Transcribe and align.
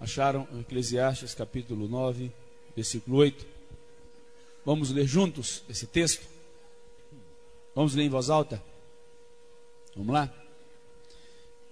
Acharam 0.00 0.46
Eclesiastes 0.60 1.34
capítulo 1.34 1.88
9, 1.88 2.30
versículo 2.76 3.16
8? 3.16 3.44
Vamos 4.64 4.90
ler 4.90 5.06
juntos 5.06 5.64
esse 5.68 5.86
texto? 5.86 6.24
Vamos 7.74 7.94
ler 7.94 8.04
em 8.04 8.08
voz 8.08 8.30
alta? 8.30 8.62
Vamos 9.96 10.14
lá? 10.14 10.32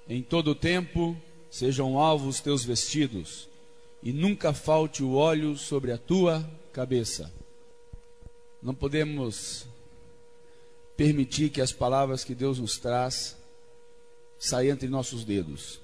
Em 0.08 0.22
todo 0.22 0.54
tempo 0.54 1.16
sejam 1.50 1.98
alvos 1.98 2.40
teus 2.40 2.64
vestidos, 2.64 3.48
e 4.02 4.12
nunca 4.12 4.52
falte 4.52 5.02
o 5.02 5.14
óleo 5.14 5.56
sobre 5.56 5.92
a 5.92 5.98
tua 5.98 6.48
cabeça. 6.72 7.32
Não 8.60 8.74
podemos 8.74 9.66
permitir 10.96 11.50
que 11.50 11.60
as 11.60 11.72
palavras 11.72 12.24
que 12.24 12.34
Deus 12.34 12.58
nos 12.58 12.78
traz 12.78 13.36
saiam 14.38 14.74
entre 14.74 14.88
nossos 14.88 15.24
dedos, 15.24 15.80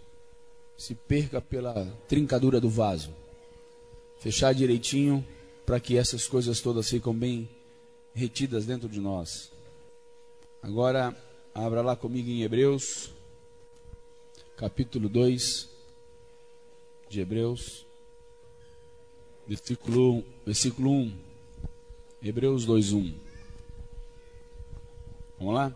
se 0.83 0.97
perca 0.97 1.41
pela 1.41 1.87
trincadura 2.09 2.61
do 2.61 2.69
vaso. 2.69 3.15
Fechar 4.19 4.53
direitinho 4.53 5.25
para 5.65 5.79
que 5.79 5.97
essas 5.97 6.27
coisas 6.27 6.61
todas 6.61 6.91
ficam 6.91 7.15
bem 7.15 7.49
retidas 8.13 8.67
dentro 8.67 8.89
de 8.89 8.99
nós. 8.99 9.53
Agora, 10.61 11.17
abra 11.55 11.83
lá 11.83 11.95
comigo 11.95 12.29
em 12.29 12.43
Hebreus, 12.43 13.13
capítulo 14.57 15.09
2 15.09 15.69
de 17.09 17.21
Hebreus, 17.21 17.87
versículo, 19.47 20.25
versículo 20.45 20.91
1. 20.91 21.19
Hebreus 22.25 22.65
2, 22.65 22.93
1. 22.93 23.15
Vamos 25.39 25.55
lá? 25.55 25.73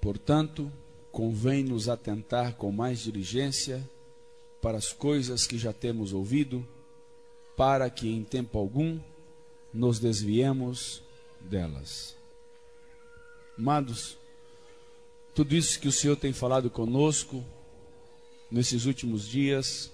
Portanto, 0.00 0.70
convém 1.14 1.62
nos 1.62 1.88
atentar 1.88 2.56
com 2.56 2.72
mais 2.72 2.98
diligência 2.98 3.88
para 4.60 4.76
as 4.76 4.92
coisas 4.92 5.46
que 5.46 5.56
já 5.56 5.72
temos 5.72 6.12
ouvido, 6.12 6.66
para 7.56 7.88
que 7.88 8.08
em 8.08 8.24
tempo 8.24 8.58
algum 8.58 8.98
nos 9.72 10.00
desviemos 10.00 11.04
delas. 11.40 12.16
Amados, 13.56 14.18
tudo 15.36 15.54
isso 15.54 15.78
que 15.78 15.86
o 15.86 15.92
Senhor 15.92 16.16
tem 16.16 16.32
falado 16.32 16.68
conosco 16.68 17.44
nesses 18.50 18.84
últimos 18.84 19.28
dias, 19.28 19.92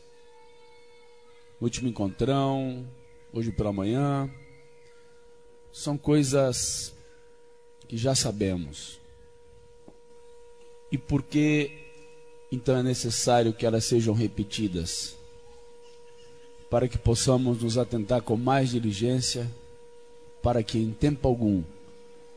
último 1.60 1.86
encontrão, 1.86 2.88
hoje 3.30 3.52
pela 3.52 3.74
manhã, 3.74 4.32
são 5.70 5.98
coisas 5.98 6.94
que 7.86 7.98
já 7.98 8.14
sabemos. 8.14 8.99
E 10.90 10.98
por 10.98 11.22
que 11.22 11.70
então 12.50 12.76
é 12.76 12.82
necessário 12.82 13.52
que 13.52 13.64
elas 13.64 13.84
sejam 13.84 14.12
repetidas? 14.12 15.16
Para 16.68 16.88
que 16.88 16.98
possamos 16.98 17.62
nos 17.62 17.78
atentar 17.78 18.22
com 18.22 18.36
mais 18.36 18.70
diligência, 18.70 19.50
para 20.42 20.62
que 20.62 20.78
em 20.78 20.92
tempo 20.92 21.26
algum 21.28 21.62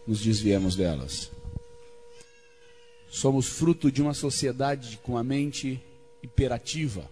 nos 0.06 0.22
desviemos 0.22 0.76
delas. 0.76 1.32
Somos 3.10 3.48
fruto 3.48 3.92
de 3.92 4.02
uma 4.02 4.14
sociedade 4.14 5.00
com 5.04 5.17
a 5.17 5.23
mente 5.23 5.82
imperativa. 6.23 7.10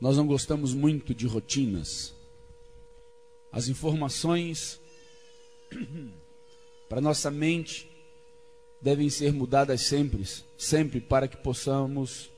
Nós 0.00 0.16
não 0.16 0.26
gostamos 0.26 0.74
muito 0.74 1.14
de 1.14 1.26
rotinas. 1.26 2.12
As 3.52 3.68
informações 3.68 4.80
para 6.88 7.00
nossa 7.00 7.30
mente 7.30 7.88
devem 8.84 9.08
ser 9.08 9.32
mudadas 9.32 9.80
sempre, 9.80 10.22
sempre 10.58 11.00
para 11.00 11.26
que 11.26 11.38
possamos 11.38 12.30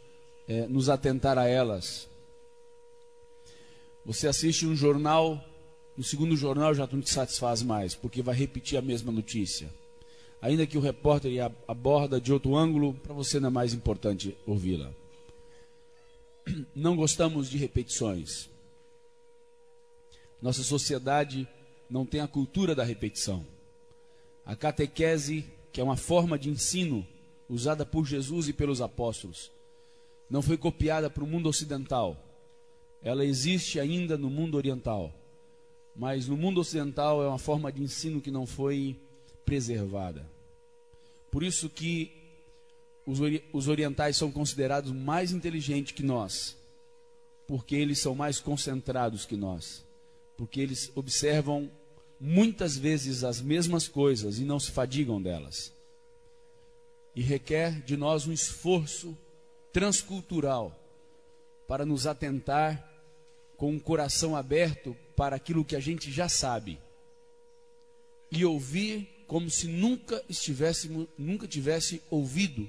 é, 0.46 0.68
nos 0.68 0.88
atentar 0.88 1.36
a 1.36 1.48
elas. 1.48 2.08
Você 4.04 4.28
assiste 4.28 4.64
um 4.64 4.76
jornal, 4.76 5.44
no 5.96 6.04
segundo 6.04 6.36
jornal 6.36 6.72
já 6.72 6.86
não 6.86 7.00
te 7.00 7.10
satisfaz 7.10 7.62
mais, 7.62 7.96
porque 7.96 8.22
vai 8.22 8.36
repetir 8.36 8.78
a 8.78 8.82
mesma 8.82 9.10
notícia. 9.10 9.68
Ainda 10.40 10.68
que 10.68 10.78
o 10.78 10.80
repórter 10.80 11.32
aborda 11.66 12.20
de 12.20 12.32
outro 12.32 12.54
ângulo, 12.54 12.94
para 12.94 13.12
você 13.12 13.40
não 13.40 13.48
é 13.48 13.50
mais 13.50 13.74
importante 13.74 14.36
ouvi-la. 14.46 14.92
Não 16.76 16.94
gostamos 16.94 17.50
de 17.50 17.58
repetições. 17.58 18.48
Nossa 20.40 20.62
sociedade 20.62 21.48
não 21.90 22.06
tem 22.06 22.20
a 22.20 22.28
cultura 22.28 22.72
da 22.72 22.84
repetição. 22.84 23.44
A 24.44 24.54
catequese, 24.54 25.44
que 25.76 25.80
é 25.82 25.84
uma 25.84 25.94
forma 25.94 26.38
de 26.38 26.48
ensino 26.48 27.06
usada 27.50 27.84
por 27.84 28.06
Jesus 28.06 28.48
e 28.48 28.54
pelos 28.54 28.80
apóstolos, 28.80 29.52
não 30.30 30.40
foi 30.40 30.56
copiada 30.56 31.10
para 31.10 31.22
o 31.22 31.26
mundo 31.26 31.50
ocidental. 31.50 32.16
Ela 33.02 33.26
existe 33.26 33.78
ainda 33.78 34.16
no 34.16 34.30
mundo 34.30 34.56
oriental. 34.56 35.12
Mas 35.94 36.28
no 36.28 36.34
mundo 36.34 36.62
ocidental 36.62 37.22
é 37.22 37.28
uma 37.28 37.38
forma 37.38 37.70
de 37.70 37.82
ensino 37.82 38.22
que 38.22 38.30
não 38.30 38.46
foi 38.46 38.98
preservada. 39.44 40.26
Por 41.30 41.42
isso 41.42 41.68
que 41.68 42.10
os, 43.04 43.20
ori 43.20 43.44
os 43.52 43.68
orientais 43.68 44.16
são 44.16 44.32
considerados 44.32 44.92
mais 44.92 45.30
inteligentes 45.30 45.92
que 45.92 46.02
nós, 46.02 46.56
porque 47.46 47.76
eles 47.76 47.98
são 47.98 48.14
mais 48.14 48.40
concentrados 48.40 49.26
que 49.26 49.36
nós, 49.36 49.84
porque 50.38 50.58
eles 50.58 50.90
observam 50.94 51.70
muitas 52.20 52.76
vezes 52.76 53.24
as 53.24 53.40
mesmas 53.40 53.88
coisas 53.88 54.38
e 54.38 54.44
não 54.44 54.58
se 54.58 54.70
fadigam 54.70 55.20
delas. 55.20 55.72
E 57.14 57.22
requer 57.22 57.82
de 57.82 57.96
nós 57.96 58.26
um 58.26 58.32
esforço 58.32 59.16
transcultural 59.72 60.78
para 61.66 61.84
nos 61.84 62.06
atentar 62.06 62.92
com 63.56 63.72
um 63.72 63.78
coração 63.78 64.36
aberto 64.36 64.96
para 65.16 65.36
aquilo 65.36 65.64
que 65.64 65.76
a 65.76 65.80
gente 65.80 66.10
já 66.10 66.28
sabe 66.28 66.78
e 68.30 68.44
ouvir 68.44 69.08
como 69.26 69.50
se 69.50 69.66
nunca 69.66 70.22
estivéssemos, 70.28 71.08
nunca 71.18 71.48
tivesse 71.48 72.02
ouvido, 72.10 72.68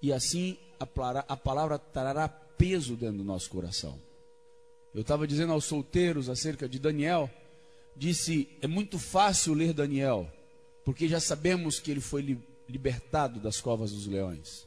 e 0.00 0.12
assim 0.12 0.56
a, 0.78 0.86
a 1.28 1.36
palavra 1.36 1.78
trará 1.78 2.28
peso 2.28 2.96
dentro 2.96 3.18
do 3.18 3.24
nosso 3.24 3.50
coração. 3.50 4.00
Eu 4.94 5.02
estava 5.02 5.26
dizendo 5.26 5.52
aos 5.52 5.64
solteiros 5.64 6.28
acerca 6.28 6.68
de 6.68 6.78
Daniel 6.78 7.30
disse: 7.96 8.48
é 8.60 8.66
muito 8.66 8.98
fácil 8.98 9.54
ler 9.54 9.72
Daniel, 9.72 10.30
porque 10.84 11.08
já 11.08 11.18
sabemos 11.18 11.80
que 11.80 11.90
ele 11.90 12.00
foi 12.00 12.22
li 12.22 12.38
libertado 12.68 13.38
das 13.38 13.60
covas 13.60 13.92
dos 13.92 14.08
leões. 14.08 14.66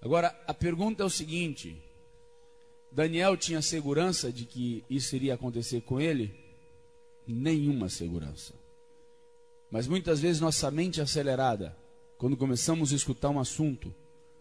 Agora, 0.00 0.28
a 0.46 0.54
pergunta 0.54 1.02
é 1.02 1.06
o 1.06 1.10
seguinte: 1.10 1.76
Daniel 2.90 3.36
tinha 3.36 3.62
segurança 3.62 4.32
de 4.32 4.44
que 4.44 4.84
isso 4.90 5.14
iria 5.14 5.34
acontecer 5.34 5.82
com 5.82 6.00
ele? 6.00 6.34
Nenhuma 7.26 7.88
segurança. 7.88 8.54
Mas 9.70 9.86
muitas 9.86 10.18
vezes 10.18 10.40
nossa 10.40 10.70
mente 10.70 10.98
é 10.98 11.02
acelerada, 11.02 11.76
quando 12.18 12.36
começamos 12.36 12.92
a 12.92 12.96
escutar 12.96 13.30
um 13.30 13.38
assunto, 13.38 13.94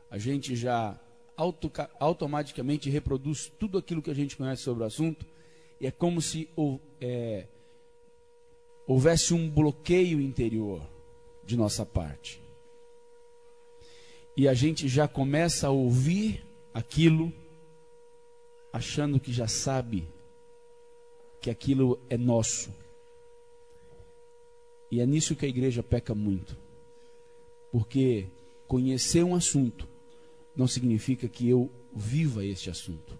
a 0.09 0.18
gente 0.18 0.56
já 0.56 1.00
auto, 1.38 1.72
automaticamente 2.00 2.90
reproduz 2.90 3.52
tudo 3.59 3.78
aquilo 3.78 4.02
que 4.02 4.09
a 4.09 4.16
gente 4.16 4.36
conhece 4.36 4.64
sobre 4.64 4.84
o 4.84 4.88
assunto, 4.88 5.25
e 5.80 5.86
é 5.86 5.92
como 5.92 6.22
se 6.22 6.50
é, 7.00 7.46
houvesse 8.89 9.35
um 9.35 9.47
bloqueio 9.47 10.19
interior 10.19 10.81
de 11.44 11.55
nossa 11.55 11.85
parte. 11.85 12.41
E 14.35 14.47
a 14.47 14.55
gente 14.55 14.88
já 14.88 15.07
começa 15.07 15.67
a 15.67 15.69
ouvir 15.69 16.44
aquilo 16.73 17.31
achando 18.73 19.19
que 19.19 19.31
já 19.31 19.47
sabe 19.47 20.07
que 21.39 21.51
aquilo 21.51 22.00
é 22.09 22.17
nosso. 22.17 22.73
E 24.89 25.00
é 25.00 25.06
nisso 25.06 25.35
que 25.35 25.45
a 25.45 25.50
igreja 25.50 25.83
peca 25.83 26.16
muito. 26.16 26.57
Porque 27.71 28.25
conhecer 28.67 29.23
um 29.23 29.35
assunto 29.35 29.88
não 30.56 30.66
significa 30.67 31.29
que 31.29 31.47
eu 31.47 31.69
viva 31.94 32.44
este 32.44 32.71
assunto. 32.71 33.19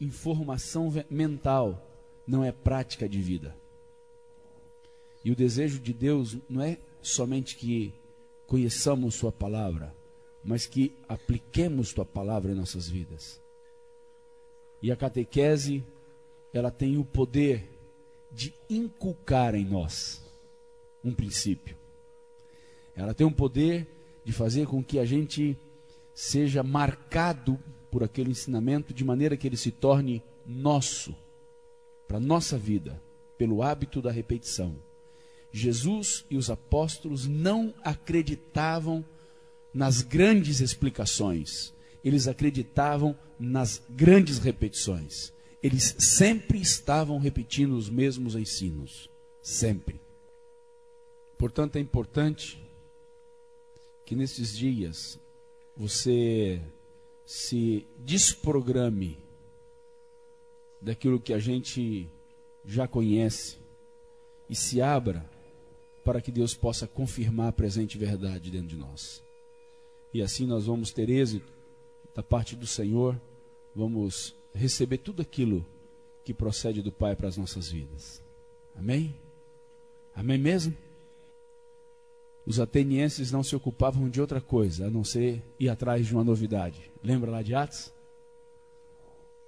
Informação 0.00 0.90
mental 1.10 1.86
não 2.26 2.42
é 2.42 2.50
prática 2.50 3.06
de 3.06 3.20
vida. 3.20 3.54
E 5.24 5.30
o 5.30 5.36
desejo 5.36 5.80
de 5.80 5.92
Deus 5.92 6.36
não 6.48 6.62
é 6.62 6.78
somente 7.00 7.56
que 7.56 7.94
conheçamos 8.46 9.14
Sua 9.14 9.32
palavra, 9.32 9.94
mas 10.44 10.66
que 10.66 10.94
apliquemos 11.08 11.88
Sua 11.88 12.04
palavra 12.04 12.52
em 12.52 12.54
nossas 12.54 12.88
vidas. 12.88 13.40
E 14.82 14.92
a 14.92 14.96
catequese, 14.96 15.82
ela 16.52 16.70
tem 16.70 16.98
o 16.98 17.04
poder 17.04 17.66
de 18.30 18.52
inculcar 18.68 19.54
em 19.54 19.64
nós 19.64 20.22
um 21.02 21.14
princípio. 21.14 21.76
Ela 22.94 23.14
tem 23.14 23.26
o 23.26 23.32
poder 23.32 23.86
de 24.24 24.32
fazer 24.32 24.66
com 24.66 24.82
que 24.82 24.98
a 24.98 25.04
gente 25.04 25.56
seja 26.12 26.62
marcado 26.62 27.58
por 27.90 28.02
aquele 28.02 28.30
ensinamento 28.30 28.92
de 28.92 29.04
maneira 29.04 29.36
que 29.36 29.46
ele 29.46 29.56
se 29.56 29.70
torne 29.70 30.22
nosso, 30.46 31.14
para 32.06 32.20
nossa 32.20 32.58
vida, 32.58 33.00
pelo 33.38 33.62
hábito 33.62 34.02
da 34.02 34.10
repetição. 34.10 34.76
Jesus 35.56 36.26
e 36.28 36.36
os 36.36 36.50
apóstolos 36.50 37.28
não 37.28 37.72
acreditavam 37.84 39.04
nas 39.72 40.02
grandes 40.02 40.58
explicações. 40.58 41.72
eles 42.02 42.26
acreditavam 42.26 43.16
nas 43.38 43.80
grandes 43.88 44.38
repetições. 44.38 45.32
Eles 45.62 45.94
sempre 45.98 46.60
estavam 46.60 47.18
repetindo 47.18 47.76
os 47.76 47.88
mesmos 47.88 48.34
ensinos. 48.34 49.08
Sempre. 49.40 50.00
Portanto, 51.38 51.76
é 51.76 51.80
importante 51.80 52.60
que 54.04 54.16
nesses 54.16 54.54
dias 54.54 55.18
você 55.76 56.60
se 57.24 57.86
desprograme 57.96 59.18
daquilo 60.82 61.20
que 61.20 61.32
a 61.32 61.38
gente 61.38 62.06
já 62.66 62.86
conhece 62.86 63.56
e 64.50 64.54
se 64.54 64.82
abra 64.82 65.32
para 66.04 66.20
que 66.20 66.30
Deus 66.30 66.54
possa 66.54 66.86
confirmar 66.86 67.48
a 67.48 67.52
presente 67.52 67.96
verdade 67.96 68.50
dentro 68.50 68.68
de 68.68 68.76
nós. 68.76 69.24
E 70.12 70.22
assim 70.22 70.46
nós 70.46 70.66
vamos 70.66 70.92
ter 70.92 71.08
êxito 71.08 71.52
da 72.14 72.22
parte 72.22 72.54
do 72.54 72.66
Senhor, 72.66 73.20
vamos 73.74 74.36
receber 74.54 74.98
tudo 74.98 75.22
aquilo 75.22 75.66
que 76.24 76.32
procede 76.32 76.82
do 76.82 76.92
Pai 76.92 77.16
para 77.16 77.28
as 77.28 77.36
nossas 77.36 77.68
vidas. 77.68 78.22
Amém? 78.76 79.14
Amém 80.14 80.38
mesmo? 80.38 80.76
Os 82.46 82.60
atenienses 82.60 83.32
não 83.32 83.42
se 83.42 83.56
ocupavam 83.56 84.08
de 84.08 84.20
outra 84.20 84.40
coisa 84.40 84.86
a 84.86 84.90
não 84.90 85.02
ser 85.02 85.42
ir 85.58 85.68
atrás 85.68 86.06
de 86.06 86.14
uma 86.14 86.22
novidade. 86.22 86.92
Lembra 87.02 87.30
lá 87.30 87.42
de 87.42 87.54
Atos? 87.54 87.92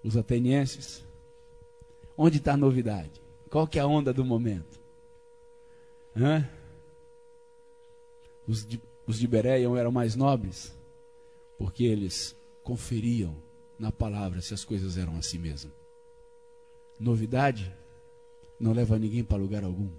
Os 0.03 0.17
atenienses. 0.17 1.05
Onde 2.17 2.39
está 2.39 2.55
a 2.55 2.57
novidade? 2.57 3.21
Qual 3.51 3.67
que 3.67 3.79
é 3.79 3.83
a 3.83 3.87
onda 3.87 4.13
do 4.13 4.25
momento? 4.25 4.81
Os 8.47 8.65
de, 8.65 8.81
os 9.07 9.19
de 9.19 9.29
eram 9.77 9.93
mais 9.93 10.17
nobres, 10.17 10.75
porque 11.59 11.85
eles 11.85 12.35
conferiam 12.63 13.37
na 13.79 13.93
palavra 13.93 14.41
se 14.41 14.55
as 14.55 14.65
coisas 14.65 14.97
eram 14.97 15.17
assim 15.17 15.39
mesmo. 15.39 15.71
Novidade 16.99 17.75
não 18.59 18.73
leva 18.73 18.99
ninguém 18.99 19.23
para 19.23 19.37
lugar 19.37 19.63
algum. 19.63 19.91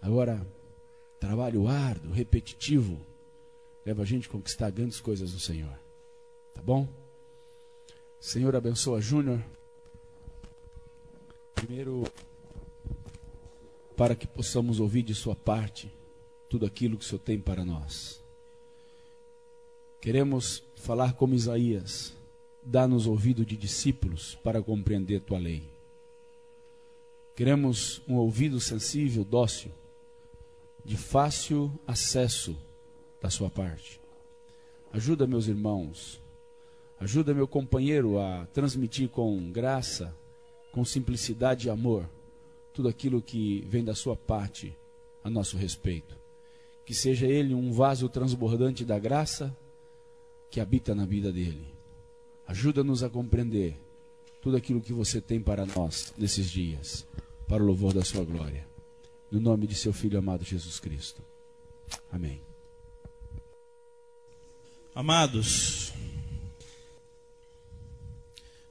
Agora, 0.00 0.46
trabalho 1.20 1.68
árduo, 1.68 2.12
repetitivo, 2.12 2.98
leva 3.84 4.02
a 4.02 4.06
gente 4.06 4.28
a 4.28 4.30
conquistar 4.30 4.70
grandes 4.70 5.00
coisas 5.00 5.32
no 5.32 5.40
Senhor. 5.40 5.78
Tá 6.54 6.62
bom? 6.62 6.88
Senhor 8.18 8.56
abençoa 8.56 9.00
Júnior. 9.00 9.44
Primeiro, 11.54 12.04
para 13.96 14.14
que 14.14 14.26
possamos 14.26 14.80
ouvir 14.80 15.02
de 15.02 15.14
Sua 15.14 15.34
parte 15.34 15.92
tudo 16.48 16.66
aquilo 16.66 16.96
que 16.96 17.04
o 17.04 17.08
Senhor 17.08 17.20
tem 17.20 17.38
para 17.38 17.64
nós. 17.64 18.22
Queremos 20.00 20.62
falar 20.76 21.14
como 21.14 21.34
Isaías, 21.34 22.14
dá-nos 22.62 23.06
ouvido 23.06 23.44
de 23.44 23.56
discípulos 23.56 24.36
para 24.42 24.62
compreender 24.62 25.20
Tua 25.20 25.38
lei. 25.38 25.62
Queremos 27.34 28.02
um 28.06 28.16
ouvido 28.16 28.60
sensível, 28.60 29.24
dócil, 29.24 29.72
de 30.84 30.96
fácil 30.96 31.72
acesso 31.86 32.56
da 33.20 33.30
Sua 33.30 33.50
parte. 33.50 34.00
Ajuda 34.92 35.26
meus 35.26 35.48
irmãos, 35.48 36.20
ajuda 37.00 37.34
meu 37.34 37.48
companheiro 37.48 38.20
a 38.20 38.46
transmitir 38.52 39.08
com 39.08 39.50
graça, 39.50 40.14
com 40.70 40.84
simplicidade 40.84 41.66
e 41.66 41.70
amor 41.70 42.08
tudo 42.74 42.88
aquilo 42.88 43.22
que 43.22 43.64
vem 43.68 43.84
da 43.84 43.94
sua 43.94 44.16
parte 44.16 44.76
a 45.22 45.30
nosso 45.30 45.56
respeito. 45.56 46.18
Que 46.84 46.92
seja 46.92 47.26
ele 47.26 47.54
um 47.54 47.72
vaso 47.72 48.08
transbordante 48.08 48.84
da 48.84 48.98
graça 48.98 49.56
que 50.50 50.60
habita 50.60 50.94
na 50.94 51.06
vida 51.06 51.32
dele. 51.32 51.66
Ajuda-nos 52.46 53.02
a 53.02 53.08
compreender 53.08 53.80
tudo 54.42 54.56
aquilo 54.56 54.82
que 54.82 54.92
você 54.92 55.20
tem 55.20 55.40
para 55.40 55.64
nós 55.64 56.12
nesses 56.18 56.50
dias, 56.50 57.06
para 57.48 57.62
o 57.62 57.66
louvor 57.66 57.94
da 57.94 58.04
sua 58.04 58.24
glória. 58.24 58.66
No 59.30 59.40
nome 59.40 59.66
de 59.66 59.74
seu 59.74 59.92
filho 59.92 60.18
amado 60.18 60.44
Jesus 60.44 60.78
Cristo. 60.78 61.22
Amém. 62.12 62.42
Amados, 64.94 65.92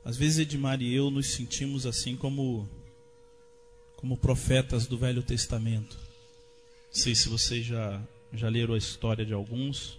às 0.05 0.17
vezes 0.17 0.39
Edmar 0.39 0.81
e 0.81 0.93
eu 0.93 1.09
nos 1.09 1.33
sentimos 1.33 1.85
assim 1.85 2.15
como 2.15 2.69
como 4.03 4.17
profetas 4.17 4.85
do 4.85 4.97
Velho 4.97 5.23
Testamento. 5.23 5.97
Não 6.87 7.01
sei 7.01 7.15
se 7.15 7.29
vocês 7.29 7.65
já, 7.65 8.01
já 8.33 8.49
leram 8.49 8.73
a 8.73 8.77
história 8.77 9.25
de 9.25 9.31
alguns, 9.31 9.97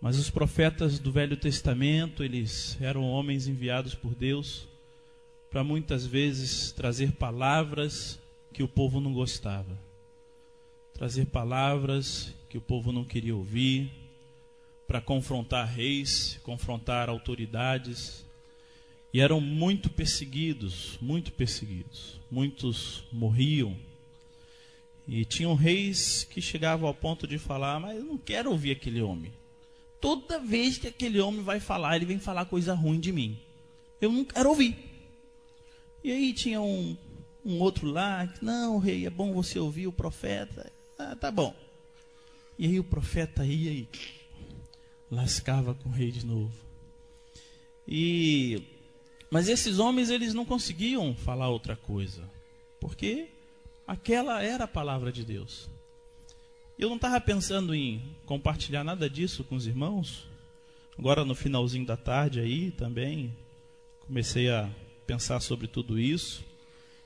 mas 0.00 0.18
os 0.18 0.28
profetas 0.28 0.98
do 0.98 1.12
Velho 1.12 1.36
Testamento, 1.36 2.24
eles 2.24 2.76
eram 2.80 3.04
homens 3.04 3.46
enviados 3.46 3.94
por 3.94 4.12
Deus 4.12 4.66
para 5.52 5.62
muitas 5.62 6.04
vezes 6.04 6.72
trazer 6.72 7.12
palavras 7.12 8.18
que 8.52 8.64
o 8.64 8.66
povo 8.66 9.00
não 9.00 9.12
gostava, 9.12 9.78
trazer 10.94 11.26
palavras 11.26 12.34
que 12.50 12.58
o 12.58 12.60
povo 12.60 12.90
não 12.90 13.04
queria 13.04 13.36
ouvir, 13.36 13.88
para 14.88 15.00
confrontar 15.00 15.68
reis, 15.68 16.40
confrontar 16.42 17.08
autoridades, 17.08 18.26
e 19.12 19.20
eram 19.20 19.40
muito 19.40 19.88
perseguidos, 19.88 20.98
muito 21.00 21.30
perseguidos. 21.30 22.18
Muitos 22.34 23.04
morriam. 23.12 23.76
E 25.06 25.24
tinham 25.24 25.54
reis 25.54 26.24
que 26.24 26.42
chegavam 26.42 26.88
ao 26.88 26.94
ponto 26.94 27.28
de 27.28 27.38
falar: 27.38 27.78
Mas 27.78 27.96
eu 27.96 28.04
não 28.04 28.18
quero 28.18 28.50
ouvir 28.50 28.72
aquele 28.72 29.00
homem. 29.00 29.32
Toda 30.00 30.40
vez 30.40 30.76
que 30.76 30.88
aquele 30.88 31.20
homem 31.20 31.42
vai 31.42 31.60
falar, 31.60 31.94
ele 31.94 32.06
vem 32.06 32.18
falar 32.18 32.46
coisa 32.46 32.74
ruim 32.74 32.98
de 32.98 33.12
mim. 33.12 33.38
Eu 34.00 34.10
não 34.10 34.24
quero 34.24 34.48
ouvir. 34.48 34.76
E 36.02 36.10
aí 36.10 36.32
tinha 36.32 36.60
um, 36.60 36.96
um 37.44 37.60
outro 37.60 37.86
lá 37.86 38.26
que: 38.26 38.44
Não, 38.44 38.78
rei, 38.78 39.06
é 39.06 39.10
bom 39.10 39.32
você 39.32 39.56
ouvir 39.56 39.86
o 39.86 39.92
profeta. 39.92 40.72
Ah, 40.98 41.14
tá 41.14 41.30
bom. 41.30 41.54
E 42.58 42.66
aí 42.66 42.80
o 42.80 42.84
profeta 42.84 43.46
ia 43.46 43.70
e 43.70 43.88
lascava 45.08 45.72
com 45.72 45.88
o 45.88 45.92
rei 45.92 46.10
de 46.10 46.26
novo. 46.26 46.52
E 47.86 48.60
mas 49.30 49.48
esses 49.48 49.78
homens 49.78 50.10
eles 50.10 50.34
não 50.34 50.44
conseguiam 50.44 51.14
falar 51.14 51.48
outra 51.48 51.76
coisa, 51.76 52.22
porque 52.80 53.28
aquela 53.86 54.42
era 54.42 54.64
a 54.64 54.68
palavra 54.68 55.10
de 55.12 55.24
Deus. 55.24 55.68
Eu 56.78 56.88
não 56.88 56.96
estava 56.96 57.20
pensando 57.20 57.74
em 57.74 58.02
compartilhar 58.26 58.82
nada 58.82 59.08
disso 59.08 59.44
com 59.44 59.54
os 59.54 59.66
irmãos. 59.66 60.28
Agora 60.98 61.24
no 61.24 61.34
finalzinho 61.34 61.86
da 61.86 61.96
tarde 61.96 62.40
aí 62.40 62.70
também 62.72 63.36
comecei 64.00 64.50
a 64.50 64.68
pensar 65.06 65.40
sobre 65.40 65.66
tudo 65.66 65.98
isso 65.98 66.44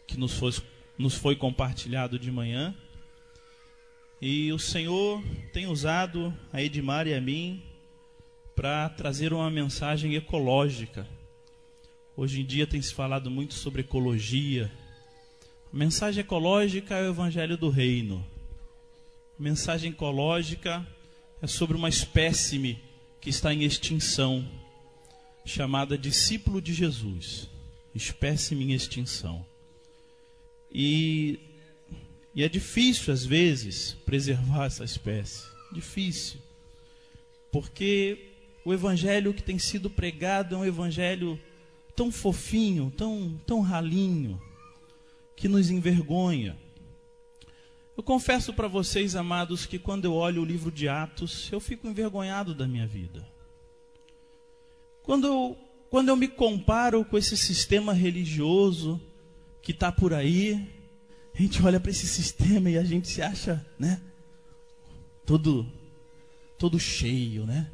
que 0.07 0.19
nos 0.19 0.33
foi, 0.33 0.53
nos 0.97 1.15
foi 1.15 1.37
compartilhado 1.37 2.19
de 2.19 2.33
manhã. 2.33 2.75
E 4.21 4.53
o 4.53 4.59
Senhor 4.59 5.23
tem 5.53 5.67
usado 5.67 6.35
a 6.53 6.63
Edmar 6.63 7.07
e 7.07 7.15
a 7.15 7.21
mim 7.21 7.63
para 8.57 8.89
trazer 8.89 9.33
uma 9.33 9.51
mensagem 9.51 10.15
ecológica 10.15 11.07
Hoje 12.21 12.41
em 12.41 12.45
dia 12.45 12.67
tem 12.67 12.83
se 12.83 12.93
falado 12.93 13.31
muito 13.31 13.55
sobre 13.55 13.83
ecologia. 13.83 14.69
A 15.73 15.77
mensagem 15.77 16.21
ecológica 16.21 16.97
é 16.97 17.03
o 17.03 17.11
evangelho 17.11 17.57
do 17.57 17.71
reino. 17.71 18.27
A 19.39 19.41
mensagem 19.41 19.93
ecológica 19.93 20.85
é 21.41 21.47
sobre 21.47 21.77
uma 21.77 21.89
espécime 21.89 22.83
que 23.21 23.31
está 23.31 23.55
em 23.55 23.63
extinção, 23.63 24.45
chamada 25.47 25.97
discípulo 25.97 26.61
de 26.61 26.75
Jesus. 26.75 27.49
Espécime 27.95 28.65
em 28.65 28.73
extinção. 28.73 29.47
E, 30.73 31.39
e 32.35 32.43
é 32.43 32.49
difícil, 32.49 33.15
às 33.15 33.25
vezes, 33.25 33.93
preservar 34.05 34.65
essa 34.65 34.83
espécie. 34.83 35.47
Difícil. 35.71 36.41
Porque 37.53 38.33
o 38.65 38.75
evangelho 38.75 39.33
que 39.33 39.43
tem 39.45 39.57
sido 39.57 39.89
pregado 39.89 40.57
é 40.57 40.59
um 40.59 40.65
evangelho 40.65 41.39
tão 41.99 42.12
fofinho, 42.12 42.93
tão, 42.97 43.40
tão 43.45 43.61
ralinho, 43.61 44.40
que 45.35 45.49
nos 45.49 45.69
envergonha. 45.69 46.57
Eu 47.97 48.05
confesso 48.05 48.55
para 48.55 48.69
vocês, 48.69 49.17
amados, 49.17 49.67
que 49.67 49.81
quando 49.81 50.05
eu 50.05 50.14
olho 50.14 50.43
o 50.43 50.45
livro 50.45 50.71
de 50.71 50.88
Atos, 50.88 51.50
eu 51.50 51.59
fico 51.59 51.88
envergonhado 51.88 52.55
da 52.55 52.69
minha 52.69 52.87
vida. 52.87 53.28
Quando 55.02 55.26
eu, 55.26 55.59
quando 55.90 56.09
eu 56.11 56.14
me 56.14 56.28
comparo 56.28 57.05
com 57.05 57.19
esse 57.19 57.37
sistema 57.37 57.93
religioso 57.93 59.00
que 59.61 59.73
está 59.73 59.90
por 59.90 60.14
aí, 60.14 60.71
a 61.35 61.43
gente 61.43 61.61
olha 61.64 61.81
para 61.81 61.90
esse 61.90 62.07
sistema 62.07 62.71
e 62.71 62.78
a 62.78 62.85
gente 62.85 63.09
se 63.09 63.21
acha, 63.21 63.67
né? 63.76 64.00
Todo, 65.26 65.67
todo 66.57 66.78
cheio, 66.78 67.45
né? 67.45 67.69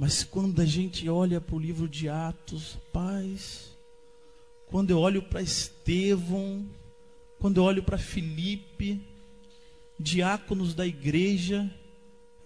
Mas 0.00 0.24
quando 0.24 0.62
a 0.62 0.64
gente 0.64 1.06
olha 1.10 1.42
para 1.42 1.54
o 1.54 1.58
livro 1.58 1.86
de 1.86 2.08
Atos, 2.08 2.78
paz, 2.90 3.76
quando 4.64 4.90
eu 4.92 4.98
olho 4.98 5.20
para 5.20 5.42
Estevão, 5.42 6.66
quando 7.38 7.58
eu 7.58 7.64
olho 7.64 7.82
para 7.82 7.98
Filipe, 7.98 8.98
diáconos 9.98 10.72
da 10.72 10.86
igreja, 10.86 11.70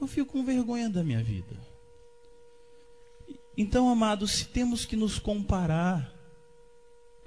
eu 0.00 0.08
fico 0.08 0.32
com 0.32 0.44
vergonha 0.44 0.90
da 0.90 1.04
minha 1.04 1.22
vida. 1.22 1.56
Então, 3.56 3.88
amados, 3.88 4.32
se 4.32 4.46
temos 4.46 4.84
que 4.84 4.96
nos 4.96 5.20
comparar, 5.20 6.12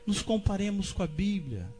nos 0.05 0.21
comparemos 0.21 0.91
com 0.91 1.03
a 1.03 1.07
Bíblia, 1.07 1.73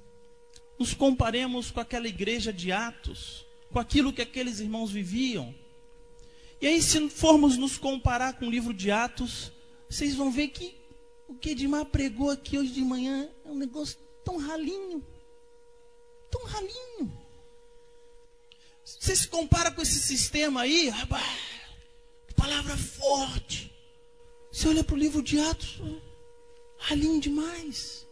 nos 0.79 0.93
comparemos 0.93 1.69
com 1.69 1.81
aquela 1.81 2.07
igreja 2.07 2.53
de 2.53 2.71
Atos, 2.71 3.45
com 3.73 3.77
aquilo 3.77 4.13
que 4.13 4.21
aqueles 4.21 4.61
irmãos 4.61 4.89
viviam. 4.89 5.53
E 6.59 6.67
aí, 6.67 6.81
se 6.81 7.09
formos 7.09 7.57
nos 7.57 7.77
comparar 7.77 8.33
com 8.33 8.47
o 8.47 8.49
livro 8.49 8.73
de 8.73 8.89
Atos, 8.89 9.51
vocês 9.89 10.15
vão 10.15 10.31
ver 10.31 10.47
que 10.47 10.75
o 11.27 11.35
que 11.35 11.51
Edmar 11.51 11.85
pregou 11.85 12.31
aqui 12.31 12.57
hoje 12.57 12.71
de 12.71 12.81
manhã 12.81 13.29
é 13.45 13.49
um 13.49 13.55
negócio 13.55 13.97
tão 14.23 14.37
ralinho. 14.37 15.05
Tão 16.31 16.43
ralinho. 16.45 17.11
Você 18.83 19.15
se 19.15 19.27
compara 19.27 19.69
com 19.69 19.81
esse 19.81 19.99
sistema 19.99 20.61
aí, 20.61 20.89
rapaz, 20.89 21.23
palavra 22.35 22.75
forte. 22.77 23.71
Você 24.51 24.67
olha 24.69 24.83
para 24.83 24.95
o 24.95 24.97
livro 24.97 25.21
de 25.21 25.39
Atos, 25.39 25.81
ralinho 26.77 27.19
demais. 27.19 28.07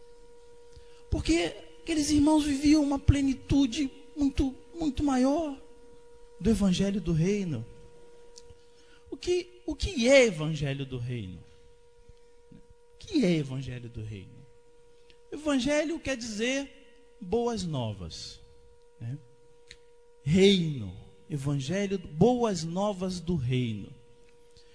Porque 1.10 1.56
aqueles 1.82 2.10
irmãos 2.10 2.44
viviam 2.44 2.82
uma 2.82 2.98
plenitude 2.98 3.90
muito, 4.14 4.54
muito 4.78 5.02
maior 5.02 5.60
do 6.38 6.50
Evangelho 6.50 7.00
do 7.00 7.12
Reino. 7.12 7.64
O 9.16 9.18
que, 9.18 9.62
o 9.64 9.74
que 9.74 10.06
é 10.10 10.26
Evangelho 10.26 10.84
do 10.84 10.98
Reino? 10.98 11.42
O 12.52 12.98
que 12.98 13.24
é 13.24 13.36
Evangelho 13.36 13.88
do 13.88 14.02
Reino? 14.02 14.36
Evangelho 15.32 15.98
quer 15.98 16.18
dizer 16.18 16.70
boas 17.18 17.64
novas. 17.64 18.38
Né? 19.00 19.16
Reino, 20.22 20.94
Evangelho, 21.30 21.98
boas 21.98 22.62
novas 22.62 23.18
do 23.18 23.36
Reino. 23.36 23.88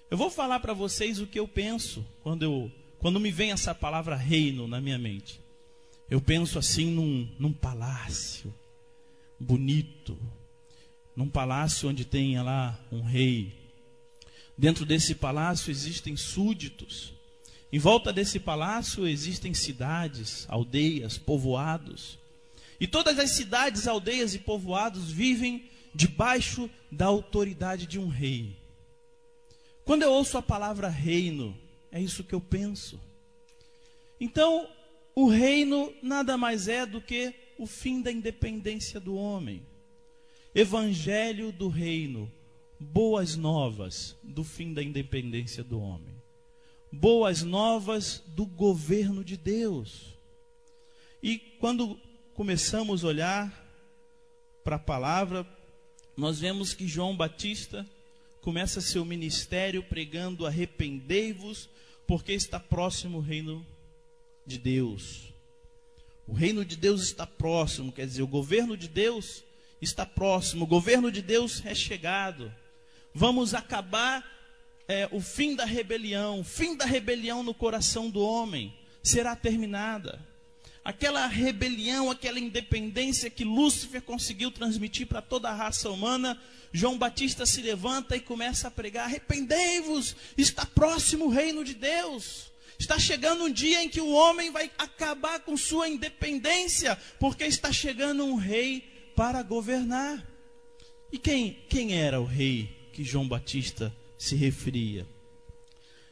Eu 0.09 0.17
vou 0.17 0.31
falar 0.31 0.59
para 0.59 0.73
vocês 0.73 1.19
o 1.19 1.27
que 1.27 1.39
eu 1.39 1.47
penso 1.47 2.03
quando, 2.23 2.41
eu, 2.41 2.71
quando 2.97 3.19
me 3.19 3.29
vem 3.29 3.51
essa 3.51 3.75
palavra 3.75 4.15
reino 4.15 4.67
na 4.67 4.81
minha 4.81 4.97
mente. 4.97 5.39
Eu 6.09 6.19
penso 6.19 6.57
assim 6.57 6.89
num, 6.89 7.29
num 7.37 7.53
palácio 7.53 8.51
bonito, 9.39 10.17
num 11.15 11.29
palácio 11.29 11.87
onde 11.87 12.05
tenha 12.05 12.41
lá 12.41 12.83
um 12.91 13.03
rei. 13.03 13.60
Dentro 14.61 14.85
desse 14.85 15.15
palácio 15.15 15.71
existem 15.71 16.15
súditos. 16.15 17.15
Em 17.73 17.79
volta 17.79 18.13
desse 18.13 18.39
palácio 18.39 19.07
existem 19.07 19.55
cidades, 19.55 20.45
aldeias, 20.47 21.17
povoados. 21.17 22.19
E 22.79 22.85
todas 22.85 23.17
as 23.17 23.31
cidades, 23.31 23.87
aldeias 23.87 24.35
e 24.35 24.37
povoados 24.37 25.09
vivem 25.09 25.67
debaixo 25.95 26.69
da 26.91 27.07
autoridade 27.07 27.87
de 27.87 27.97
um 27.97 28.07
rei. 28.07 28.55
Quando 29.83 30.03
eu 30.03 30.11
ouço 30.11 30.37
a 30.37 30.43
palavra 30.43 30.89
reino, 30.89 31.57
é 31.91 31.99
isso 31.99 32.23
que 32.23 32.35
eu 32.35 32.39
penso. 32.39 33.01
Então, 34.19 34.69
o 35.15 35.27
reino 35.27 35.91
nada 36.03 36.37
mais 36.37 36.67
é 36.67 36.85
do 36.85 37.01
que 37.01 37.33
o 37.57 37.65
fim 37.65 37.99
da 37.99 38.11
independência 38.11 38.99
do 38.99 39.15
homem. 39.15 39.65
Evangelho 40.53 41.51
do 41.51 41.67
reino, 41.67 42.31
boas 42.81 43.35
novas 43.35 44.17
do 44.23 44.43
fim 44.43 44.73
da 44.73 44.81
independência 44.81 45.63
do 45.63 45.79
homem 45.79 46.21
boas 46.91 47.41
novas 47.41 48.21
do 48.27 48.45
governo 48.45 49.23
de 49.23 49.37
Deus. 49.37 50.17
E 51.23 51.37
quando 51.37 51.99
começamos 52.33 53.03
a 53.03 53.07
olhar 53.07 53.67
para 54.63 54.75
a 54.75 54.79
palavra, 54.79 55.47
nós 56.17 56.39
vemos 56.39 56.73
que 56.73 56.87
João 56.87 57.15
Batista 57.15 57.87
começa 58.41 58.81
seu 58.81 59.05
ministério 59.05 59.83
pregando: 59.83 60.45
arrependei-vos, 60.45 61.69
porque 62.05 62.33
está 62.33 62.59
próximo 62.59 63.19
o 63.19 63.21
reino 63.21 63.65
de 64.45 64.57
Deus. 64.57 65.31
O 66.27 66.33
reino 66.33 66.65
de 66.65 66.75
Deus 66.75 67.01
está 67.03 67.25
próximo, 67.25 67.91
quer 67.91 68.05
dizer, 68.05 68.21
o 68.21 68.27
governo 68.27 68.77
de 68.77 68.87
Deus 68.87 69.43
está 69.81 70.05
próximo, 70.05 70.65
o 70.65 70.67
governo 70.67 71.11
de 71.11 71.21
Deus 71.21 71.65
é 71.65 71.73
chegado. 71.73 72.53
Vamos 73.13 73.53
acabar 73.53 74.25
é, 74.87 75.07
o 75.11 75.19
fim 75.21 75.55
da 75.55 75.65
rebelião, 75.65 76.39
o 76.39 76.43
fim 76.43 76.75
da 76.75 76.85
rebelião 76.85 77.43
no 77.43 77.53
coração 77.53 78.09
do 78.09 78.21
homem 78.21 78.73
será 79.03 79.35
terminada. 79.35 80.19
Aquela 80.83 81.27
rebelião, 81.27 82.09
aquela 82.09 82.39
independência 82.39 83.29
que 83.29 83.43
Lúcifer 83.43 84.01
conseguiu 84.01 84.49
transmitir 84.49 85.07
para 85.07 85.21
toda 85.21 85.49
a 85.49 85.53
raça 85.53 85.89
humana, 85.89 86.41
João 86.73 86.97
Batista 86.97 87.45
se 87.45 87.61
levanta 87.61 88.15
e 88.15 88.19
começa 88.19 88.67
a 88.67 88.71
pregar: 88.71 89.05
arrependei-vos, 89.05 90.15
está 90.37 90.65
próximo 90.65 91.25
o 91.25 91.29
reino 91.29 91.63
de 91.63 91.73
Deus. 91.73 92.49
Está 92.79 92.97
chegando 92.97 93.43
um 93.43 93.51
dia 93.51 93.83
em 93.83 93.89
que 93.89 94.01
o 94.01 94.11
homem 94.11 94.49
vai 94.49 94.71
acabar 94.75 95.41
com 95.41 95.55
sua 95.55 95.87
independência, 95.87 96.97
porque 97.19 97.43
está 97.43 97.71
chegando 97.71 98.25
um 98.25 98.35
rei 98.35 99.11
para 99.15 99.43
governar. 99.43 100.25
E 101.11 101.19
quem, 101.19 101.59
quem 101.69 101.93
era 101.93 102.19
o 102.19 102.25
rei 102.25 102.80
que 102.91 103.03
João 103.03 103.27
Batista 103.27 103.93
se 104.17 104.35
referia. 104.35 105.05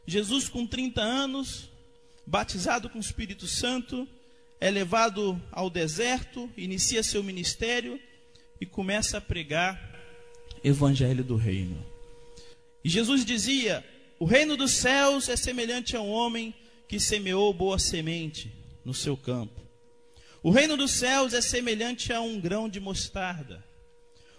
Jesus, 0.06 0.48
com 0.48 0.66
30 0.66 1.00
anos, 1.00 1.70
batizado 2.26 2.88
com 2.88 2.98
o 2.98 3.00
Espírito 3.00 3.46
Santo, 3.46 4.08
é 4.60 4.70
levado 4.70 5.40
ao 5.50 5.70
deserto, 5.70 6.50
inicia 6.56 7.02
seu 7.02 7.22
ministério 7.22 8.00
e 8.60 8.66
começa 8.66 9.18
a 9.18 9.20
pregar 9.20 9.90
evangelho 10.62 11.24
do 11.24 11.36
reino. 11.36 11.84
E 12.84 12.88
Jesus 12.88 13.24
dizia: 13.24 13.84
O 14.18 14.24
reino 14.24 14.56
dos 14.56 14.72
céus 14.72 15.28
é 15.28 15.36
semelhante 15.36 15.96
a 15.96 16.00
um 16.00 16.10
homem 16.10 16.54
que 16.88 17.00
semeou 17.00 17.52
boa 17.54 17.78
semente 17.78 18.52
no 18.84 18.92
seu 18.92 19.16
campo. 19.16 19.60
O 20.42 20.50
reino 20.50 20.76
dos 20.76 20.90
céus 20.92 21.34
é 21.34 21.40
semelhante 21.40 22.12
a 22.12 22.20
um 22.20 22.40
grão 22.40 22.68
de 22.68 22.80
mostarda. 22.80 23.64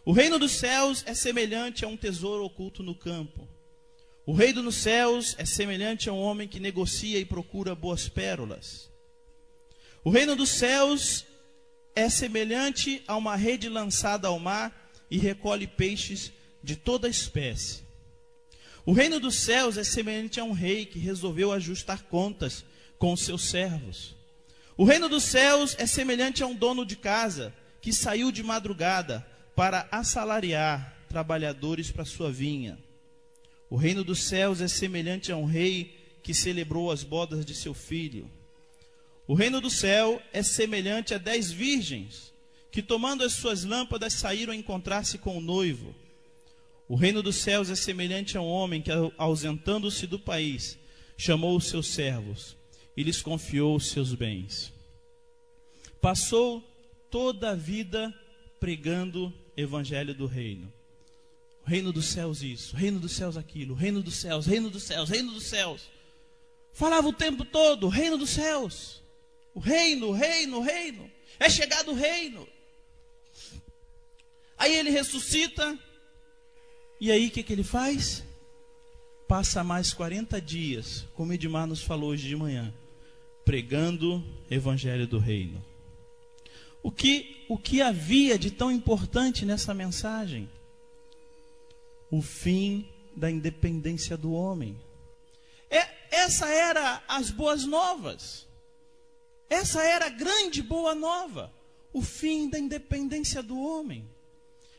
O 0.03 0.11
reino 0.11 0.39
dos 0.39 0.53
céus 0.53 1.03
é 1.05 1.13
semelhante 1.13 1.85
a 1.85 1.87
um 1.87 1.95
tesouro 1.95 2.43
oculto 2.43 2.81
no 2.81 2.95
campo. 2.95 3.47
O 4.25 4.33
reino 4.33 4.63
dos 4.63 4.75
céus 4.75 5.35
é 5.37 5.45
semelhante 5.45 6.09
a 6.09 6.13
um 6.13 6.19
homem 6.19 6.47
que 6.47 6.59
negocia 6.59 7.19
e 7.19 7.25
procura 7.25 7.75
boas 7.75 8.09
pérolas. 8.09 8.89
O 10.03 10.09
reino 10.09 10.35
dos 10.35 10.49
céus 10.49 11.25
é 11.95 12.09
semelhante 12.09 13.03
a 13.07 13.15
uma 13.15 13.35
rede 13.35 13.69
lançada 13.69 14.27
ao 14.27 14.39
mar 14.39 14.91
e 15.09 15.19
recolhe 15.19 15.67
peixes 15.67 16.31
de 16.63 16.75
toda 16.75 17.07
espécie. 17.07 17.81
O 18.83 18.93
reino 18.93 19.19
dos 19.19 19.35
céus 19.35 19.77
é 19.77 19.83
semelhante 19.83 20.39
a 20.39 20.43
um 20.43 20.51
rei 20.51 20.83
que 20.83 20.97
resolveu 20.97 21.51
ajustar 21.51 22.03
contas 22.03 22.65
com 22.97 23.13
os 23.13 23.21
seus 23.21 23.43
servos. 23.43 24.15
O 24.75 24.83
reino 24.83 25.07
dos 25.07 25.23
céus 25.25 25.75
é 25.77 25.85
semelhante 25.85 26.41
a 26.41 26.47
um 26.47 26.55
dono 26.55 26.83
de 26.83 26.95
casa 26.95 27.53
que 27.79 27.93
saiu 27.93 28.31
de 28.31 28.41
madrugada 28.41 29.25
para 29.55 29.87
assalariar 29.91 31.05
trabalhadores 31.07 31.91
para 31.91 32.05
sua 32.05 32.31
vinha. 32.31 32.77
O 33.69 33.75
reino 33.75 34.03
dos 34.03 34.23
céus 34.23 34.61
é 34.61 34.67
semelhante 34.67 35.31
a 35.31 35.37
um 35.37 35.45
rei 35.45 35.97
que 36.23 36.33
celebrou 36.33 36.91
as 36.91 37.03
bodas 37.03 37.45
de 37.45 37.55
seu 37.55 37.73
filho. 37.73 38.29
O 39.27 39.33
reino 39.33 39.61
do 39.61 39.69
céu 39.69 40.21
é 40.33 40.43
semelhante 40.43 41.13
a 41.13 41.17
dez 41.17 41.51
virgens 41.51 42.33
que, 42.71 42.81
tomando 42.81 43.23
as 43.23 43.33
suas 43.33 43.63
lâmpadas, 43.63 44.13
saíram 44.13 44.53
a 44.53 44.55
encontrar-se 44.55 45.17
com 45.17 45.37
o 45.37 45.41
noivo. 45.41 45.93
O 46.87 46.95
reino 46.95 47.21
dos 47.21 47.37
céus 47.37 47.69
é 47.69 47.75
semelhante 47.75 48.37
a 48.37 48.41
um 48.41 48.47
homem 48.47 48.81
que, 48.81 48.91
ausentando-se 49.17 50.07
do 50.07 50.19
país, 50.19 50.77
chamou 51.17 51.55
os 51.55 51.65
seus 51.65 51.87
servos 51.87 52.57
e 52.95 53.03
lhes 53.03 53.21
confiou 53.21 53.75
os 53.75 53.87
seus 53.87 54.13
bens. 54.13 54.73
Passou 56.01 56.61
toda 57.09 57.51
a 57.51 57.55
vida 57.55 58.13
pregando 58.59 59.33
evangelho 59.61 60.13
do 60.13 60.25
reino. 60.25 60.71
Reino 61.63 61.93
dos 61.93 62.05
céus 62.05 62.41
isso, 62.41 62.75
reino 62.75 62.99
dos 62.99 63.11
céus 63.11 63.37
aquilo, 63.37 63.75
reino 63.75 64.01
dos 64.01 64.15
céus, 64.15 64.45
reino 64.45 64.69
dos 64.69 64.83
céus, 64.83 65.09
reino 65.09 65.31
dos 65.31 65.45
céus. 65.45 65.89
Falava 66.73 67.07
o 67.07 67.13
tempo 67.13 67.45
todo, 67.45 67.87
reino 67.87 68.17
dos 68.17 68.31
céus. 68.31 69.01
O 69.53 69.59
reino, 69.59 70.07
o 70.07 70.11
reino, 70.11 70.57
o 70.57 70.61
reino. 70.61 71.09
É 71.39 71.49
chegado 71.49 71.91
o 71.91 71.95
reino. 71.95 72.47
Aí 74.57 74.75
ele 74.75 74.89
ressuscita. 74.89 75.77
E 76.99 77.11
aí 77.11 77.27
o 77.27 77.31
que, 77.31 77.43
que 77.43 77.53
ele 77.53 77.63
faz? 77.63 78.23
Passa 79.27 79.63
mais 79.63 79.93
40 79.93 80.41
dias, 80.41 81.05
como 81.15 81.33
Edmar 81.33 81.65
nos 81.65 81.81
falou 81.81 82.09
hoje 82.09 82.27
de 82.27 82.35
manhã, 82.35 82.73
pregando 83.45 84.23
evangelho 84.49 85.07
do 85.07 85.17
reino. 85.17 85.63
O 86.83 86.91
que, 86.91 87.45
o 87.47 87.57
que 87.57 87.81
havia 87.81 88.37
de 88.37 88.51
tão 88.51 88.71
importante 88.71 89.45
nessa 89.45 89.73
mensagem? 89.73 90.49
o 92.11 92.21
fim 92.21 92.85
da 93.15 93.31
independência 93.31 94.17
do 94.17 94.33
homem. 94.33 94.77
É, 95.69 95.87
essa 96.11 96.47
era 96.49 97.01
as 97.07 97.31
boas 97.31 97.63
novas. 97.63 98.45
Essa 99.49 99.81
era 99.81 100.07
a 100.07 100.09
grande 100.09 100.61
boa 100.61 100.93
nova, 100.93 101.51
o 101.93 102.01
fim 102.01 102.49
da 102.49 102.59
independência 102.59 103.41
do 103.41 103.57
homem. 103.59 104.07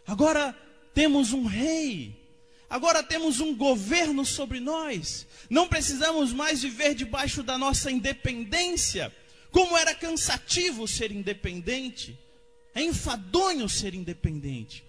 Agora 0.07 0.57
temos 0.95 1.33
um 1.33 1.47
rei. 1.47 2.21
Agora 2.69 3.03
temos 3.03 3.41
um 3.41 3.55
governo 3.55 4.25
sobre 4.25 4.61
nós. 4.61 5.27
Não 5.49 5.69
precisamos 5.69 6.33
mais 6.33 6.63
viver 6.63 6.95
debaixo 6.95 7.43
da 7.43 7.59
nossa 7.59 7.91
independência. 7.91 9.15
Como 9.53 9.77
era 9.77 9.95
cansativo 9.95 10.89
ser 10.89 11.13
independente. 11.13 12.19
É 12.75 12.83
enfadonho 12.83 13.69
ser 13.69 13.95
independente. 13.95 14.83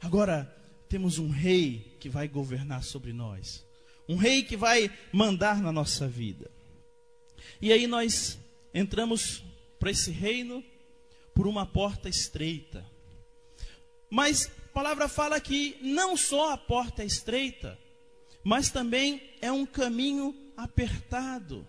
Agora 0.00 0.50
temos 0.88 1.18
um 1.18 1.28
rei 1.28 1.94
que 2.00 2.08
vai 2.08 2.26
governar 2.26 2.82
sobre 2.82 3.12
nós. 3.12 3.64
Um 4.08 4.16
rei 4.16 4.42
que 4.42 4.56
vai 4.56 4.90
mandar 5.12 5.60
na 5.60 5.70
nossa 5.70 6.08
vida. 6.08 6.50
E 7.60 7.72
aí 7.72 7.86
nós 7.86 8.38
entramos 8.72 9.44
para 9.78 9.90
esse 9.90 10.10
reino 10.10 10.64
por 11.34 11.46
uma 11.46 11.66
porta 11.66 12.08
estreita. 12.08 12.84
Mas 14.08 14.46
a 14.46 14.72
palavra 14.72 15.08
fala 15.08 15.38
que 15.40 15.76
não 15.82 16.16
só 16.16 16.52
a 16.52 16.56
porta 16.56 17.02
é 17.02 17.06
estreita, 17.06 17.78
mas 18.42 18.70
também 18.70 19.20
é 19.42 19.52
um 19.52 19.66
caminho 19.66 20.34
apertado. 20.56 21.66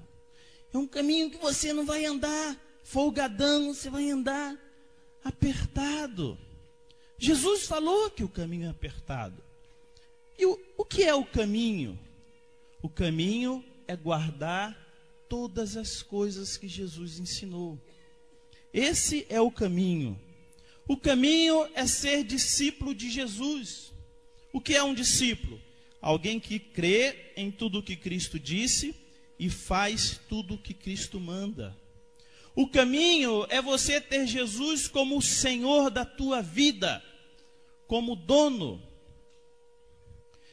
É 0.73 0.77
um 0.77 0.87
caminho 0.87 1.29
que 1.29 1.37
você 1.37 1.73
não 1.73 1.85
vai 1.85 2.05
andar 2.05 2.59
folgadão, 2.83 3.73
você 3.73 3.89
vai 3.89 4.09
andar 4.09 4.57
apertado. 5.23 6.37
Jesus 7.17 7.65
falou 7.65 8.09
que 8.09 8.23
o 8.23 8.29
caminho 8.29 8.67
é 8.67 8.69
apertado. 8.69 9.43
E 10.37 10.45
o, 10.45 10.59
o 10.77 10.85
que 10.85 11.03
é 11.03 11.13
o 11.13 11.25
caminho? 11.25 11.99
O 12.81 12.89
caminho 12.89 13.63
é 13.87 13.95
guardar 13.95 14.77
todas 15.27 15.75
as 15.75 16.01
coisas 16.01 16.57
que 16.57 16.67
Jesus 16.67 17.19
ensinou. 17.19 17.77
Esse 18.73 19.25
é 19.29 19.41
o 19.41 19.51
caminho. 19.51 20.19
O 20.87 20.95
caminho 20.95 21.67
é 21.73 21.85
ser 21.85 22.23
discípulo 22.23 22.93
de 22.93 23.09
Jesus. 23.09 23.91
O 24.53 24.61
que 24.61 24.75
é 24.75 24.83
um 24.83 24.93
discípulo? 24.93 25.59
Alguém 25.99 26.39
que 26.39 26.59
crê 26.59 27.33
em 27.35 27.51
tudo 27.51 27.79
o 27.79 27.83
que 27.83 27.95
Cristo 27.95 28.39
disse 28.39 28.95
e 29.39 29.49
faz 29.49 30.19
tudo 30.27 30.55
o 30.55 30.57
que 30.57 30.73
Cristo 30.73 31.19
manda. 31.19 31.75
O 32.55 32.67
caminho 32.67 33.45
é 33.49 33.61
você 33.61 34.01
ter 34.01 34.25
Jesus 34.25 34.87
como 34.87 35.17
o 35.17 35.21
Senhor 35.21 35.91
da 35.91 36.03
tua 36.03 36.41
vida, 36.41 37.03
como 37.85 38.15
dono. 38.15 38.81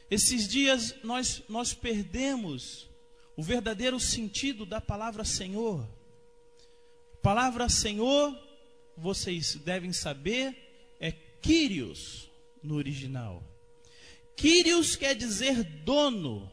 Esses 0.09 0.47
dias 0.47 0.95
nós, 1.03 1.41
nós 1.49 1.73
perdemos 1.73 2.87
o 3.35 3.41
verdadeiro 3.41 3.99
sentido 3.99 4.65
da 4.65 4.79
palavra 4.79 5.25
Senhor. 5.25 5.87
Palavra 7.23 7.67
Senhor, 7.69 8.37
vocês 8.95 9.55
devem 9.55 9.91
saber, 9.91 10.55
é 10.99 11.11
Kyrios 11.11 12.29
no 12.61 12.75
original. 12.75 13.43
Kyrios 14.35 14.95
quer 14.95 15.15
dizer 15.15 15.63
dono, 15.63 16.51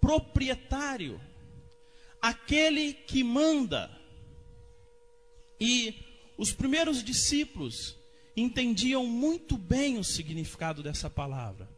proprietário, 0.00 1.20
aquele 2.20 2.92
que 2.92 3.22
manda. 3.22 3.90
E 5.60 5.94
os 6.36 6.52
primeiros 6.52 7.02
discípulos 7.02 7.96
entendiam 8.36 9.04
muito 9.06 9.56
bem 9.56 9.98
o 9.98 10.04
significado 10.04 10.82
dessa 10.82 11.10
palavra. 11.10 11.68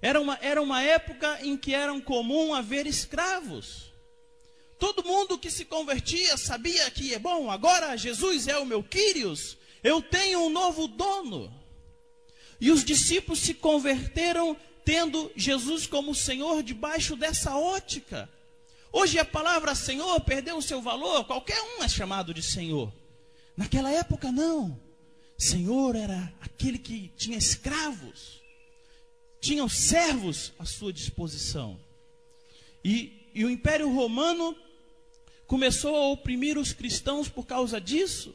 Era 0.00 0.20
uma, 0.20 0.38
era 0.40 0.62
uma 0.62 0.82
época 0.82 1.38
em 1.42 1.56
que 1.56 1.74
era 1.74 1.98
comum 2.00 2.54
haver 2.54 2.86
escravos. 2.86 3.92
Todo 4.78 5.04
mundo 5.04 5.38
que 5.38 5.50
se 5.50 5.64
convertia 5.64 6.36
sabia 6.36 6.88
que 6.90 7.12
é 7.12 7.18
bom, 7.18 7.50
agora 7.50 7.96
Jesus 7.96 8.46
é 8.46 8.56
o 8.58 8.66
meu 8.66 8.82
Quírios, 8.82 9.56
eu 9.82 10.00
tenho 10.00 10.40
um 10.40 10.50
novo 10.50 10.86
dono. 10.86 11.52
E 12.60 12.70
os 12.70 12.84
discípulos 12.84 13.40
se 13.40 13.54
converteram 13.54 14.56
tendo 14.84 15.30
Jesus 15.36 15.86
como 15.86 16.14
Senhor 16.14 16.62
debaixo 16.62 17.16
dessa 17.16 17.56
ótica. 17.56 18.28
Hoje 19.00 19.16
a 19.16 19.24
palavra 19.24 19.76
Senhor 19.76 20.20
perdeu 20.22 20.56
o 20.56 20.62
seu 20.62 20.82
valor, 20.82 21.24
qualquer 21.24 21.62
um 21.62 21.84
é 21.84 21.88
chamado 21.88 22.34
de 22.34 22.42
Senhor. 22.42 22.92
Naquela 23.56 23.92
época 23.92 24.32
não. 24.32 24.76
Senhor 25.38 25.94
era 25.94 26.34
aquele 26.40 26.78
que 26.78 27.12
tinha 27.16 27.38
escravos, 27.38 28.42
tinham 29.40 29.68
servos 29.68 30.52
à 30.58 30.64
sua 30.64 30.92
disposição. 30.92 31.78
E, 32.84 33.30
e 33.32 33.44
o 33.44 33.50
Império 33.50 33.88
Romano 33.88 34.56
começou 35.46 35.94
a 35.94 36.08
oprimir 36.08 36.58
os 36.58 36.72
cristãos 36.72 37.28
por 37.28 37.46
causa 37.46 37.80
disso, 37.80 38.34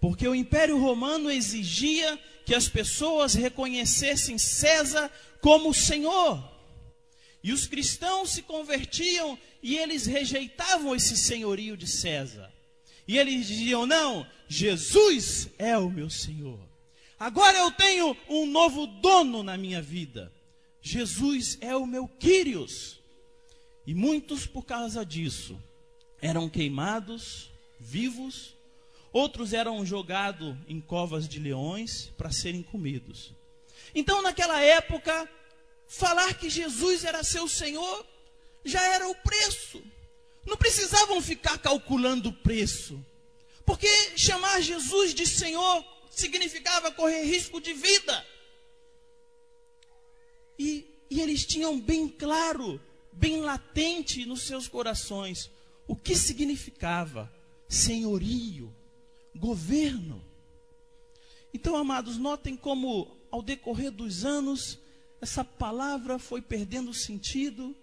porque 0.00 0.28
o 0.28 0.34
Império 0.34 0.78
Romano 0.78 1.28
exigia 1.28 2.16
que 2.46 2.54
as 2.54 2.68
pessoas 2.68 3.34
reconhecessem 3.34 4.38
César 4.38 5.10
como 5.40 5.74
Senhor. 5.74 6.57
E 7.42 7.52
os 7.52 7.66
cristãos 7.66 8.30
se 8.30 8.42
convertiam 8.42 9.38
e 9.62 9.76
eles 9.76 10.06
rejeitavam 10.06 10.94
esse 10.94 11.16
senhorio 11.16 11.76
de 11.76 11.86
César. 11.86 12.52
E 13.06 13.16
eles 13.16 13.46
diziam: 13.46 13.86
Não, 13.86 14.26
Jesus 14.48 15.48
é 15.58 15.76
o 15.78 15.88
meu 15.88 16.10
Senhor. 16.10 16.60
Agora 17.18 17.58
eu 17.58 17.70
tenho 17.72 18.16
um 18.28 18.46
novo 18.46 18.86
dono 18.86 19.42
na 19.42 19.56
minha 19.56 19.82
vida. 19.82 20.32
Jesus 20.80 21.58
é 21.60 21.74
o 21.74 21.86
meu 21.86 22.06
Quírios. 22.06 23.00
E 23.86 23.94
muitos, 23.94 24.46
por 24.46 24.64
causa 24.64 25.04
disso, 25.04 25.60
eram 26.20 26.48
queimados 26.48 27.50
vivos, 27.80 28.54
outros 29.12 29.52
eram 29.52 29.84
jogados 29.84 30.54
em 30.68 30.80
covas 30.80 31.28
de 31.28 31.38
leões 31.38 32.12
para 32.16 32.30
serem 32.30 32.62
comidos. 32.62 33.32
Então, 33.94 34.22
naquela 34.22 34.60
época, 34.60 35.28
falar 35.88 36.34
que 36.34 36.50
Jesus 36.50 37.04
era 37.04 37.24
seu 37.24 37.48
Senhor 37.48 38.06
já 38.64 38.82
era 38.94 39.08
o 39.08 39.14
preço. 39.14 39.82
Não 40.46 40.56
precisavam 40.56 41.20
ficar 41.20 41.58
calculando 41.58 42.28
o 42.28 42.32
preço. 42.32 43.04
Porque 43.64 43.88
chamar 44.16 44.60
Jesus 44.60 45.14
de 45.14 45.26
Senhor 45.26 45.84
significava 46.10 46.92
correr 46.92 47.22
risco 47.22 47.60
de 47.60 47.72
vida. 47.72 48.26
E, 50.58 50.86
e 51.10 51.20
eles 51.20 51.46
tinham 51.46 51.78
bem 51.80 52.08
claro, 52.08 52.80
bem 53.12 53.40
latente 53.40 54.26
nos 54.26 54.42
seus 54.42 54.68
corações 54.68 55.50
o 55.86 55.96
que 55.96 56.14
significava 56.14 57.32
senhorio, 57.66 58.74
governo. 59.34 60.22
Então, 61.52 61.76
amados, 61.76 62.18
notem 62.18 62.56
como 62.56 63.16
ao 63.30 63.42
decorrer 63.42 63.90
dos 63.90 64.24
anos 64.24 64.78
essa 65.20 65.44
palavra 65.44 66.18
foi 66.18 66.40
perdendo 66.40 66.94
sentido, 66.94 67.74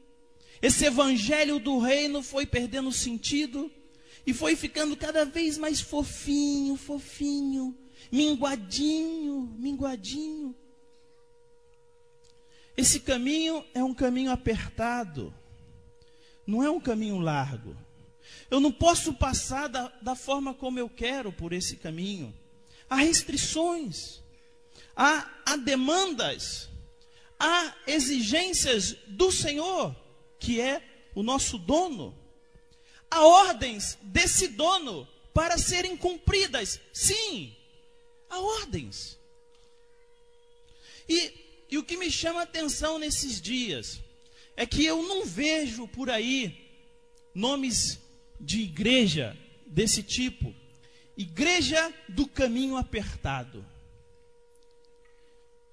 esse 0.61 0.85
evangelho 0.85 1.59
do 1.59 1.79
reino 1.79 2.23
foi 2.23 2.45
perdendo 2.45 2.91
sentido 2.91 3.71
e 4.25 4.33
foi 4.33 4.55
ficando 4.55 4.95
cada 4.95 5.25
vez 5.25 5.57
mais 5.57 5.81
fofinho, 5.81 6.75
fofinho, 6.75 7.77
minguadinho, 8.11 9.53
minguadinho. 9.59 10.55
Esse 12.77 12.99
caminho 12.99 13.63
é 13.73 13.83
um 13.83 13.93
caminho 13.93 14.31
apertado, 14.31 15.33
não 16.45 16.63
é 16.63 16.69
um 16.69 16.79
caminho 16.79 17.19
largo. 17.19 17.75
Eu 18.49 18.59
não 18.59 18.71
posso 18.71 19.13
passar 19.13 19.67
da, 19.67 19.87
da 20.01 20.15
forma 20.15 20.53
como 20.53 20.79
eu 20.79 20.89
quero 20.89 21.31
por 21.31 21.53
esse 21.53 21.77
caminho. 21.77 22.33
Há 22.89 22.95
restrições, 22.97 24.21
há, 24.95 25.29
há 25.45 25.55
demandas, 25.55 26.69
há 27.39 27.75
exigências 27.87 28.95
do 29.07 29.31
Senhor, 29.31 29.95
que 30.39 30.59
é 30.59 30.81
o 31.13 31.23
nosso 31.23 31.57
dono. 31.57 32.17
Há 33.09 33.25
ordens 33.25 33.97
desse 34.01 34.47
dono 34.47 35.07
para 35.33 35.57
serem 35.57 35.95
cumpridas. 35.95 36.79
Sim, 36.93 37.55
há 38.29 38.39
ordens. 38.39 39.17
E, 41.07 41.33
e 41.69 41.77
o 41.77 41.83
que 41.83 41.97
me 41.97 42.11
chama 42.11 42.41
a 42.41 42.43
atenção 42.43 42.97
nesses 42.97 43.41
dias 43.41 43.99
é 44.57 44.65
que 44.65 44.85
eu 44.85 45.03
não 45.03 45.25
vejo 45.25 45.87
por 45.87 46.09
aí 46.09 46.65
nomes 47.33 47.99
de 48.39 48.61
igreja 48.61 49.37
desse 49.65 50.01
tipo, 50.01 50.53
igreja 51.17 51.93
do 52.07 52.27
caminho 52.27 52.77
apertado. 52.77 53.65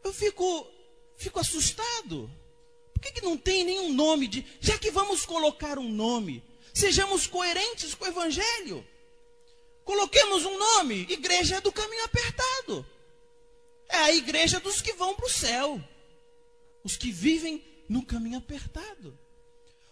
Eu 0.03 0.13
fico, 0.13 0.69
fico 1.17 1.41
assustado. 1.41 2.31
Por 2.93 3.01
que, 3.01 3.13
que 3.13 3.23
não 3.23 3.37
tem 3.37 3.65
nenhum 3.65 3.93
nome 3.93 4.29
de. 4.29 4.47
Já 4.61 4.79
que 4.79 4.91
vamos 4.91 5.25
colocar 5.27 5.79
um 5.79 5.89
nome, 5.89 6.43
sejamos 6.73 7.27
coerentes 7.27 7.95
com 7.95 8.05
o 8.05 8.09
Evangelho. 8.09 8.87
Coloquemos 9.85 10.45
um 10.45 10.59
nome, 10.59 11.07
igreja 11.09 11.61
do 11.61 11.73
caminho 11.73 12.05
apertado. 12.05 12.87
É 13.89 13.97
a 13.97 14.13
igreja 14.15 14.61
dos 14.61 14.81
que 14.81 14.93
vão 14.93 15.15
para 15.15 15.27
o 15.27 15.31
céu. 15.31 15.83
Os 16.85 16.97
que 16.97 17.11
vivem 17.11 17.65
no 17.89 18.05
caminho 18.05 18.39
apertado. 18.39 19.19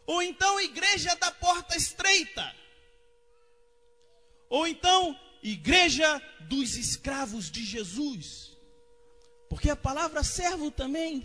Ou 0.07 0.23
então, 0.23 0.61
igreja 0.61 1.15
da 1.17 1.31
porta 1.31 1.77
estreita. 1.77 2.55
Ou 4.49 4.67
então, 4.67 5.19
igreja 5.43 6.21
dos 6.41 6.77
escravos 6.77 7.51
de 7.51 7.65
Jesus. 7.65 8.50
Porque 9.51 9.69
a 9.69 9.77
palavra 9.77 10.23
servo 10.23 10.71
também 10.71 11.23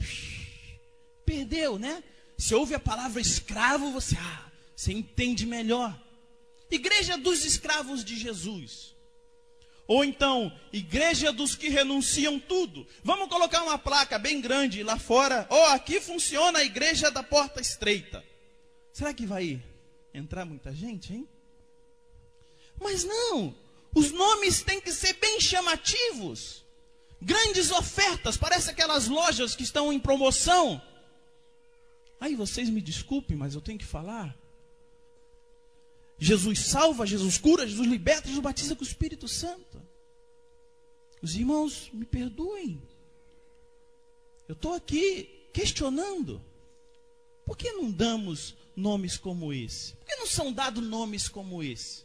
Perdeu, 1.26 1.80
né? 1.80 2.04
Se 2.38 2.54
ouve 2.54 2.76
a 2.76 2.80
palavra 2.80 3.20
escravo, 3.20 3.92
você, 3.92 4.16
ah, 4.18 4.52
você 4.76 4.94
entende 4.94 5.46
melhor. 5.46 6.00
Igreja 6.70 7.18
dos 7.18 7.44
escravos 7.44 8.06
de 8.06 8.16
Jesus. 8.16 8.94
Ou 9.88 10.04
então, 10.04 10.52
igreja 10.72 11.32
dos 11.32 11.56
que 11.56 11.70
renunciam 11.70 12.40
tudo. 12.40 12.88
Vamos 13.04 13.30
colocar 13.30 13.64
uma 13.64 13.78
placa 13.78 14.20
bem 14.20 14.42
grande 14.42 14.84
lá 14.84 14.98
fora. 14.98 15.48
Ó, 15.50 15.56
oh, 15.56 15.66
aqui 15.74 16.00
funciona 16.00 16.60
a 16.60 16.64
igreja 16.64 17.10
da 17.10 17.24
porta 17.24 17.62
estreita. 17.62 18.24
Será 18.92 19.14
que 19.14 19.26
vai 19.26 19.62
entrar 20.14 20.46
muita 20.46 20.74
gente, 20.74 21.14
hein? 21.14 21.28
Mas 22.80 23.04
não, 23.04 23.56
os 23.94 24.12
nomes 24.12 24.62
têm 24.64 24.82
que 24.82 24.92
ser 24.92 25.14
bem 25.14 25.40
chamativos. 25.40 26.65
Grandes 27.22 27.72
ofertas, 27.72 28.38
parece 28.38 28.70
aquelas 28.70 29.08
lojas 29.08 29.56
que 29.56 29.64
estão 29.64 29.92
em 29.92 30.00
promoção. 30.00 30.82
Aí 32.20 32.36
vocês 32.36 32.70
me 32.70 32.82
desculpem, 32.82 33.36
mas 33.36 33.56
eu 33.56 33.62
tenho 33.62 33.80
que 33.80 33.86
falar. 33.86 34.38
Jesus 36.18 36.60
salva, 36.66 37.06
Jesus 37.06 37.38
cura, 37.38 37.68
Jesus 37.68 37.88
liberta, 37.88 38.28
Jesus 38.28 38.44
batiza 38.44 38.76
com 38.76 38.84
o 38.84 38.88
Espírito 38.88 39.28
Santo. 39.28 39.82
Os 41.22 41.36
irmãos, 41.36 41.90
me 41.92 42.06
perdoem. 42.06 42.82
Eu 44.48 44.54
estou 44.54 44.74
aqui 44.74 45.48
questionando. 45.52 46.42
Por 47.46 47.58
que 47.58 47.72
não 47.74 47.92
damos 47.92 48.56
nomes 48.76 49.18
como 49.18 49.54
esse? 49.54 49.94
Por 49.96 50.06
que 50.06 50.16
não 50.16 50.28
são 50.28 50.52
dados 50.52 50.84
nomes 50.84 51.28
como 51.28 51.64
esse? 51.64 52.04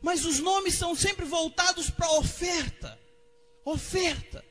Mas 0.00 0.24
os 0.24 0.38
nomes 0.38 0.74
são 0.74 0.94
sempre 0.94 1.24
voltados 1.24 1.90
para 1.90 2.06
a 2.06 2.18
oferta. 2.18 2.98
Oferta. 3.64 4.44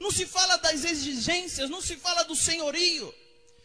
Não 0.00 0.10
se 0.10 0.26
fala 0.26 0.56
das 0.56 0.84
exigências, 0.84 1.68
não 1.68 1.80
se 1.80 1.96
fala 1.96 2.22
do 2.24 2.36
senhorio. 2.36 3.12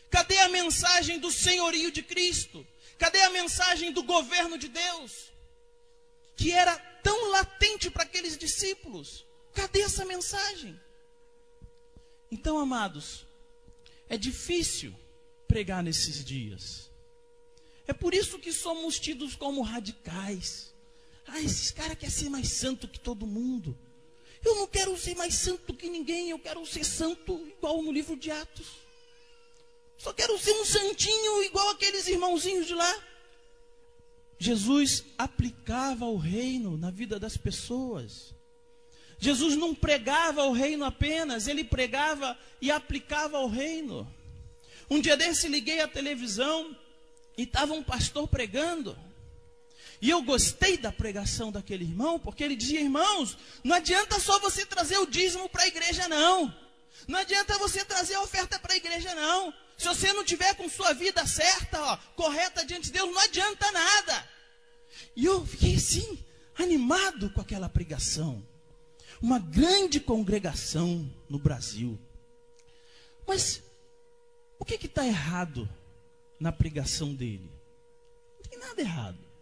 Cadê 0.09 0.37
a 0.39 0.49
mensagem 0.49 1.19
do 1.19 1.31
senhorio 1.31 1.91
de 1.91 2.01
Cristo? 2.01 2.65
Cadê 2.97 3.21
a 3.21 3.29
mensagem 3.29 3.91
do 3.91 4.03
governo 4.03 4.57
de 4.57 4.67
Deus? 4.67 5.31
Que 6.35 6.51
era 6.51 6.75
tão 7.03 7.31
latente 7.31 7.89
para 7.89 8.03
aqueles 8.03 8.37
discípulos. 8.37 9.25
Cadê 9.53 9.81
essa 9.81 10.05
mensagem? 10.05 10.79
Então, 12.31 12.57
amados, 12.57 13.27
é 14.09 14.17
difícil 14.17 14.95
pregar 15.47 15.83
nesses 15.83 16.25
dias. 16.25 16.89
É 17.85 17.93
por 17.93 18.13
isso 18.13 18.39
que 18.39 18.51
somos 18.51 18.99
tidos 18.99 19.35
como 19.35 19.61
radicais. 19.61 20.73
Ah, 21.27 21.39
esses 21.39 21.69
caras 21.71 21.97
querem 21.97 22.15
ser 22.15 22.29
mais 22.29 22.49
santo 22.53 22.87
que 22.87 22.99
todo 22.99 23.27
mundo. 23.27 23.77
Eu 24.43 24.55
não 24.55 24.67
quero 24.67 24.97
ser 24.97 25.15
mais 25.15 25.35
santo 25.35 25.73
que 25.73 25.89
ninguém, 25.89 26.29
eu 26.29 26.39
quero 26.39 26.65
ser 26.65 26.83
santo 26.83 27.33
igual 27.57 27.81
no 27.81 27.91
livro 27.91 28.15
de 28.15 28.29
Atos. 28.29 28.67
Só 29.97 30.11
quero 30.11 30.37
ser 30.37 30.51
um 30.51 30.65
santinho 30.65 31.43
igual 31.43 31.69
aqueles 31.69 32.07
irmãozinhos 32.07 32.67
de 32.67 32.73
lá. 32.73 33.03
Jesus 34.37 35.05
aplicava 35.17 36.05
o 36.05 36.17
reino 36.17 36.75
na 36.75 36.91
vida 36.91 37.17
das 37.17 37.37
pessoas. 37.37 38.35
Jesus 39.17 39.55
não 39.55 39.73
pregava 39.73 40.43
o 40.43 40.51
reino 40.51 40.83
apenas, 40.83 41.47
ele 41.47 41.63
pregava 41.63 42.37
e 42.61 42.69
aplicava 42.69 43.39
o 43.39 43.47
reino. 43.47 44.05
Um 44.89 44.99
dia 44.99 45.15
desse 45.15 45.47
liguei 45.47 45.79
a 45.79 45.87
televisão 45.87 46.75
e 47.37 47.43
estava 47.43 47.73
um 47.73 47.81
pastor 47.81 48.27
pregando. 48.27 48.97
E 50.03 50.09
eu 50.09 50.21
gostei 50.21 50.77
da 50.77 50.91
pregação 50.91 51.49
daquele 51.49 51.85
irmão, 51.85 52.19
porque 52.19 52.43
ele 52.43 52.57
dizia: 52.57 52.81
irmãos, 52.81 53.37
não 53.63 53.73
adianta 53.73 54.19
só 54.19 54.37
você 54.37 54.65
trazer 54.65 54.97
o 54.97 55.05
dízimo 55.05 55.47
para 55.47 55.63
a 55.63 55.67
igreja, 55.67 56.09
não. 56.09 56.53
Não 57.07 57.19
adianta 57.19 57.57
você 57.57 57.85
trazer 57.85 58.15
a 58.15 58.21
oferta 58.21 58.59
para 58.59 58.73
a 58.73 58.75
igreja, 58.75 59.15
não. 59.15 59.53
Se 59.77 59.87
você 59.87 60.11
não 60.11 60.25
tiver 60.25 60.55
com 60.55 60.67
sua 60.67 60.91
vida 60.91 61.25
certa, 61.25 61.81
ó, 61.81 61.97
correta 62.17 62.65
diante 62.65 62.87
de 62.87 62.91
Deus, 62.91 63.09
não 63.09 63.21
adianta 63.21 63.71
nada. 63.71 64.29
E 65.15 65.23
eu 65.23 65.45
fiquei 65.45 65.75
assim, 65.75 66.21
animado 66.59 67.29
com 67.29 67.39
aquela 67.39 67.69
pregação. 67.69 68.45
Uma 69.21 69.39
grande 69.39 70.01
congregação 70.01 71.09
no 71.29 71.39
Brasil. 71.39 71.97
Mas 73.25 73.63
o 74.59 74.65
que 74.65 74.85
está 74.85 75.07
errado 75.07 75.69
na 76.41 76.51
pregação 76.51 77.15
dele? 77.15 77.49
Não 78.35 78.49
tem 78.49 78.59
nada 78.59 78.81
errado. 78.81 79.32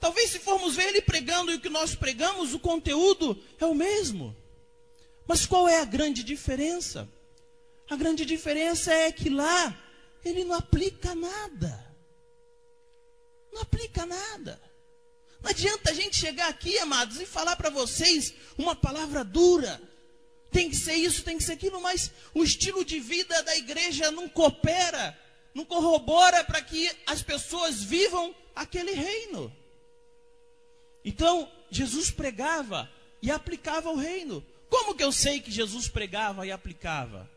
Talvez 0.00 0.30
se 0.30 0.38
formos 0.38 0.74
ver 0.74 0.88
ele 0.88 1.02
pregando 1.02 1.52
e 1.52 1.56
o 1.56 1.60
que 1.60 1.68
nós 1.68 1.94
pregamos, 1.94 2.54
o 2.54 2.58
conteúdo 2.58 3.40
é 3.58 3.66
o 3.66 3.74
mesmo. 3.74 4.34
Mas 5.26 5.44
qual 5.44 5.68
é 5.68 5.78
a 5.80 5.84
grande 5.84 6.24
diferença? 6.24 7.06
A 7.88 7.96
grande 7.96 8.24
diferença 8.24 8.92
é 8.92 9.12
que 9.12 9.28
lá 9.28 9.78
ele 10.24 10.42
não 10.42 10.56
aplica 10.56 11.14
nada. 11.14 11.86
Não 13.52 13.60
aplica 13.60 14.06
nada. 14.06 14.60
Não 15.42 15.50
adianta 15.50 15.90
a 15.90 15.94
gente 15.94 16.16
chegar 16.16 16.48
aqui, 16.48 16.78
amados, 16.78 17.20
e 17.20 17.26
falar 17.26 17.56
para 17.56 17.68
vocês 17.68 18.32
uma 18.56 18.74
palavra 18.74 19.22
dura. 19.22 19.80
Tem 20.50 20.70
que 20.70 20.76
ser 20.76 20.94
isso, 20.94 21.22
tem 21.22 21.36
que 21.36 21.44
ser 21.44 21.52
aquilo, 21.52 21.80
mas 21.80 22.10
o 22.34 22.42
estilo 22.42 22.84
de 22.84 22.98
vida 22.98 23.42
da 23.42 23.54
igreja 23.56 24.10
não 24.10 24.28
coopera, 24.28 25.18
não 25.54 25.64
corrobora 25.64 26.42
para 26.44 26.62
que 26.62 26.90
as 27.06 27.22
pessoas 27.22 27.82
vivam 27.82 28.34
aquele 28.54 28.92
reino. 28.92 29.59
Então, 31.04 31.50
Jesus 31.70 32.10
pregava 32.10 32.90
e 33.22 33.30
aplicava 33.30 33.90
o 33.90 33.96
reino. 33.96 34.44
Como 34.68 34.94
que 34.94 35.02
eu 35.02 35.12
sei 35.12 35.40
que 35.40 35.50
Jesus 35.50 35.88
pregava 35.88 36.46
e 36.46 36.52
aplicava? 36.52 37.28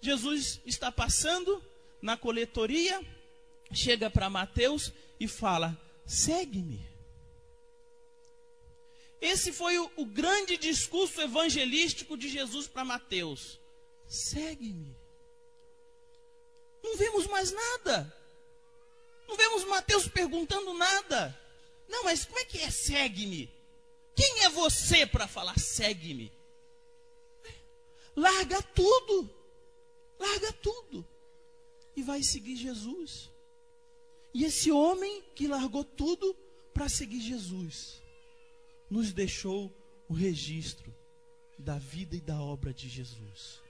Jesus 0.00 0.60
está 0.64 0.92
passando 0.92 1.62
na 2.00 2.16
coletoria, 2.16 3.00
chega 3.72 4.08
para 4.08 4.30
Mateus 4.30 4.92
e 5.18 5.26
fala: 5.26 5.76
segue-me. 6.06 6.86
Esse 9.20 9.52
foi 9.52 9.76
o, 9.78 9.90
o, 9.96 10.06
grande 10.06 10.56
discurso 10.56 11.20
evangelístico 11.20 12.16
de 12.16 12.28
Jesus 12.28 12.68
para 12.68 12.84
Mateus: 12.84 13.58
segue-me. 14.06 14.96
Não 16.82 16.96
vemos 16.96 17.26
mais 17.26 17.50
nada. 17.50 18.14
Não 19.26 19.36
vemos 19.36 19.64
Mateus 19.64 20.06
perguntando 20.06 20.72
nada. 20.74 21.38
Não, 21.88 22.04
mas 22.04 22.24
como 22.24 22.38
é 22.38 22.44
que 22.44 22.58
é 22.58 22.70
segue-me? 22.70 23.50
Quem 24.14 24.44
é 24.44 24.48
você 24.50 25.06
para 25.06 25.26
falar 25.26 25.58
segue-me? 25.58 26.32
Larga 28.14 28.60
tudo. 28.62 29.30
Larga 30.18 30.52
tudo. 30.54 31.06
E 31.96 32.02
vai 32.02 32.22
seguir 32.22 32.56
Jesus. 32.56 33.30
E 34.34 34.44
esse 34.44 34.70
homem 34.70 35.22
que 35.34 35.46
largou 35.46 35.84
tudo 35.84 36.36
para 36.74 36.88
seguir 36.88 37.20
Jesus, 37.20 38.00
nos 38.88 39.12
deixou 39.12 39.72
o 40.08 40.14
registro 40.14 40.94
da 41.58 41.78
vida 41.78 42.16
e 42.16 42.20
da 42.20 42.40
obra 42.40 42.72
de 42.72 42.88
Jesus. 42.88 43.60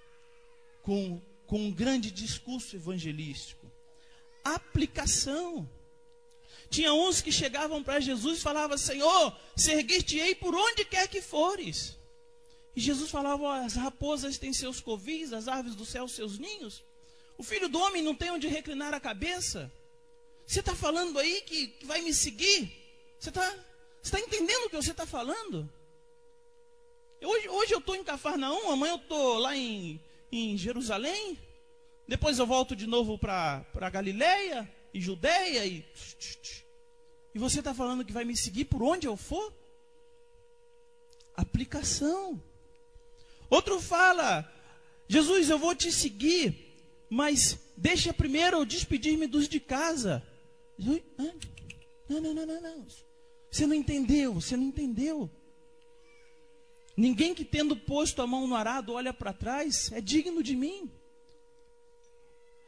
Com, 0.83 1.23
com 1.47 1.59
um 1.59 1.73
grande 1.73 2.11
discurso 2.11 2.77
evangelístico. 2.77 3.71
Aplicação. 4.45 5.69
Tinha 6.71 6.93
uns 6.93 7.21
que 7.21 7.33
chegavam 7.33 7.83
para 7.83 8.01
Jesus 8.01 8.39
e 8.39 8.43
falavam: 8.43 8.77
Senhor, 8.77 9.37
seguir-te-ei 9.57 10.35
por 10.35 10.55
onde 10.55 10.85
quer 10.85 11.09
que 11.09 11.21
fores. 11.21 11.97
E 12.77 12.81
Jesus 12.81 13.11
falava: 13.11 13.65
As 13.65 13.75
raposas 13.75 14.39
têm 14.39 14.53
seus 14.53 14.81
covis, 14.81 15.33
as 15.33 15.49
aves 15.49 15.75
do 15.75 15.87
céu 15.87 16.07
seus 16.07 16.39
ninhos. 16.39 16.85
O 17.39 17.43
filho 17.43 17.69
do 17.69 17.79
homem 17.79 18.03
não 18.03 18.15
tem 18.15 18.31
onde 18.31 18.49
reclinar 18.49 18.93
a 18.93 19.01
cabeça. 19.01 19.73
Você 20.47 20.61
está 20.61 20.75
falando 20.75 21.19
aí 21.19 21.43
que, 21.43 21.69
que, 21.69 21.87
vai 21.87 22.03
me 22.03 22.13
seguir? 22.13 22.73
Você 23.19 23.29
está 23.31 23.55
tá 24.11 24.21
entendendo 24.21 24.67
o 24.67 24.71
que 24.71 24.77
você 24.77 24.91
está 24.91 25.07
falando? 25.07 25.71
Hoje, 27.23 27.49
hoje 27.49 27.75
eu 27.75 27.79
estou 27.79 27.97
em 27.97 28.05
Cafarnaum, 28.05 28.71
amanhã 28.71 28.93
eu 28.93 28.97
estou 28.97 29.39
lá 29.39 29.57
em, 29.57 30.01
em 30.31 30.57
Jerusalém. 30.57 31.39
Depois 32.07 32.39
eu 32.39 32.47
volto 32.47 32.75
de 32.77 32.87
novo 32.87 33.19
para 33.19 33.91
Galileia 33.91 34.69
e 34.93 35.01
Judeia 35.01 35.65
e. 35.67 35.85
E 37.35 37.39
você 37.39 37.59
está 37.61 37.75
falando 37.75 38.05
que 38.05 38.13
vai 38.13 38.25
me 38.25 38.37
seguir 38.37 38.65
por 38.65 38.83
onde 38.83 39.07
eu 39.07 39.17
for? 39.17 39.53
Aplicação. 41.37 42.43
Outro 43.51 43.81
fala: 43.81 44.51
Jesus, 45.07 45.49
eu 45.49 45.59
vou 45.59 45.75
te 45.75 45.93
seguir, 45.93 46.77
mas 47.09 47.59
deixa 47.77 48.13
primeiro 48.13 48.59
eu 48.59 48.65
despedir-me 48.65 49.27
dos 49.27 49.49
de 49.49 49.61
casa. 49.61 50.23
Não, 50.79 51.01
não, 52.09 52.35
não, 52.35 52.47
não, 52.47 52.61
não. 52.61 52.87
Você 53.51 53.67
não 53.67 53.75
entendeu, 53.75 54.35
você 54.35 54.57
não 54.57 54.65
entendeu. 54.65 55.31
Ninguém 56.97 57.35
que 57.35 57.45
tendo 57.45 57.77
posto 57.77 58.21
a 58.21 58.27
mão 58.27 58.47
no 58.47 58.57
arado 58.57 58.93
olha 58.93 59.13
para 59.15 59.33
trás 59.33 59.93
é 59.93 60.01
digno 60.01 60.43
de 60.43 60.57
mim. 60.57 60.91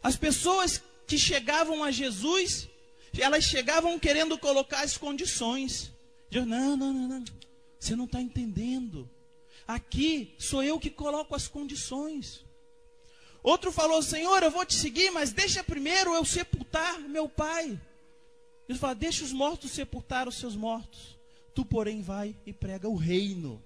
As 0.03 0.17
pessoas 0.17 0.83
que 1.11 1.19
chegavam 1.19 1.83
a 1.83 1.91
Jesus, 1.91 2.69
elas 3.19 3.43
chegavam 3.43 3.99
querendo 3.99 4.39
colocar 4.39 4.83
as 4.83 4.97
condições. 4.97 5.93
Deus, 6.31 6.47
não, 6.47 6.77
não, 6.77 6.93
não, 6.93 7.09
não. 7.09 7.25
Você 7.81 7.97
não 7.97 8.05
está 8.05 8.21
entendendo. 8.21 9.11
Aqui 9.67 10.33
sou 10.39 10.63
eu 10.63 10.79
que 10.79 10.89
coloco 10.89 11.35
as 11.35 11.49
condições. 11.49 12.45
Outro 13.43 13.73
falou: 13.73 14.01
Senhor, 14.01 14.41
eu 14.45 14.53
vou 14.53 14.65
te 14.65 14.77
seguir, 14.77 15.11
mas 15.11 15.33
deixa 15.33 15.65
primeiro 15.65 16.15
eu 16.15 16.25
sepultar 16.25 17.01
meu 17.01 17.29
pai. 17.29 17.81
Ele 18.69 18.79
fala: 18.79 18.95
Deixa 18.95 19.25
os 19.25 19.33
mortos 19.33 19.73
sepultar 19.73 20.29
os 20.29 20.37
seus 20.37 20.55
mortos. 20.55 21.19
Tu, 21.53 21.65
porém, 21.65 22.03
vai 22.03 22.37
e 22.47 22.53
prega 22.53 22.89
o 22.89 22.95
reino. 22.95 23.61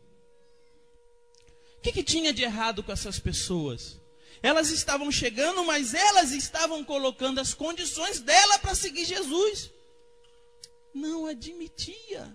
O 1.76 1.80
que, 1.82 1.92
que 1.92 2.02
tinha 2.02 2.32
de 2.32 2.42
errado 2.42 2.82
com 2.82 2.90
essas 2.90 3.18
pessoas? 3.18 4.00
Elas 4.44 4.68
estavam 4.68 5.10
chegando, 5.10 5.64
mas 5.64 5.94
elas 5.94 6.30
estavam 6.30 6.84
colocando 6.84 7.40
as 7.40 7.54
condições 7.54 8.20
dela 8.20 8.58
para 8.58 8.74
seguir 8.74 9.06
Jesus. 9.06 9.70
Não 10.92 11.26
admitia. 11.26 12.30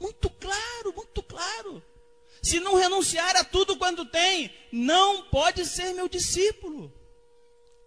Muito 0.00 0.28
claro, 0.28 0.92
muito 0.96 1.22
claro. 1.22 1.80
Se 2.42 2.58
não 2.58 2.74
renunciar 2.74 3.36
a 3.36 3.44
tudo 3.44 3.76
quanto 3.76 4.04
tem, 4.06 4.52
não 4.72 5.22
pode 5.26 5.64
ser 5.66 5.94
meu 5.94 6.08
discípulo. 6.08 6.92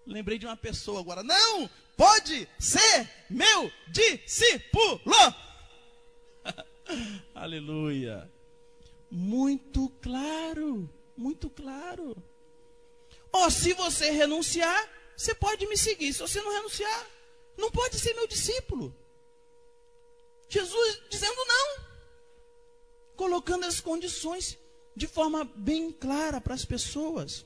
Lembrei 0.07 0.39
de 0.39 0.45
uma 0.45 0.55
pessoa 0.55 1.01
agora. 1.01 1.21
Não 1.21 1.69
pode 1.97 2.47
ser 2.57 3.09
meu 3.29 3.69
discípulo. 3.89 5.01
Aleluia. 7.35 8.31
Muito 9.11 9.89
claro, 10.01 10.89
muito 11.17 11.49
claro. 11.49 12.15
Oh, 13.31 13.49
se 13.49 13.73
você 13.73 14.11
renunciar, 14.11 14.89
você 15.15 15.33
pode 15.33 15.65
me 15.67 15.77
seguir. 15.77 16.13
Se 16.13 16.19
você 16.19 16.41
não 16.41 16.51
renunciar, 16.51 17.07
não 17.57 17.71
pode 17.71 17.97
ser 17.99 18.13
meu 18.13 18.27
discípulo. 18.27 18.95
Jesus 20.49 21.01
dizendo 21.09 21.45
não 21.45 21.91
colocando 23.15 23.65
as 23.65 23.79
condições 23.79 24.57
de 24.95 25.07
forma 25.07 25.45
bem 25.55 25.91
clara 25.91 26.41
para 26.41 26.55
as 26.55 26.65
pessoas. 26.65 27.45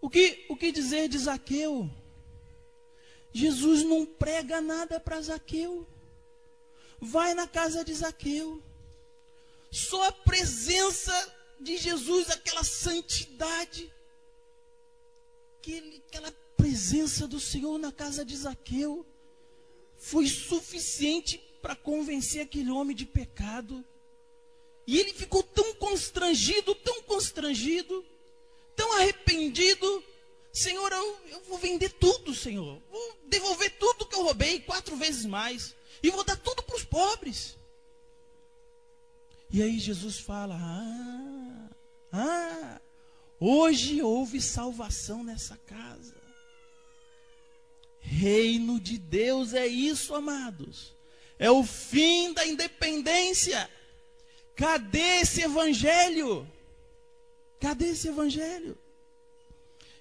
O 0.00 0.08
que, 0.08 0.46
o 0.48 0.56
que 0.56 0.70
dizer 0.70 1.08
de 1.08 1.18
Zaqueu? 1.18 1.90
Jesus 3.32 3.82
não 3.82 4.06
prega 4.06 4.60
nada 4.60 5.00
para 5.00 5.20
Zaqueu. 5.20 5.84
Vai 7.00 7.34
na 7.34 7.48
casa 7.48 7.84
de 7.84 7.92
Zaqueu. 7.92 8.62
Só 9.70 10.04
a 10.04 10.12
presença 10.12 11.12
de 11.60 11.76
Jesus, 11.76 12.30
aquela 12.30 12.64
santidade, 12.64 13.92
aquela 16.06 16.32
presença 16.56 17.26
do 17.26 17.38
Senhor 17.38 17.78
na 17.78 17.92
casa 17.92 18.24
de 18.24 18.36
Zaqueu, 18.36 19.06
foi 19.96 20.26
suficiente 20.26 21.38
para 21.60 21.74
convencer 21.74 22.40
aquele 22.40 22.70
homem 22.70 22.96
de 22.96 23.04
pecado. 23.04 23.84
E 24.86 24.98
ele 24.98 25.12
ficou 25.12 25.42
tão 25.42 25.74
constrangido, 25.74 26.74
tão 26.76 27.02
constrangido, 27.02 28.04
tão 28.74 28.90
arrependido. 28.94 30.02
Senhor, 30.52 30.90
eu, 30.90 31.18
eu 31.28 31.40
vou 31.42 31.58
vender 31.58 31.90
tudo, 31.90 32.34
Senhor. 32.34 32.80
Vou 32.90 33.18
devolver 33.26 33.76
tudo 33.78 34.06
que 34.06 34.14
eu 34.14 34.22
roubei, 34.22 34.60
quatro 34.60 34.96
vezes 34.96 35.26
mais. 35.26 35.74
E 36.02 36.10
vou 36.10 36.24
dar 36.24 36.36
tudo 36.36 36.62
para 36.62 36.76
os 36.76 36.84
pobres. 36.84 37.56
E 39.50 39.62
aí 39.62 39.78
Jesus 39.78 40.18
fala: 40.18 40.56
Ah, 40.58 41.37
ah, 42.12 42.80
hoje 43.38 44.02
houve 44.02 44.40
salvação 44.40 45.22
nessa 45.22 45.56
casa. 45.66 46.16
Reino 48.00 48.80
de 48.80 48.98
Deus 48.98 49.52
é 49.54 49.66
isso, 49.66 50.14
amados 50.14 50.98
é 51.38 51.50
o 51.50 51.62
fim 51.62 52.32
da 52.32 52.44
independência. 52.44 53.70
Cadê 54.56 55.20
esse 55.20 55.42
evangelho? 55.42 56.50
Cadê 57.60 57.90
esse 57.90 58.08
evangelho? 58.08 58.76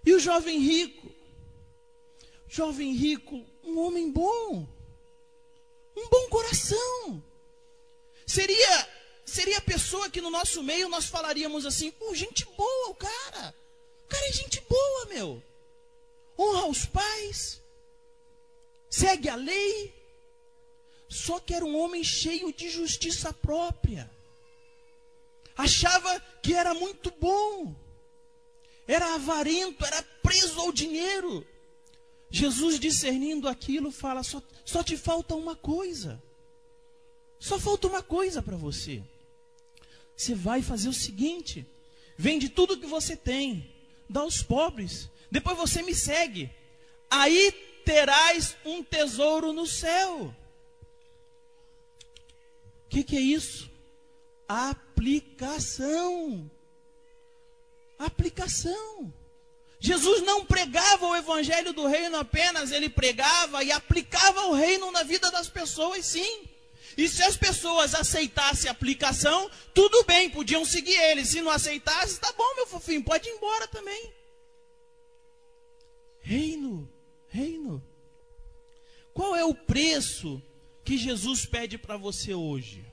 E 0.04 0.13
o 0.13 0.20
jovem 0.20 0.60
rico? 0.60 1.12
Jovem 2.50 2.93
rico, 2.93 3.46
um 3.63 3.78
homem 3.80 4.10
bom, 4.10 4.67
um 5.96 6.10
bom 6.10 6.30
coração. 6.30 7.24
Seria 8.26 8.89
pessoa 9.78 10.10
que 10.10 10.20
no 10.20 10.32
nosso 10.32 10.63
meio 10.63 10.90
nós 10.90 11.06
falaríamos 11.06 11.63
assim: 11.63 11.92
pô, 11.92 12.13
gente 12.16 12.44
boa 12.58 12.90
o 12.90 12.96
cara. 12.96 13.54
O 14.04 14.08
cara 14.08 14.28
é 14.28 14.34
gente 14.34 14.60
boa, 14.68 15.06
meu. 15.06 15.44
Honra 16.40 16.66
os 16.66 16.86
pais, 16.86 17.62
segue 18.90 19.30
a 19.30 19.36
lei, 19.36 19.94
só 21.08 21.40
que 21.40 21.54
era 21.54 21.63
um 21.63 21.78
homem 21.78 22.04
cheio 22.04 22.52
de 22.52 22.70
justiça 22.70 23.32
própria. 23.32 24.10
Achava 25.56 26.20
que 26.42 26.54
era 26.54 26.74
muito 26.74 27.12
bom. 27.20 27.76
Era 28.88 29.16
avarento, 29.16 29.86
era 29.86 30.02
preso 30.24 30.60
ao 30.60 30.72
dinheiro. 30.72 31.46
Jesus, 32.32 32.80
discernindo 32.80 33.48
aquilo, 33.48 33.92
fala: 33.92 34.24
só, 34.24 34.42
só 34.66 34.84
te 34.84 34.98
falta 34.98 35.36
uma 35.36 35.56
coisa. 35.56 36.22
Só 37.40 37.60
falta 37.60 37.88
uma 37.88 38.02
coisa 38.02 38.42
para 38.42 38.58
você. 38.58 39.04
Você 40.17 40.34
vai 40.34 40.63
fazer 40.63 40.89
o 40.89 40.93
seguinte: 40.93 41.65
vende 42.17 42.49
tudo 42.49 42.80
que 42.80 42.88
você 42.88 43.15
tem, 43.15 43.71
dá 44.10 44.21
aos 44.21 44.41
pobres, 44.41 45.08
depois 45.30 45.56
você 45.56 45.84
me 45.84 45.93
segue. 45.93 46.49
Aí 47.10 47.51
terás 47.86 48.58
um 48.65 48.84
tesouro 48.84 49.53
no 49.53 49.67
céu. 49.67 50.36
O 52.86 52.89
que, 52.89 53.03
que 53.03 53.15
é 53.15 53.21
isso? 53.21 53.69
Aplicação. 54.47 56.49
Aplicação. 57.99 59.13
Jesus 59.80 60.23
não 60.23 60.43
pregava 60.43 61.06
o 61.06 61.15
evangelho 61.15 61.73
do 61.73 61.86
reino 61.86 62.17
apenas, 62.17 62.71
ele 62.71 62.89
pregava 62.89 63.63
e 63.63 63.71
aplicava 63.71 64.47
o 64.47 64.53
reino 64.53 64.91
na 64.91 65.03
vida 65.03 65.30
das 65.30 65.47
pessoas, 65.47 66.06
sim. 66.06 66.49
E 66.98 67.08
se 67.08 67.22
as 67.22 67.38
pessoas 67.38 67.94
aceitassem 67.94 68.68
a 68.68 68.72
aplicação, 68.72 69.52
tudo 69.72 70.04
bem, 70.06 70.32
podiam 70.32 70.66
seguir 70.66 70.96
ele. 70.96 71.24
Se 71.24 71.42
não 71.42 71.52
aceitasse, 71.52 72.20
tá 72.20 72.34
bom, 72.36 72.56
meu 72.56 72.66
fofinho, 72.66 73.04
pode 73.04 73.30
ir 73.30 73.34
embora 73.34 73.68
também. 73.68 74.12
Reino, 76.20 76.92
reino. 77.28 77.84
Qual 79.14 79.36
é 79.36 79.46
o 79.46 79.54
preço 79.54 80.42
que 80.84 80.98
Jesus 80.98 81.46
pede 81.46 81.78
para 81.78 81.98
você 81.98 82.34
hoje? 82.34 82.84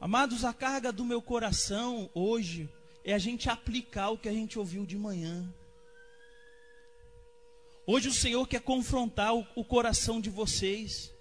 Amados, 0.00 0.44
a 0.44 0.52
carga 0.52 0.92
do 0.92 1.04
meu 1.04 1.22
coração 1.22 2.10
hoje 2.12 2.68
é 3.04 3.14
a 3.14 3.18
gente 3.18 3.48
aplicar 3.48 4.10
o 4.10 4.18
que 4.18 4.28
a 4.28 4.32
gente 4.32 4.58
ouviu 4.58 4.84
de 4.84 4.96
manhã. 4.96 5.52
Hoje 7.86 8.08
o 8.08 8.12
Senhor 8.12 8.46
quer 8.46 8.60
confrontar 8.60 9.34
o, 9.34 9.46
o 9.54 9.64
coração 9.64 10.20
de 10.20 10.28
vocês. 10.28 11.16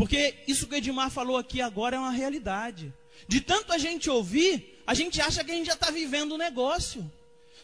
Porque 0.00 0.34
isso 0.48 0.66
que 0.66 0.76
o 0.76 0.78
Edmar 0.78 1.10
falou 1.10 1.36
aqui 1.36 1.60
agora 1.60 1.94
é 1.94 1.98
uma 1.98 2.10
realidade. 2.10 2.90
De 3.28 3.38
tanto 3.38 3.70
a 3.70 3.76
gente 3.76 4.08
ouvir, 4.08 4.82
a 4.86 4.94
gente 4.94 5.20
acha 5.20 5.44
que 5.44 5.50
a 5.50 5.54
gente 5.54 5.66
já 5.66 5.74
está 5.74 5.90
vivendo 5.90 6.32
o 6.32 6.34
um 6.36 6.38
negócio. 6.38 7.12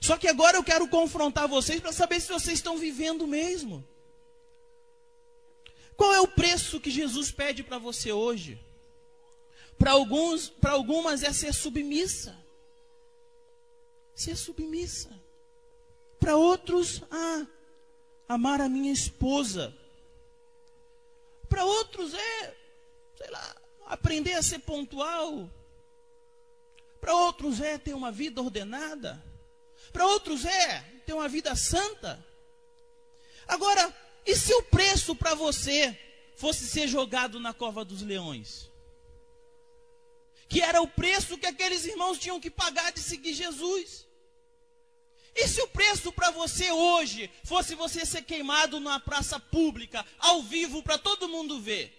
Só 0.03 0.19
que 0.19 0.29
agora 0.29 0.59
eu 0.59 0.63
quero 0.63 0.87
confrontar 0.87 1.49
vocês 1.49 1.81
para 1.81 1.95
saber 1.95 2.21
se 2.21 2.31
vocês 2.31 2.59
estão 2.59 2.77
vivendo 2.77 3.27
mesmo. 3.27 3.83
Qual 5.97 6.13
é 6.13 6.21
o 6.21 6.29
preço 6.29 6.79
que 6.79 6.91
Jesus 6.91 7.31
pede 7.31 7.63
para 7.63 7.79
você 7.79 8.13
hoje? 8.13 8.61
Para 9.79 9.93
alguns, 9.93 10.51
para 10.51 10.73
algumas 10.73 11.23
é 11.23 11.33
ser 11.33 11.55
submissa. 11.55 12.37
Ser 14.15 14.37
submissa. 14.37 15.09
Para 16.21 16.37
outros, 16.37 17.03
ah, 17.11 17.47
amar 18.29 18.61
a 18.61 18.69
minha 18.69 18.93
esposa. 18.93 19.75
Para 21.49 21.65
outros 21.65 22.15
é, 22.15 22.57
sei 23.17 23.31
lá, 23.31 23.57
aprender 23.87 24.35
a 24.35 24.43
ser 24.43 24.59
pontual. 24.61 25.51
Para 27.01 27.15
outros 27.15 27.61
é 27.61 27.79
ter 27.79 27.95
uma 27.95 28.11
vida 28.11 28.41
ordenada. 28.41 29.23
Para 29.93 30.07
outros 30.07 30.45
é 30.45 30.81
ter 31.05 31.13
uma 31.13 31.29
vida 31.29 31.55
santa. 31.55 32.25
Agora, 33.47 33.95
e 34.25 34.35
se 34.35 34.53
o 34.55 34.63
preço 34.65 35.15
para 35.15 35.35
você 35.35 35.97
fosse 36.35 36.67
ser 36.67 36.89
jogado 36.89 37.39
na 37.39 37.55
cova 37.55 37.85
dos 37.85 38.03
leões? 38.03 38.71
Que 40.49 40.61
era 40.61 40.81
o 40.83 40.89
preço 40.89 41.39
que 41.39 41.47
aqueles 41.47 41.85
irmãos 41.85 42.19
tinham 42.19 42.41
que 42.41 42.51
pagar 42.51 42.93
de 42.93 43.01
seguir 43.01 43.35
Jesus. 43.35 44.06
E 45.37 45.47
se 45.47 45.61
o 45.61 45.69
preço 45.69 46.11
para 46.11 46.31
você 46.31 46.73
hoje 46.73 47.31
fosse 47.45 47.75
você 47.75 48.07
ser 48.07 48.23
queimado 48.23 48.81
numa 48.81 48.99
praça 48.99 49.39
pública, 49.39 50.05
ao 50.19 50.43
vivo, 50.43 50.83
para 50.83 50.97
todo 50.97 51.29
mundo 51.29 51.61
ver? 51.61 51.93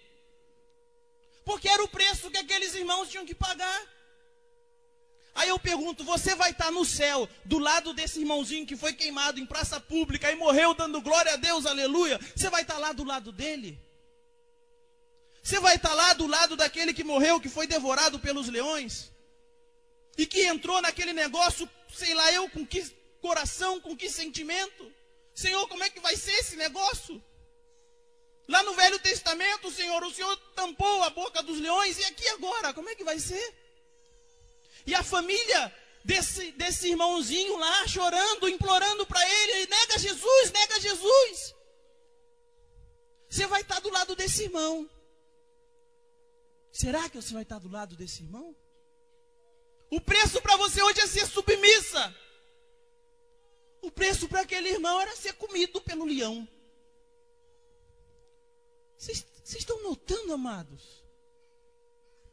Porque 1.44 1.68
era 1.68 1.82
o 1.84 1.88
preço 1.88 2.30
que 2.32 2.36
aqueles 2.36 2.74
irmãos 2.74 3.08
tinham 3.08 3.24
que 3.24 3.36
pagar. 3.36 3.80
Aí 5.36 5.48
eu 5.50 5.58
pergunto: 5.58 6.02
você 6.02 6.34
vai 6.34 6.50
estar 6.50 6.72
no 6.72 6.84
céu, 6.84 7.28
do 7.44 7.58
lado 7.58 7.94
desse 7.94 8.18
irmãozinho 8.18 8.66
que 8.66 8.76
foi 8.76 8.92
queimado 8.92 9.38
em 9.38 9.46
praça 9.46 9.80
pública 9.80 10.32
e 10.32 10.34
morreu 10.34 10.74
dando 10.74 11.00
glória 11.00 11.34
a 11.34 11.36
Deus, 11.36 11.64
aleluia? 11.64 12.18
Você 12.34 12.50
vai 12.50 12.62
estar 12.62 12.78
lá 12.78 12.92
do 12.92 13.04
lado 13.04 13.30
dele? 13.30 13.80
Você 15.40 15.60
vai 15.60 15.76
estar 15.76 15.94
lá 15.94 16.12
do 16.12 16.26
lado 16.26 16.56
daquele 16.56 16.92
que 16.92 17.04
morreu, 17.04 17.40
que 17.40 17.48
foi 17.48 17.68
devorado 17.68 18.18
pelos 18.18 18.48
leões? 18.48 19.12
e 20.18 20.26
que 20.26 20.44
entrou 20.44 20.82
naquele 20.82 21.12
negócio, 21.12 21.70
sei 21.94 22.12
lá 22.12 22.32
eu, 22.32 22.50
com 22.50 22.66
que 22.66 22.84
coração, 23.20 23.80
com 23.80 23.96
que 23.96 24.08
sentimento. 24.10 24.92
Senhor, 25.34 25.68
como 25.68 25.84
é 25.84 25.90
que 25.90 26.00
vai 26.00 26.16
ser 26.16 26.32
esse 26.32 26.56
negócio? 26.56 27.22
Lá 28.48 28.62
no 28.62 28.74
Velho 28.74 28.98
Testamento, 28.98 29.70
Senhor, 29.70 30.02
o 30.02 30.10
Senhor 30.10 30.36
tampou 30.54 31.02
a 31.04 31.10
boca 31.10 31.42
dos 31.42 31.60
leões, 31.60 31.98
e 31.98 32.04
aqui 32.04 32.26
agora, 32.28 32.72
como 32.72 32.88
é 32.88 32.94
que 32.94 33.04
vai 33.04 33.18
ser? 33.18 33.54
E 34.86 34.94
a 34.94 35.02
família 35.02 35.74
desse, 36.02 36.52
desse 36.52 36.88
irmãozinho 36.88 37.56
lá, 37.58 37.86
chorando, 37.86 38.48
implorando 38.48 39.06
para 39.06 39.22
ele, 39.28 39.66
nega 39.66 39.98
Jesus, 39.98 40.50
nega 40.50 40.80
Jesus. 40.80 41.54
Você 43.28 43.46
vai 43.46 43.60
estar 43.60 43.80
do 43.80 43.90
lado 43.90 44.16
desse 44.16 44.44
irmão. 44.44 44.88
Será 46.72 47.08
que 47.10 47.20
você 47.20 47.34
vai 47.34 47.42
estar 47.42 47.58
do 47.58 47.68
lado 47.68 47.96
desse 47.96 48.22
irmão? 48.22 48.56
O 49.90 50.00
preço 50.00 50.40
para 50.40 50.56
você 50.56 50.82
hoje 50.82 51.00
é 51.00 51.06
ser 51.06 51.26
submissa. 51.26 52.16
O 53.80 53.90
preço 53.90 54.28
para 54.28 54.40
aquele 54.40 54.68
irmão 54.68 55.00
era 55.00 55.14
ser 55.16 55.34
comido 55.34 55.80
pelo 55.80 56.04
leão. 56.04 56.46
Vocês 58.96 59.24
estão 59.44 59.82
notando, 59.82 60.32
amados? 60.32 61.04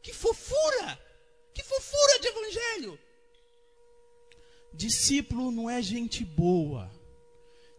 Que 0.02 0.12
fofura! 0.12 1.00
Que 1.54 1.62
fofura 1.62 2.18
de 2.20 2.28
evangelho! 2.28 2.98
Discípulo 4.72 5.50
não 5.50 5.70
é 5.70 5.80
gente 5.80 6.24
boa. 6.24 6.90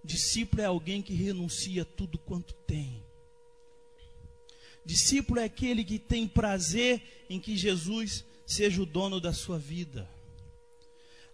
Discípulo 0.03 0.61
é 0.61 0.65
alguém 0.65 1.01
que 1.01 1.13
renuncia 1.13 1.85
tudo 1.85 2.17
quanto 2.17 2.53
tem. 2.53 3.05
Discípulo 4.85 5.41
é 5.41 5.43
aquele 5.43 5.83
que 5.83 5.99
tem 5.99 6.27
prazer 6.27 7.03
em 7.29 7.39
que 7.39 7.57
Jesus 7.57 8.23
seja 8.45 8.81
o 8.81 8.85
dono 8.85 9.19
da 9.19 9.33
sua 9.33 9.59
vida. 9.59 10.09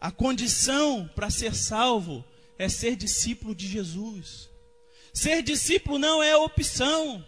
A 0.03 0.11
condição 0.11 1.09
para 1.15 1.29
ser 1.29 1.55
salvo 1.55 2.25
é 2.57 2.67
ser 2.67 2.97
discípulo 2.97 3.55
de 3.55 3.65
Jesus. 3.65 4.49
Ser 5.13 5.41
discípulo 5.41 5.97
não 5.97 6.21
é 6.21 6.35
opção, 6.35 7.25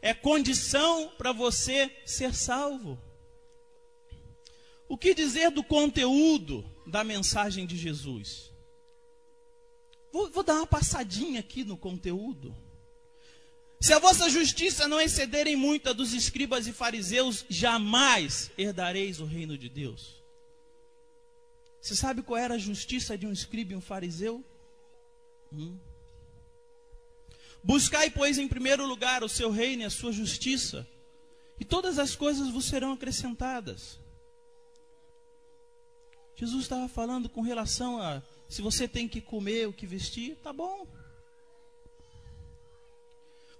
é 0.00 0.14
condição 0.14 1.10
para 1.18 1.32
você 1.32 1.90
ser 2.06 2.32
salvo. 2.32 2.96
O 4.88 4.96
que 4.96 5.14
dizer 5.14 5.50
do 5.50 5.64
conteúdo 5.64 6.64
da 6.86 7.02
mensagem 7.02 7.66
de 7.66 7.76
Jesus? 7.76 8.52
Vou, 10.12 10.30
vou 10.30 10.44
dar 10.44 10.58
uma 10.58 10.66
passadinha 10.66 11.40
aqui 11.40 11.64
no 11.64 11.76
conteúdo. 11.76 12.54
Se 13.80 13.92
a 13.92 13.98
vossa 13.98 14.30
justiça 14.30 14.86
não 14.86 15.00
excederem 15.00 15.56
muito 15.56 15.90
a 15.90 15.92
dos 15.92 16.12
escribas 16.12 16.68
e 16.68 16.72
fariseus, 16.72 17.44
jamais 17.48 18.48
herdareis 18.56 19.18
o 19.18 19.24
reino 19.24 19.58
de 19.58 19.68
Deus. 19.68 20.21
Você 21.82 21.94
sabe 21.94 22.22
qual 22.22 22.38
era 22.38 22.54
a 22.54 22.58
justiça 22.58 23.18
de 23.18 23.26
um 23.26 23.32
escriba 23.32 23.74
e 23.74 23.76
um 23.76 23.80
fariseu? 23.82 24.42
Hum. 25.52 25.76
Buscai, 27.62 28.08
pois, 28.08 28.38
em 28.38 28.48
primeiro 28.48 28.86
lugar 28.86 29.22
o 29.22 29.28
seu 29.28 29.50
reino 29.50 29.82
e 29.82 29.84
a 29.84 29.90
sua 29.90 30.12
justiça, 30.12 30.86
e 31.60 31.64
todas 31.64 31.98
as 31.98 32.16
coisas 32.16 32.48
vos 32.48 32.64
serão 32.64 32.92
acrescentadas. 32.92 33.98
Jesus 36.36 36.62
estava 36.62 36.88
falando 36.88 37.28
com 37.28 37.42
relação 37.42 38.00
a 38.00 38.22
se 38.48 38.62
você 38.62 38.88
tem 38.88 39.06
que 39.06 39.20
comer, 39.20 39.68
o 39.68 39.72
que 39.72 39.86
vestir, 39.86 40.36
tá 40.36 40.52
bom 40.52 40.86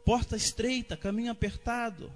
porta 0.04 0.36
estreita, 0.36 0.96
caminho 0.96 1.32
apertado. 1.32 2.12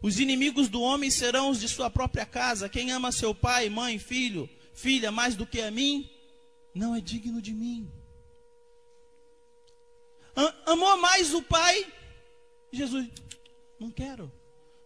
Os 0.00 0.20
inimigos 0.20 0.68
do 0.68 0.80
homem 0.80 1.10
serão 1.10 1.50
os 1.50 1.58
de 1.58 1.68
sua 1.68 1.90
própria 1.90 2.24
casa. 2.24 2.68
Quem 2.68 2.92
ama 2.92 3.10
seu 3.10 3.34
pai, 3.34 3.68
mãe, 3.68 3.98
filho, 3.98 4.48
filha 4.78 5.10
mais 5.10 5.34
do 5.34 5.44
que 5.44 5.60
a 5.60 5.72
mim, 5.72 6.08
não 6.72 6.94
é 6.94 7.00
digno 7.00 7.42
de 7.42 7.52
mim. 7.52 7.90
Amou 10.64 10.96
mais 10.98 11.34
o 11.34 11.42
pai? 11.42 11.92
Jesus, 12.72 13.08
não 13.80 13.90
quero, 13.90 14.30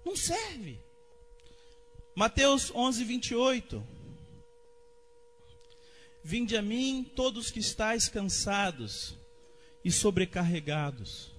não 0.02 0.16
serve. 0.16 0.80
Mateus 2.14 2.72
11, 2.74 3.04
28. 3.04 3.86
Vinde 6.24 6.56
a 6.56 6.62
mim, 6.62 7.04
todos 7.14 7.50
que 7.50 7.58
estáis 7.58 8.08
cansados 8.08 9.14
e 9.84 9.92
sobrecarregados, 9.92 11.32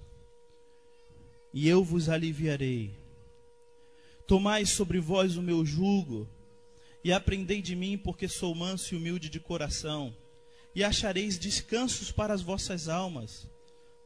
e 1.52 1.66
eu 1.66 1.82
vos 1.82 2.08
aliviarei. 2.08 2.94
Tomai 4.28 4.64
sobre 4.64 5.00
vós 5.00 5.36
o 5.36 5.42
meu 5.42 5.64
jugo, 5.64 6.28
e 7.04 7.12
aprendei 7.12 7.62
de 7.62 7.76
mim, 7.76 7.96
porque 7.96 8.26
sou 8.26 8.54
manso 8.54 8.94
e 8.94 8.96
humilde 8.96 9.28
de 9.28 9.38
coração, 9.38 10.16
e 10.74 10.82
achareis 10.82 11.38
descansos 11.38 12.10
para 12.10 12.34
as 12.34 12.42
vossas 12.42 12.88
almas, 12.88 13.46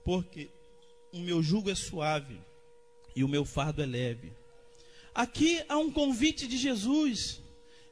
porque 0.04 0.50
o 1.12 1.18
meu 1.20 1.42
jugo 1.42 1.70
é 1.70 1.74
suave 1.74 2.38
e 3.16 3.24
o 3.24 3.28
meu 3.28 3.44
fardo 3.44 3.82
é 3.82 3.86
leve. 3.86 4.32
Aqui 5.14 5.64
há 5.68 5.78
um 5.78 5.90
convite 5.90 6.46
de 6.46 6.58
Jesus. 6.58 7.40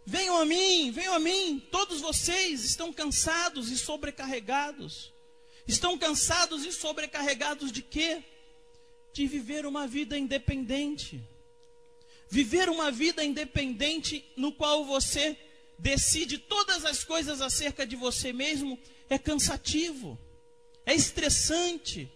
Venham 0.05 0.37
a 0.37 0.45
mim, 0.45 0.90
venham 0.90 1.14
a 1.14 1.19
mim. 1.19 1.62
Todos 1.71 2.01
vocês 2.01 2.64
estão 2.64 2.92
cansados 2.92 3.71
e 3.71 3.79
sobrecarregados. 3.79 5.12
Estão 5.66 5.97
cansados 5.97 6.64
e 6.64 6.73
sobrecarregados 6.73 7.73
de 7.73 7.83
quê? 7.83 8.23
de 9.16 9.27
viver 9.27 9.64
uma 9.64 9.87
vida 9.87 10.19
independente. 10.19 11.27
Viver 12.28 12.68
uma 12.68 12.90
vida 12.90 13.24
independente 13.24 14.24
no 14.36 14.52
qual 14.52 14.84
você 14.84 15.36
decide 15.78 16.38
todas 16.38 16.84
as 16.84 17.04
coisas 17.04 17.40
acerca 17.40 17.86
de 17.86 17.96
você 17.96 18.32
mesmo 18.32 18.78
é 19.08 19.18
cansativo, 19.18 20.18
é 20.84 20.94
estressante. 20.94 22.10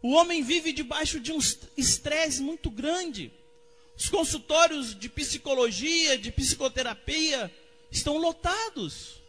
O 0.00 0.12
homem 0.12 0.42
vive 0.42 0.72
debaixo 0.72 1.18
de 1.18 1.32
um 1.32 1.38
estresse 1.76 2.40
muito 2.40 2.70
grande. 2.70 3.32
Os 3.96 4.08
consultórios 4.08 4.94
de 4.96 5.08
psicologia, 5.08 6.16
de 6.16 6.30
psicoterapia 6.30 7.52
estão 7.90 8.16
lotados. 8.16 9.20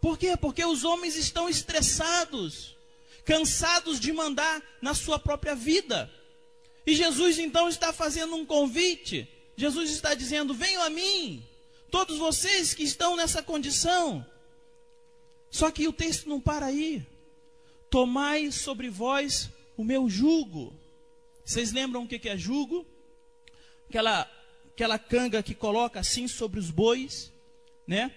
Por 0.00 0.16
quê? 0.16 0.36
Porque 0.36 0.64
os 0.64 0.84
homens 0.84 1.16
estão 1.16 1.48
estressados 1.48 2.78
cansados 3.28 4.00
de 4.00 4.10
mandar 4.10 4.62
na 4.80 4.94
sua 4.94 5.18
própria 5.18 5.54
vida. 5.54 6.10
E 6.88 6.94
Jesus 6.94 7.38
então 7.38 7.68
está 7.68 7.92
fazendo 7.92 8.34
um 8.34 8.46
convite. 8.46 9.28
Jesus 9.54 9.90
está 9.90 10.14
dizendo: 10.14 10.54
Venham 10.54 10.82
a 10.82 10.88
mim, 10.88 11.46
todos 11.90 12.16
vocês 12.16 12.72
que 12.72 12.82
estão 12.82 13.14
nessa 13.14 13.42
condição. 13.42 14.24
Só 15.50 15.70
que 15.70 15.86
o 15.86 15.92
texto 15.92 16.26
não 16.26 16.40
para 16.40 16.64
aí. 16.64 17.06
Tomai 17.90 18.50
sobre 18.50 18.88
vós 18.88 19.50
o 19.76 19.84
meu 19.84 20.08
jugo. 20.08 20.74
Vocês 21.44 21.72
lembram 21.72 22.04
o 22.04 22.08
que 22.08 22.26
é 22.26 22.38
jugo? 22.38 22.86
Aquela, 23.86 24.26
aquela 24.72 24.98
canga 24.98 25.42
que 25.42 25.54
coloca 25.54 26.00
assim 26.00 26.26
sobre 26.26 26.58
os 26.58 26.70
bois, 26.70 27.30
né? 27.86 28.10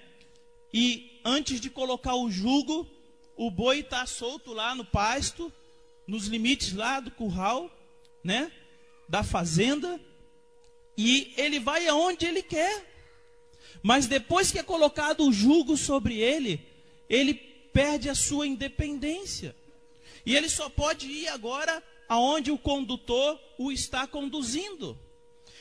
E 0.73 1.19
antes 1.25 1.59
de 1.59 1.69
colocar 1.69 2.15
o 2.15 2.31
jugo, 2.31 2.89
o 3.35 3.51
boi 3.51 3.81
está 3.81 4.05
solto 4.05 4.53
lá 4.53 4.73
no 4.73 4.85
pasto, 4.85 5.51
nos 6.07 6.27
limites 6.27 6.71
lá 6.71 7.01
do 7.01 7.11
curral, 7.11 7.69
né? 8.23 8.49
Da 9.11 9.23
fazenda, 9.23 9.99
e 10.97 11.33
ele 11.35 11.59
vai 11.59 11.85
aonde 11.85 12.25
ele 12.25 12.41
quer. 12.41 12.85
Mas 13.83 14.07
depois 14.07 14.51
que 14.51 14.59
é 14.59 14.63
colocado 14.63 15.27
o 15.27 15.33
jugo 15.33 15.75
sobre 15.75 16.17
ele, 16.17 16.65
ele 17.09 17.33
perde 17.33 18.09
a 18.09 18.15
sua 18.15 18.47
independência. 18.47 19.53
E 20.25 20.33
ele 20.33 20.47
só 20.47 20.69
pode 20.69 21.07
ir 21.07 21.27
agora 21.27 21.83
aonde 22.07 22.51
o 22.51 22.57
condutor 22.57 23.37
o 23.57 23.69
está 23.69 24.07
conduzindo. 24.07 24.97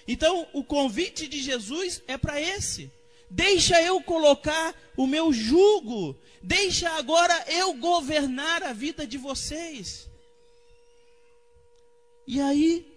Então, 0.06 0.46
o 0.52 0.62
convite 0.62 1.26
de 1.26 1.42
Jesus 1.42 2.02
é 2.06 2.16
para 2.16 2.40
esse. 2.40 2.88
Deixa 3.28 3.82
eu 3.82 4.00
colocar 4.00 4.74
o 4.96 5.08
meu 5.08 5.32
jugo. 5.32 6.16
Deixa 6.40 6.88
agora 6.90 7.34
eu 7.48 7.74
governar 7.74 8.62
a 8.62 8.72
vida 8.72 9.04
de 9.04 9.18
vocês. 9.18 10.08
E 12.28 12.40
aí, 12.40 12.89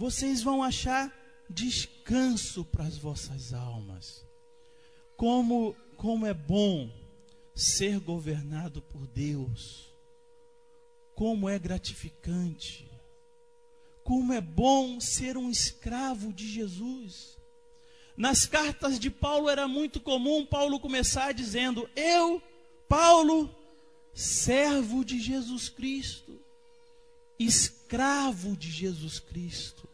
vocês 0.00 0.42
vão 0.42 0.62
achar 0.62 1.14
descanso 1.50 2.64
para 2.64 2.84
as 2.84 2.96
vossas 2.96 3.52
almas. 3.52 4.26
Como, 5.14 5.76
como 5.94 6.24
é 6.24 6.32
bom 6.32 6.90
ser 7.54 8.00
governado 8.00 8.80
por 8.80 9.06
Deus. 9.06 9.92
Como 11.14 11.50
é 11.50 11.58
gratificante. 11.58 12.90
Como 14.02 14.32
é 14.32 14.40
bom 14.40 14.98
ser 15.00 15.36
um 15.36 15.50
escravo 15.50 16.32
de 16.32 16.48
Jesus. 16.48 17.36
Nas 18.16 18.46
cartas 18.46 18.98
de 18.98 19.10
Paulo 19.10 19.50
era 19.50 19.68
muito 19.68 20.00
comum 20.00 20.46
Paulo 20.46 20.80
começar 20.80 21.32
dizendo: 21.32 21.86
Eu, 21.94 22.42
Paulo, 22.88 23.54
servo 24.14 25.04
de 25.04 25.20
Jesus 25.20 25.68
Cristo, 25.68 26.40
escravo 27.38 28.56
de 28.56 28.70
Jesus 28.70 29.20
Cristo. 29.20 29.89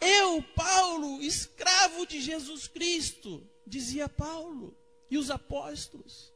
Eu, 0.00 0.42
Paulo, 0.54 1.20
escravo 1.22 2.06
de 2.06 2.20
Jesus 2.20 2.66
Cristo, 2.66 3.46
dizia 3.66 4.08
Paulo 4.08 4.76
e 5.10 5.18
os 5.18 5.30
apóstolos. 5.30 6.32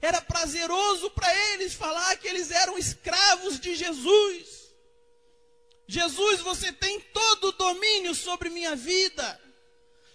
Era 0.00 0.20
prazeroso 0.22 1.10
para 1.10 1.34
eles 1.52 1.74
falar 1.74 2.16
que 2.16 2.28
eles 2.28 2.50
eram 2.50 2.78
escravos 2.78 3.58
de 3.58 3.74
Jesus. 3.74 4.70
Jesus, 5.86 6.40
você 6.40 6.72
tem 6.72 7.00
todo 7.00 7.48
o 7.48 7.52
domínio 7.52 8.14
sobre 8.14 8.48
minha 8.48 8.76
vida. 8.76 9.40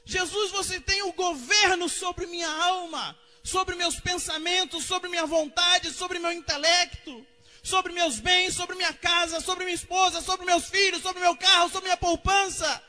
Jesus, 0.06 0.52
você 0.52 0.80
tem 0.80 1.02
o 1.04 1.14
governo 1.14 1.90
sobre 1.90 2.26
minha 2.28 2.50
alma, 2.50 3.18
sobre 3.44 3.76
meus 3.76 4.00
pensamentos, 4.00 4.86
sobre 4.86 5.10
minha 5.10 5.26
vontade, 5.26 5.92
sobre 5.92 6.18
meu 6.18 6.32
intelecto, 6.32 7.26
sobre 7.62 7.92
meus 7.92 8.20
bens, 8.20 8.54
sobre 8.54 8.76
minha 8.76 8.94
casa, 8.94 9.42
sobre 9.42 9.66
minha 9.66 9.76
esposa, 9.76 10.22
sobre 10.22 10.46
meus 10.46 10.70
filhos, 10.70 11.02
sobre 11.02 11.20
meu 11.20 11.36
carro, 11.36 11.70
sobre 11.70 11.86
minha 11.86 11.98
poupança. 11.98 12.82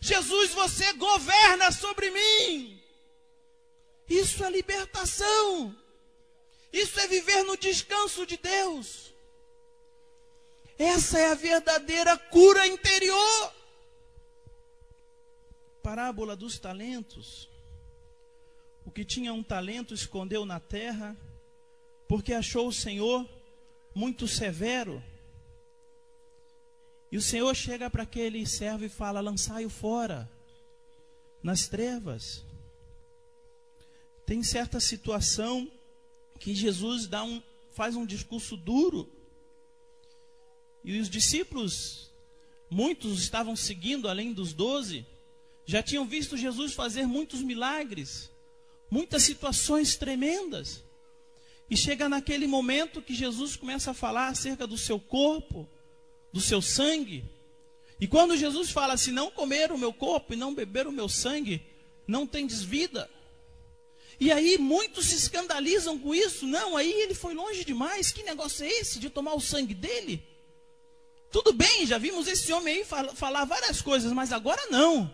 Jesus, 0.00 0.52
você 0.52 0.92
governa 0.94 1.70
sobre 1.70 2.10
mim. 2.10 2.82
Isso 4.08 4.42
é 4.42 4.50
libertação. 4.50 5.76
Isso 6.72 6.98
é 6.98 7.06
viver 7.06 7.42
no 7.44 7.56
descanso 7.56 8.26
de 8.26 8.36
Deus. 8.36 9.14
Essa 10.78 11.18
é 11.18 11.30
a 11.30 11.34
verdadeira 11.34 12.16
cura 12.16 12.66
interior. 12.66 13.54
Parábola 15.82 16.34
dos 16.34 16.58
talentos. 16.58 17.50
O 18.86 18.90
que 18.90 19.04
tinha 19.04 19.32
um 19.32 19.42
talento 19.42 19.92
escondeu 19.92 20.46
na 20.46 20.58
terra, 20.58 21.16
porque 22.08 22.32
achou 22.32 22.66
o 22.68 22.72
Senhor 22.72 23.28
muito 23.94 24.26
severo. 24.26 25.02
E 27.10 27.16
o 27.16 27.22
Senhor 27.22 27.54
chega 27.54 27.90
para 27.90 28.04
aquele 28.04 28.46
servo 28.46 28.84
e 28.84 28.88
fala: 28.88 29.20
lançai-o 29.20 29.70
fora, 29.70 30.30
nas 31.42 31.66
trevas. 31.66 32.44
Tem 34.24 34.42
certa 34.42 34.78
situação 34.78 35.70
que 36.38 36.54
Jesus 36.54 37.06
dá 37.06 37.24
um, 37.24 37.42
faz 37.72 37.96
um 37.96 38.06
discurso 38.06 38.56
duro. 38.56 39.10
E 40.84 40.98
os 41.00 41.10
discípulos, 41.10 42.10
muitos 42.70 43.20
estavam 43.20 43.56
seguindo 43.56 44.08
além 44.08 44.32
dos 44.32 44.52
doze, 44.52 45.04
já 45.66 45.82
tinham 45.82 46.06
visto 46.06 46.36
Jesus 46.36 46.72
fazer 46.72 47.06
muitos 47.06 47.42
milagres, 47.42 48.30
muitas 48.90 49.22
situações 49.24 49.96
tremendas. 49.96 50.82
E 51.68 51.76
chega 51.76 52.08
naquele 52.08 52.46
momento 52.46 53.02
que 53.02 53.14
Jesus 53.14 53.56
começa 53.56 53.90
a 53.90 53.94
falar 53.94 54.28
acerca 54.28 54.66
do 54.66 54.78
seu 54.78 54.98
corpo, 54.98 55.68
do 56.32 56.40
seu 56.40 56.60
sangue. 56.62 57.24
E 58.00 58.06
quando 58.06 58.36
Jesus 58.36 58.70
fala: 58.70 58.96
Se 58.96 59.10
não 59.10 59.30
comer 59.30 59.72
o 59.72 59.78
meu 59.78 59.92
corpo 59.92 60.32
e 60.32 60.36
não 60.36 60.54
beber 60.54 60.86
o 60.86 60.92
meu 60.92 61.08
sangue, 61.08 61.62
não 62.06 62.26
tem 62.26 62.46
desvida. 62.46 63.10
E 64.18 64.30
aí 64.30 64.58
muitos 64.58 65.06
se 65.06 65.16
escandalizam 65.16 65.98
com 65.98 66.14
isso. 66.14 66.46
Não, 66.46 66.76
aí 66.76 66.92
ele 66.92 67.14
foi 67.14 67.34
longe 67.34 67.64
demais. 67.64 68.12
Que 68.12 68.22
negócio 68.22 68.64
é 68.64 68.68
esse 68.68 68.98
de 68.98 69.08
tomar 69.08 69.34
o 69.34 69.40
sangue 69.40 69.74
dele? 69.74 70.22
Tudo 71.30 71.52
bem, 71.52 71.86
já 71.86 71.96
vimos 71.96 72.26
esse 72.26 72.52
homem 72.52 72.78
aí 72.78 73.14
falar 73.14 73.44
várias 73.44 73.80
coisas, 73.80 74.12
mas 74.12 74.32
agora 74.32 74.60
não. 74.68 75.12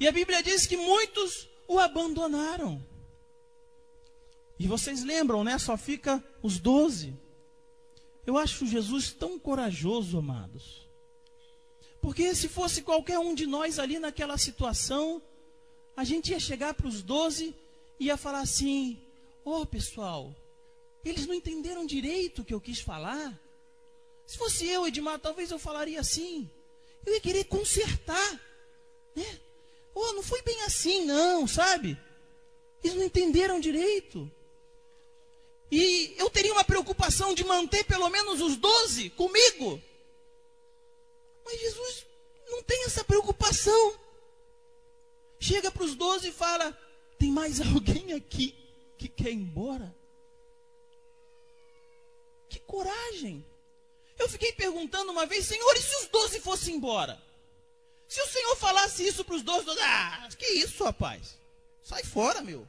E 0.00 0.06
a 0.06 0.12
Bíblia 0.12 0.42
diz 0.42 0.66
que 0.66 0.76
muitos 0.76 1.48
o 1.66 1.78
abandonaram. 1.78 2.84
E 4.58 4.66
vocês 4.66 5.04
lembram, 5.04 5.44
né? 5.44 5.58
Só 5.58 5.76
fica 5.76 6.22
os 6.42 6.58
doze. 6.58 7.14
Eu 8.26 8.36
acho 8.36 8.66
Jesus 8.66 9.12
tão 9.12 9.38
corajoso, 9.38 10.18
amados. 10.18 10.86
Porque 12.00 12.34
se 12.34 12.48
fosse 12.48 12.82
qualquer 12.82 13.18
um 13.18 13.34
de 13.34 13.46
nós 13.46 13.78
ali 13.78 13.98
naquela 13.98 14.36
situação, 14.36 15.22
a 15.96 16.04
gente 16.04 16.32
ia 16.32 16.40
chegar 16.40 16.74
para 16.74 16.86
os 16.86 17.02
doze 17.02 17.54
ia 17.98 18.16
falar 18.16 18.40
assim: 18.40 19.00
Ó 19.44 19.62
oh, 19.62 19.66
pessoal, 19.66 20.34
eles 21.04 21.26
não 21.26 21.34
entenderam 21.34 21.86
direito 21.86 22.42
o 22.42 22.44
que 22.44 22.54
eu 22.54 22.60
quis 22.60 22.80
falar. 22.80 23.38
Se 24.26 24.36
fosse 24.36 24.66
eu, 24.66 24.86
Edmar, 24.86 25.18
talvez 25.18 25.50
eu 25.50 25.58
falaria 25.58 26.00
assim. 26.00 26.50
Eu 27.04 27.14
ia 27.14 27.20
querer 27.20 27.44
consertar. 27.44 28.40
Né? 29.14 29.40
Oh, 29.94 30.12
não 30.12 30.22
foi 30.22 30.42
bem 30.42 30.62
assim, 30.62 31.04
não, 31.04 31.46
sabe? 31.46 31.96
Eles 32.82 32.96
não 32.96 33.04
entenderam 33.04 33.60
direito. 33.60 34.30
E 35.70 36.14
eu 36.16 36.30
teria 36.30 36.52
uma 36.52 36.64
preocupação 36.64 37.34
de 37.34 37.44
manter 37.44 37.84
pelo 37.84 38.08
menos 38.08 38.40
os 38.40 38.56
doze 38.56 39.10
comigo. 39.10 39.82
Mas 41.44 41.60
Jesus 41.60 42.06
não 42.48 42.62
tem 42.62 42.84
essa 42.84 43.04
preocupação. 43.04 43.98
Chega 45.40 45.70
para 45.70 45.84
os 45.84 45.94
doze 45.94 46.28
e 46.28 46.32
fala: 46.32 46.76
tem 47.18 47.30
mais 47.30 47.60
alguém 47.74 48.12
aqui 48.12 48.54
que 48.96 49.08
quer 49.08 49.30
ir 49.30 49.34
embora? 49.34 49.94
Que 52.48 52.60
coragem! 52.60 53.44
Eu 54.18 54.28
fiquei 54.28 54.52
perguntando 54.52 55.12
uma 55.12 55.26
vez, 55.26 55.44
Senhor, 55.44 55.76
e 55.76 55.82
se 55.82 55.94
os 56.02 56.08
doze 56.08 56.40
fossem 56.40 56.76
embora? 56.76 57.20
Se 58.08 58.20
o 58.22 58.26
Senhor 58.28 58.56
falasse 58.56 59.06
isso 59.06 59.24
para 59.24 59.34
os 59.34 59.42
doze, 59.42 59.68
ah, 59.80 60.28
que 60.38 60.46
isso, 60.46 60.84
rapaz? 60.84 61.36
Sai 61.82 62.02
fora, 62.02 62.40
meu. 62.40 62.66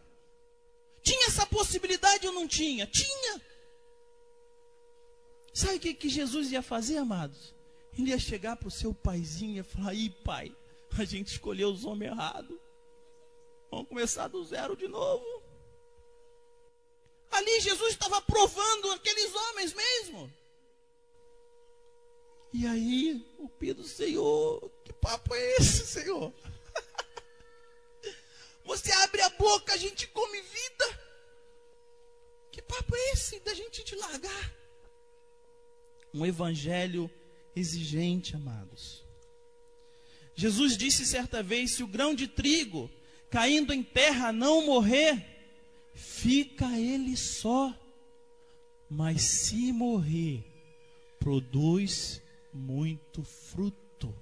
Tinha 1.08 1.28
essa 1.28 1.46
possibilidade 1.46 2.28
ou 2.28 2.34
não 2.34 2.46
tinha? 2.46 2.86
Tinha. 2.86 3.42
Sabe 5.54 5.78
o 5.78 5.80
que, 5.80 5.94
que 5.94 6.10
Jesus 6.10 6.52
ia 6.52 6.62
fazer, 6.62 6.98
amados? 6.98 7.56
Ele 7.98 8.10
ia 8.10 8.20
chegar 8.20 8.58
para 8.58 8.68
o 8.68 8.72
seu 8.72 8.94
paizinho 8.94 9.62
e 9.62 9.64
falar: 9.64 9.94
Ih, 9.94 10.10
pai, 10.26 10.54
a 11.00 11.06
gente 11.06 11.28
escolheu 11.28 11.70
os 11.70 11.86
homens 11.86 12.12
errados. 12.12 12.60
Vamos 13.72 13.88
começar 13.88 14.28
do 14.28 14.44
zero 14.44 14.76
de 14.76 14.90
novo. 14.90 15.26
Ali 17.32 17.62
Jesus 17.62 17.92
estava 17.94 18.22
provando 18.22 18.92
aqueles 18.92 19.34
homens 19.34 19.74
mesmo. 19.74 20.34
E 22.52 22.68
aí 22.68 23.26
o 23.40 23.48
Pedro, 23.48 23.86
Senhor, 23.86 24.70
que 24.84 24.92
papo 24.92 25.34
é 25.34 25.56
esse, 25.56 25.88
Senhor? 25.88 26.34
Você 28.68 28.92
abre 28.92 29.22
a 29.22 29.30
boca, 29.30 29.74
a 29.74 29.78
gente 29.78 30.06
come 30.08 30.42
vida. 30.42 31.00
Que 32.52 32.62
papo 32.62 32.94
é 32.94 33.12
esse 33.14 33.40
da 33.40 33.54
gente 33.54 33.82
te 33.82 33.96
largar? 33.96 34.54
Um 36.14 36.26
evangelho 36.26 37.10
exigente, 37.56 38.36
amados. 38.36 39.06
Jesus 40.36 40.76
disse 40.76 41.06
certa 41.06 41.42
vez: 41.42 41.76
se 41.76 41.84
o 41.84 41.88
grão 41.88 42.14
de 42.14 42.28
trigo 42.28 42.92
caindo 43.30 43.74
em 43.74 43.82
terra 43.82 44.34
não 44.34 44.66
morrer, 44.66 45.26
fica 45.94 46.78
ele 46.78 47.16
só. 47.16 47.74
Mas 48.90 49.22
se 49.22 49.72
morrer, 49.72 50.44
produz 51.20 52.22
muito 52.54 53.24
fruto. 53.24 54.14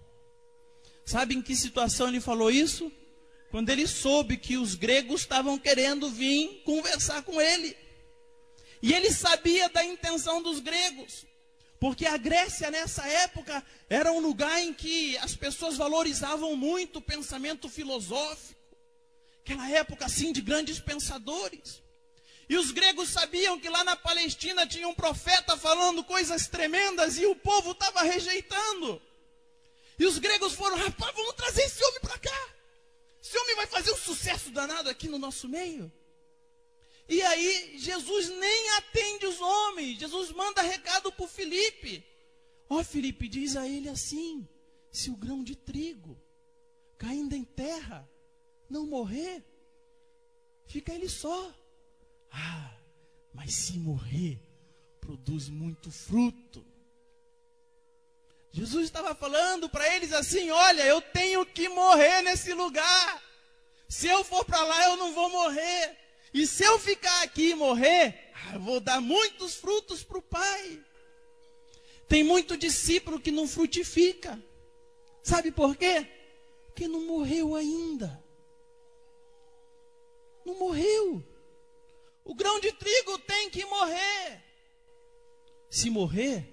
Sabe 1.04 1.34
em 1.34 1.42
que 1.42 1.56
situação 1.56 2.08
ele 2.08 2.22
falou 2.22 2.52
isso? 2.52 2.92
Quando 3.56 3.70
ele 3.70 3.88
soube 3.88 4.36
que 4.36 4.58
os 4.58 4.76
gregos 4.76 5.22
estavam 5.22 5.58
querendo 5.58 6.10
vir 6.10 6.62
conversar 6.66 7.22
com 7.24 7.40
ele. 7.40 7.74
E 8.82 8.94
ele 8.94 9.10
sabia 9.14 9.70
da 9.70 9.82
intenção 9.82 10.42
dos 10.42 10.60
gregos. 10.60 11.26
Porque 11.80 12.06
a 12.06 12.18
Grécia, 12.18 12.70
nessa 12.70 13.08
época, 13.08 13.66
era 13.90 14.12
um 14.12 14.20
lugar 14.20 14.62
em 14.62 14.74
que 14.74 15.18
as 15.20 15.38
pessoas 15.38 15.78
valorizavam 15.78 16.54
muito 16.54 17.00
o 17.00 17.02
pensamento 17.02 17.70
filosófico 17.70 18.60
aquela 19.40 19.72
época 19.72 20.06
assim 20.06 20.34
de 20.34 20.42
grandes 20.42 20.82
pensadores. 20.82 21.82
E 22.50 22.58
os 22.58 22.72
gregos 22.72 23.08
sabiam 23.08 23.58
que 23.58 23.70
lá 23.70 23.86
na 23.86 23.96
Palestina 23.96 24.68
tinha 24.68 24.90
um 24.90 24.94
profeta 24.94 25.56
falando 25.56 26.04
coisas 26.04 26.46
tremendas 26.46 27.18
e 27.18 27.26
o 27.26 27.38
povo 27.38 27.72
estava 27.72 28.02
rejeitando. 28.02 29.02
E 29.98 30.06
os 30.06 30.20
gregos 30.20 30.52
foram, 30.52 30.76
rapaz, 30.76 31.16
vamos 31.16 31.36
trazer 31.36 31.62
esse 31.62 31.82
homem 31.86 32.02
para 32.02 32.20
cá. 32.20 32.55
Esse 33.26 33.40
homem 33.40 33.56
vai 33.56 33.66
fazer 33.66 33.92
um 33.92 33.98
sucesso 33.98 34.52
danado 34.52 34.88
aqui 34.88 35.08
no 35.08 35.18
nosso 35.18 35.50
meio. 35.50 35.92
E 37.10 37.24
aí 37.24 37.76
Jesus 37.76 38.30
nem 38.30 38.70
atende 38.78 39.26
os 39.26 39.42
homens. 39.42 39.98
Jesus 39.98 40.30
manda 40.30 40.62
recado 40.62 41.12
para 41.12 41.28
Felipe. 41.28 42.06
Ó 42.70 42.80
oh, 42.80 42.84
Felipe, 42.84 43.28
diz 43.28 43.56
a 43.56 43.68
ele 43.68 43.90
assim: 43.90 44.48
se 44.92 45.10
o 45.10 45.18
grão 45.18 45.44
de 45.44 45.56
trigo 45.56 46.16
caindo 47.00 47.34
em 47.34 47.44
terra 47.44 48.08
não 48.70 48.86
morrer, 48.86 49.44
fica 50.68 50.94
ele 50.94 51.10
só. 51.10 51.52
Ah, 52.30 52.78
mas 53.34 53.56
se 53.56 53.80
morrer, 53.80 54.40
produz 55.02 55.50
muito 55.50 55.90
fruto. 55.90 56.64
Jesus 58.56 58.86
estava 58.86 59.14
falando 59.14 59.68
para 59.68 59.94
eles 59.94 60.14
assim: 60.14 60.50
olha, 60.50 60.84
eu 60.84 61.02
tenho 61.02 61.46
que 61.46 61.68
morrer 61.68 62.22
nesse 62.22 62.54
lugar. 62.54 63.22
Se 63.90 64.08
eu 64.08 64.24
for 64.24 64.46
para 64.46 64.64
lá, 64.64 64.86
eu 64.86 64.96
não 64.96 65.14
vou 65.14 65.30
morrer. 65.30 65.98
E 66.34 66.48
se 66.48 66.64
eu 66.64 66.80
ficar 66.80 67.22
aqui 67.22 67.50
e 67.50 67.56
morrer, 67.56 68.32
ah, 68.34 68.54
eu 68.54 68.62
vou 68.62 68.80
dar 68.80 69.02
muitos 69.02 69.56
frutos 69.56 70.04
para 70.04 70.20
o 70.20 70.22
Pai. 70.22 70.82
Tem 72.08 72.24
muito 72.24 72.56
discípulo 72.56 73.20
que 73.20 73.30
não 73.30 73.46
frutifica. 73.46 74.42
Sabe 75.22 75.52
por 75.52 75.76
quê? 75.76 76.08
Porque 76.68 76.88
não 76.88 77.02
morreu 77.02 77.56
ainda. 77.56 78.24
não 80.46 80.58
morreu. 80.58 81.22
O 82.24 82.34
grão 82.34 82.58
de 82.62 82.72
trigo 82.72 83.18
tem 83.20 83.50
que 83.50 83.66
morrer. 83.66 84.42
Se 85.70 85.90
morrer, 85.90 86.50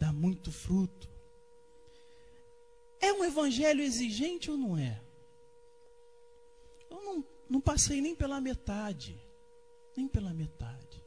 dá 0.00 0.10
muito 0.14 0.50
fruto. 0.50 1.15
É 3.06 3.12
um 3.12 3.24
evangelho 3.24 3.82
exigente 3.82 4.50
ou 4.50 4.56
não 4.56 4.76
é? 4.76 5.00
Eu 6.90 7.04
não, 7.04 7.24
não 7.48 7.60
passei 7.60 8.00
nem 8.00 8.16
pela 8.16 8.40
metade. 8.40 9.16
Nem 9.96 10.08
pela 10.08 10.34
metade. 10.34 11.04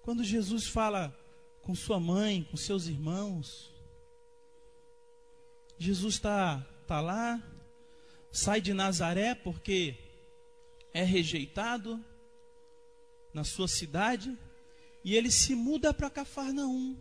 Quando 0.00 0.22
Jesus 0.22 0.68
fala 0.68 1.12
com 1.60 1.74
sua 1.74 1.98
mãe, 1.98 2.44
com 2.44 2.56
seus 2.56 2.86
irmãos, 2.86 3.74
Jesus 5.76 6.14
está 6.14 6.64
tá 6.86 7.00
lá, 7.00 7.42
sai 8.30 8.60
de 8.60 8.72
Nazaré 8.72 9.34
porque 9.34 9.98
é 10.94 11.02
rejeitado 11.02 12.02
na 13.34 13.42
sua 13.42 13.66
cidade 13.66 14.38
e 15.02 15.16
ele 15.16 15.32
se 15.32 15.56
muda 15.56 15.92
para 15.92 16.08
Cafarnaum. 16.08 16.96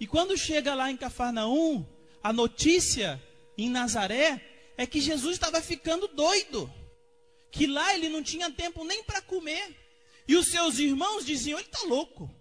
E 0.00 0.08
quando 0.08 0.36
chega 0.36 0.74
lá 0.74 0.90
em 0.90 0.96
Cafarnaum, 0.96 1.86
a 2.24 2.32
notícia 2.32 3.22
em 3.56 3.68
Nazaré 3.68 4.40
é 4.78 4.86
que 4.86 4.98
Jesus 4.98 5.34
estava 5.34 5.60
ficando 5.60 6.08
doido. 6.08 6.72
Que 7.50 7.66
lá 7.66 7.94
ele 7.94 8.08
não 8.08 8.22
tinha 8.22 8.50
tempo 8.50 8.82
nem 8.82 9.04
para 9.04 9.20
comer. 9.20 9.76
E 10.26 10.34
os 10.34 10.46
seus 10.48 10.78
irmãos 10.78 11.26
diziam: 11.26 11.58
ele 11.58 11.68
está 11.68 11.82
louco. 11.86 12.34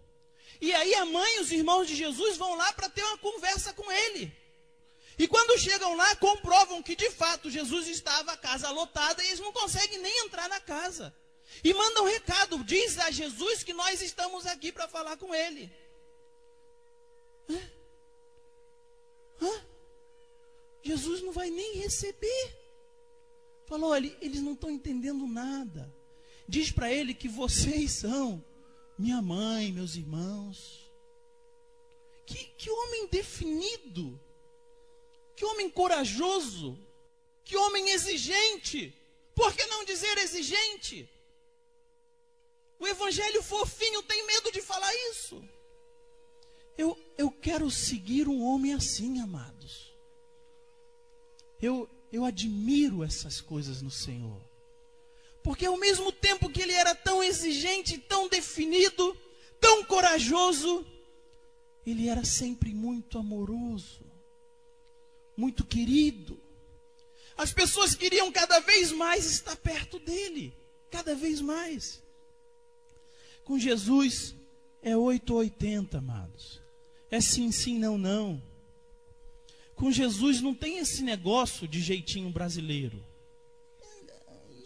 E 0.62 0.74
aí 0.74 0.96
a 0.96 1.06
mãe 1.06 1.36
e 1.36 1.40
os 1.42 1.52
irmãos 1.52 1.86
de 1.86 1.96
Jesus 1.98 2.38
vão 2.38 2.56
lá 2.56 2.72
para 2.72 2.88
ter 2.88 3.04
uma 3.04 3.18
conversa 3.18 3.74
com 3.74 3.92
ele. 3.92 4.34
E 5.20 5.28
quando 5.28 5.60
chegam 5.60 5.94
lá, 5.98 6.16
comprovam 6.16 6.82
que 6.82 6.96
de 6.96 7.12
fato 7.12 7.50
Jesus 7.50 7.90
estava 7.90 8.32
a 8.32 8.38
casa 8.38 8.70
lotada 8.72 9.22
e 9.22 9.28
eles 9.28 9.42
não 9.42 9.52
conseguem 9.52 10.00
nem 10.00 10.26
entrar 10.26 10.48
na 10.48 10.62
casa. 10.62 11.14
E 11.62 11.74
mandam 11.74 12.06
um 12.06 12.08
recado: 12.08 12.64
diz 12.64 12.98
a 13.00 13.12
Jesus 13.12 13.64
que 13.64 13.74
nós 13.74 14.02
estamos 14.02 14.46
aqui 14.48 14.72
para 14.72 14.88
falar 14.88 15.18
com 15.18 15.36
ele. 15.36 15.70
Hã? 17.50 17.72
Hã? 19.42 19.73
Jesus 20.84 21.22
não 21.22 21.32
vai 21.32 21.50
nem 21.50 21.78
receber. 21.78 22.58
Falou, 23.66 23.92
olha, 23.92 24.16
eles 24.22 24.42
não 24.42 24.54
estão 24.54 24.70
entendendo 24.70 25.26
nada. 25.26 25.94
Diz 26.48 26.72
para 26.72 26.92
ele 26.92 27.14
que 27.14 27.30
vocês 27.30 27.92
são 27.94 28.44
minha 28.98 29.22
mãe, 29.22 29.72
meus 29.72 29.96
irmãos. 29.96 30.92
Que, 32.26 32.46
que 32.58 32.70
homem 32.70 33.08
definido. 33.08 34.20
Que 35.36 35.46
homem 35.46 35.70
corajoso. 35.70 36.78
Que 37.46 37.56
homem 37.56 37.90
exigente. 37.90 38.94
Por 39.34 39.54
que 39.56 39.66
não 39.66 39.86
dizer 39.86 40.18
exigente? 40.18 41.10
O 42.78 42.88
evangelho 42.88 43.42
fofinho 43.42 44.04
tem 44.04 44.26
medo 44.28 44.52
de 44.52 44.62
falar 44.62 44.94
isso. 45.12 45.42
Eu, 46.78 46.98
eu 47.18 47.32
quero 47.32 47.72
seguir 47.72 48.28
um 48.28 48.44
homem 48.44 48.74
assim, 48.74 49.20
amados. 49.22 49.53
Eu, 51.64 51.90
eu 52.12 52.26
admiro 52.26 53.06
essas 53.06 53.40
coisas 53.40 53.82
no 53.82 53.90
Senhor. 53.90 54.42
Porque 55.42 55.66
ao 55.66 55.78
mesmo 55.78 56.12
tempo 56.12 56.50
que 56.50 56.62
ele 56.62 56.74
era 56.74 56.94
tão 56.94 57.24
exigente, 57.24 57.98
tão 57.98 58.28
definido, 58.28 59.18
tão 59.62 59.86
corajoso, 59.86 60.86
ele 61.86 62.10
era 62.10 62.26
sempre 62.26 62.74
muito 62.74 63.18
amoroso, 63.18 64.02
muito 65.38 65.64
querido. 65.64 66.38
As 67.38 67.54
pessoas 67.54 67.96
queriam 67.96 68.30
cada 68.30 68.60
vez 68.60 68.92
mais 68.92 69.26
estar 69.26 69.56
perto 69.56 70.00
dele, 70.00 70.54
cada 70.92 71.16
vez 71.16 71.40
mais. 71.40 72.04
Com 73.46 73.58
Jesus 73.58 74.36
é 74.82 74.98
8 74.98 75.34
ou 75.34 75.40
80, 75.40 75.98
amados. 75.98 76.62
É 77.10 77.22
sim, 77.22 77.54
sim, 77.54 77.80
não, 77.80 77.98
não. 77.98 78.53
Com 79.76 79.92
Jesus 79.92 80.42
não 80.42 80.54
tem 80.54 80.78
esse 80.78 81.02
negócio 81.02 81.68
de 81.68 81.82
jeitinho 81.82 82.30
brasileiro. 82.30 83.04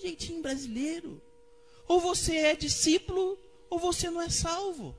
Jeitinho 0.02 0.42
brasileiro. 0.42 1.22
Ou 1.88 2.00
você 2.00 2.36
é 2.36 2.56
discípulo, 2.56 3.38
ou 3.70 3.80
você 3.80 4.10
não 4.10 4.22
é 4.22 4.30
salvo. 4.30 4.96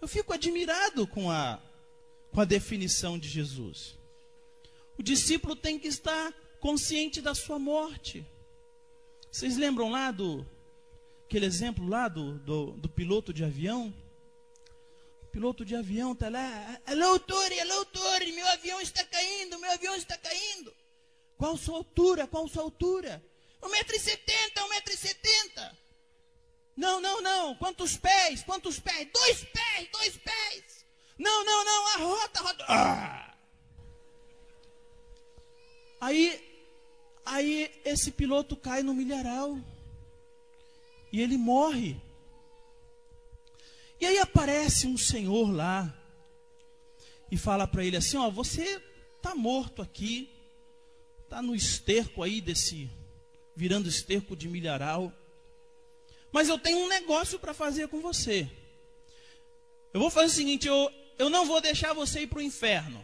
Eu 0.00 0.08
fico 0.08 0.32
admirado 0.32 1.06
com 1.06 1.30
a, 1.30 1.62
com 2.32 2.40
a 2.40 2.44
definição 2.44 3.18
de 3.18 3.28
Jesus. 3.28 3.96
O 4.98 5.02
discípulo 5.02 5.56
tem 5.56 5.78
que 5.78 5.88
estar 5.88 6.32
consciente 6.60 7.20
da 7.20 7.34
sua 7.34 7.58
morte. 7.58 8.26
Vocês 9.30 9.56
lembram 9.56 9.90
lá 9.90 10.10
do 10.10 10.46
aquele 11.24 11.46
exemplo 11.46 11.86
lá 11.88 12.06
do, 12.08 12.38
do, 12.38 12.72
do 12.72 12.88
piloto 12.88 13.32
de 13.32 13.44
avião? 13.44 13.92
Piloto 15.34 15.64
de 15.64 15.74
avião 15.74 16.12
está 16.12 16.28
lá. 16.28 16.80
Alô, 16.86 17.18
Torre, 17.18 17.58
alô, 17.58 17.84
Torre, 17.86 18.30
meu 18.30 18.46
avião 18.52 18.80
está 18.80 19.02
caindo, 19.04 19.58
meu 19.58 19.72
avião 19.72 19.96
está 19.96 20.16
caindo. 20.16 20.72
Qual 21.36 21.56
sua 21.56 21.78
altura? 21.78 22.28
Qual 22.28 22.46
sua 22.46 22.62
altura? 22.62 23.20
1,70m, 23.60 24.54
1,70m. 24.86 25.76
Não, 26.76 27.00
não, 27.00 27.20
não. 27.20 27.56
Quantos 27.56 27.96
pés? 27.96 28.44
Quantos 28.44 28.78
pés? 28.78 29.08
Dois 29.12 29.42
pés, 29.42 29.88
dois 29.90 30.16
pés. 30.18 30.86
Não, 31.18 31.44
não, 31.44 31.64
não. 31.64 31.86
A 31.88 31.96
rota, 31.96 32.38
a 32.38 32.42
rota. 32.42 32.64
Ah! 32.68 33.34
Aí, 36.00 36.70
aí 37.26 37.72
esse 37.84 38.12
piloto 38.12 38.56
cai 38.56 38.84
no 38.84 38.94
milharal. 38.94 39.58
E 41.10 41.20
ele 41.20 41.36
morre. 41.36 42.00
E 44.04 44.06
aí 44.06 44.18
aparece 44.18 44.86
um 44.86 44.98
senhor 44.98 45.50
lá 45.50 45.90
e 47.30 47.38
fala 47.38 47.66
para 47.66 47.82
ele 47.82 47.96
assim: 47.96 48.18
Ó, 48.18 48.28
você 48.30 48.78
está 49.16 49.34
morto 49.34 49.80
aqui, 49.80 50.28
está 51.22 51.40
no 51.40 51.54
esterco 51.54 52.22
aí 52.22 52.38
desse, 52.38 52.90
virando 53.56 53.88
esterco 53.88 54.36
de 54.36 54.46
milharal. 54.46 55.10
Mas 56.30 56.50
eu 56.50 56.58
tenho 56.58 56.80
um 56.80 56.86
negócio 56.86 57.38
para 57.38 57.54
fazer 57.54 57.88
com 57.88 58.02
você. 58.02 58.46
Eu 59.94 60.00
vou 60.00 60.10
fazer 60.10 60.26
o 60.26 60.36
seguinte: 60.36 60.68
eu, 60.68 60.92
eu 61.18 61.30
não 61.30 61.46
vou 61.46 61.62
deixar 61.62 61.94
você 61.94 62.20
ir 62.20 62.26
para 62.26 62.40
o 62.40 62.42
inferno. 62.42 63.02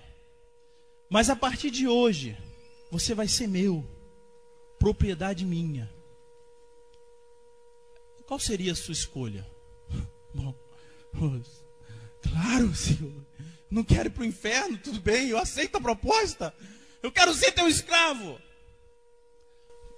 Mas 1.09 1.31
a 1.31 1.35
partir 1.35 1.71
de 1.71 1.89
hoje, 1.89 2.37
você 2.91 3.15
vai 3.15 3.27
ser 3.27 3.47
meu, 3.47 3.83
propriedade 4.79 5.47
minha. 5.47 5.91
Qual 8.27 8.39
seria 8.39 8.73
a 8.73 8.77
sua 8.77 8.93
escolha? 8.93 9.47
Bom, 10.35 10.55
Claro, 12.23 12.75
Senhor. 12.75 13.13
Não 13.71 13.85
quero 13.85 14.09
ir 14.09 14.11
para 14.11 14.23
o 14.23 14.27
inferno, 14.27 14.79
tudo 14.79 15.01
bem, 15.01 15.29
eu 15.29 15.39
aceito 15.39 15.77
a 15.77 15.81
proposta. 15.81 16.55
Eu 17.03 17.13
quero 17.13 17.33
ser 17.35 17.53
teu 17.53 17.69
escravo. 17.69 18.41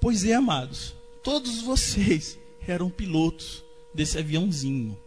Pois 0.00 0.24
é, 0.24 0.34
amados, 0.34 0.94
todos 1.22 1.62
vocês 1.62 2.38
eram 2.66 2.90
pilotos 2.90 3.64
desse 3.94 4.18
aviãozinho. 4.18 5.00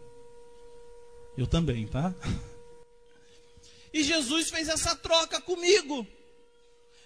Eu 1.36 1.46
também, 1.46 1.86
tá? 1.86 2.14
E 3.92 4.02
Jesus 4.02 4.50
fez 4.50 4.68
essa 4.68 4.94
troca 4.96 5.40
comigo. 5.40 6.06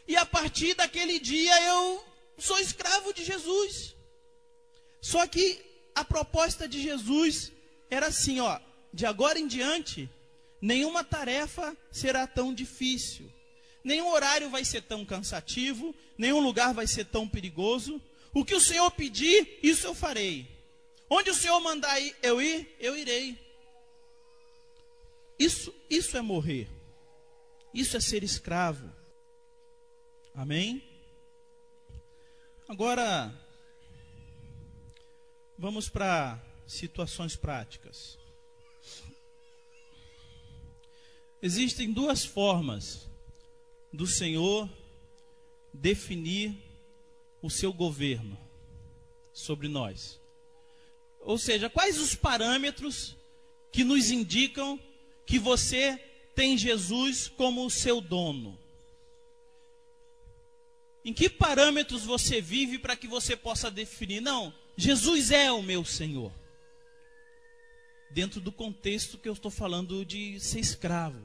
E 0.08 0.16
a 0.16 0.26
partir 0.26 0.74
daquele 0.74 1.20
dia 1.20 1.62
eu 1.64 2.04
sou 2.38 2.58
escravo 2.58 3.12
de 3.12 3.24
Jesus. 3.24 3.94
Só 5.00 5.26
que 5.26 5.60
a 5.94 6.04
proposta 6.04 6.66
de 6.66 6.82
Jesus 6.82 7.52
era 7.90 8.06
assim, 8.06 8.40
ó, 8.40 8.58
de 8.92 9.06
agora 9.06 9.38
em 9.38 9.46
diante, 9.46 10.08
nenhuma 10.60 11.04
tarefa 11.04 11.76
será 11.90 12.26
tão 12.26 12.52
difícil, 12.52 13.30
nenhum 13.82 14.08
horário 14.10 14.50
vai 14.50 14.64
ser 14.64 14.82
tão 14.82 15.04
cansativo, 15.04 15.94
nenhum 16.16 16.40
lugar 16.40 16.74
vai 16.74 16.86
ser 16.86 17.06
tão 17.06 17.28
perigoso. 17.28 18.00
O 18.32 18.44
que 18.44 18.54
o 18.54 18.60
Senhor 18.60 18.90
pedir, 18.92 19.58
isso 19.62 19.86
eu 19.86 19.94
farei. 19.94 20.46
Onde 21.08 21.30
o 21.30 21.34
Senhor 21.34 21.58
mandar 21.60 22.00
eu 22.22 22.40
ir, 22.40 22.76
eu 22.78 22.96
irei. 22.96 23.36
Isso, 25.36 25.74
isso 25.88 26.16
é 26.16 26.20
morrer. 26.20 26.68
Isso 27.74 27.96
é 27.96 28.00
ser 28.00 28.22
escravo. 28.22 28.88
Amém? 30.34 30.82
Agora, 32.68 33.34
vamos 35.58 35.88
para 35.88 36.40
situações 36.68 37.34
práticas. 37.34 38.19
Existem 41.42 41.92
duas 41.92 42.24
formas 42.24 43.08
do 43.92 44.06
Senhor 44.06 44.68
definir 45.72 46.54
o 47.40 47.48
seu 47.48 47.72
governo 47.72 48.38
sobre 49.32 49.68
nós. 49.68 50.20
Ou 51.20 51.38
seja, 51.38 51.70
quais 51.70 51.98
os 51.98 52.14
parâmetros 52.14 53.16
que 53.72 53.84
nos 53.84 54.10
indicam 54.10 54.78
que 55.26 55.38
você 55.38 55.98
tem 56.34 56.58
Jesus 56.58 57.28
como 57.28 57.64
o 57.64 57.70
seu 57.70 58.00
dono? 58.00 58.58
Em 61.04 61.14
que 61.14 61.30
parâmetros 61.30 62.04
você 62.04 62.40
vive 62.40 62.78
para 62.78 62.96
que 62.96 63.08
você 63.08 63.34
possa 63.34 63.70
definir? 63.70 64.20
Não, 64.20 64.52
Jesus 64.76 65.30
é 65.30 65.50
o 65.50 65.62
meu 65.62 65.84
Senhor. 65.84 66.32
Dentro 68.10 68.40
do 68.40 68.50
contexto 68.50 69.18
que 69.18 69.28
eu 69.28 69.32
estou 69.32 69.50
falando 69.50 70.04
de 70.04 70.38
ser 70.40 70.60
escravo. 70.60 71.20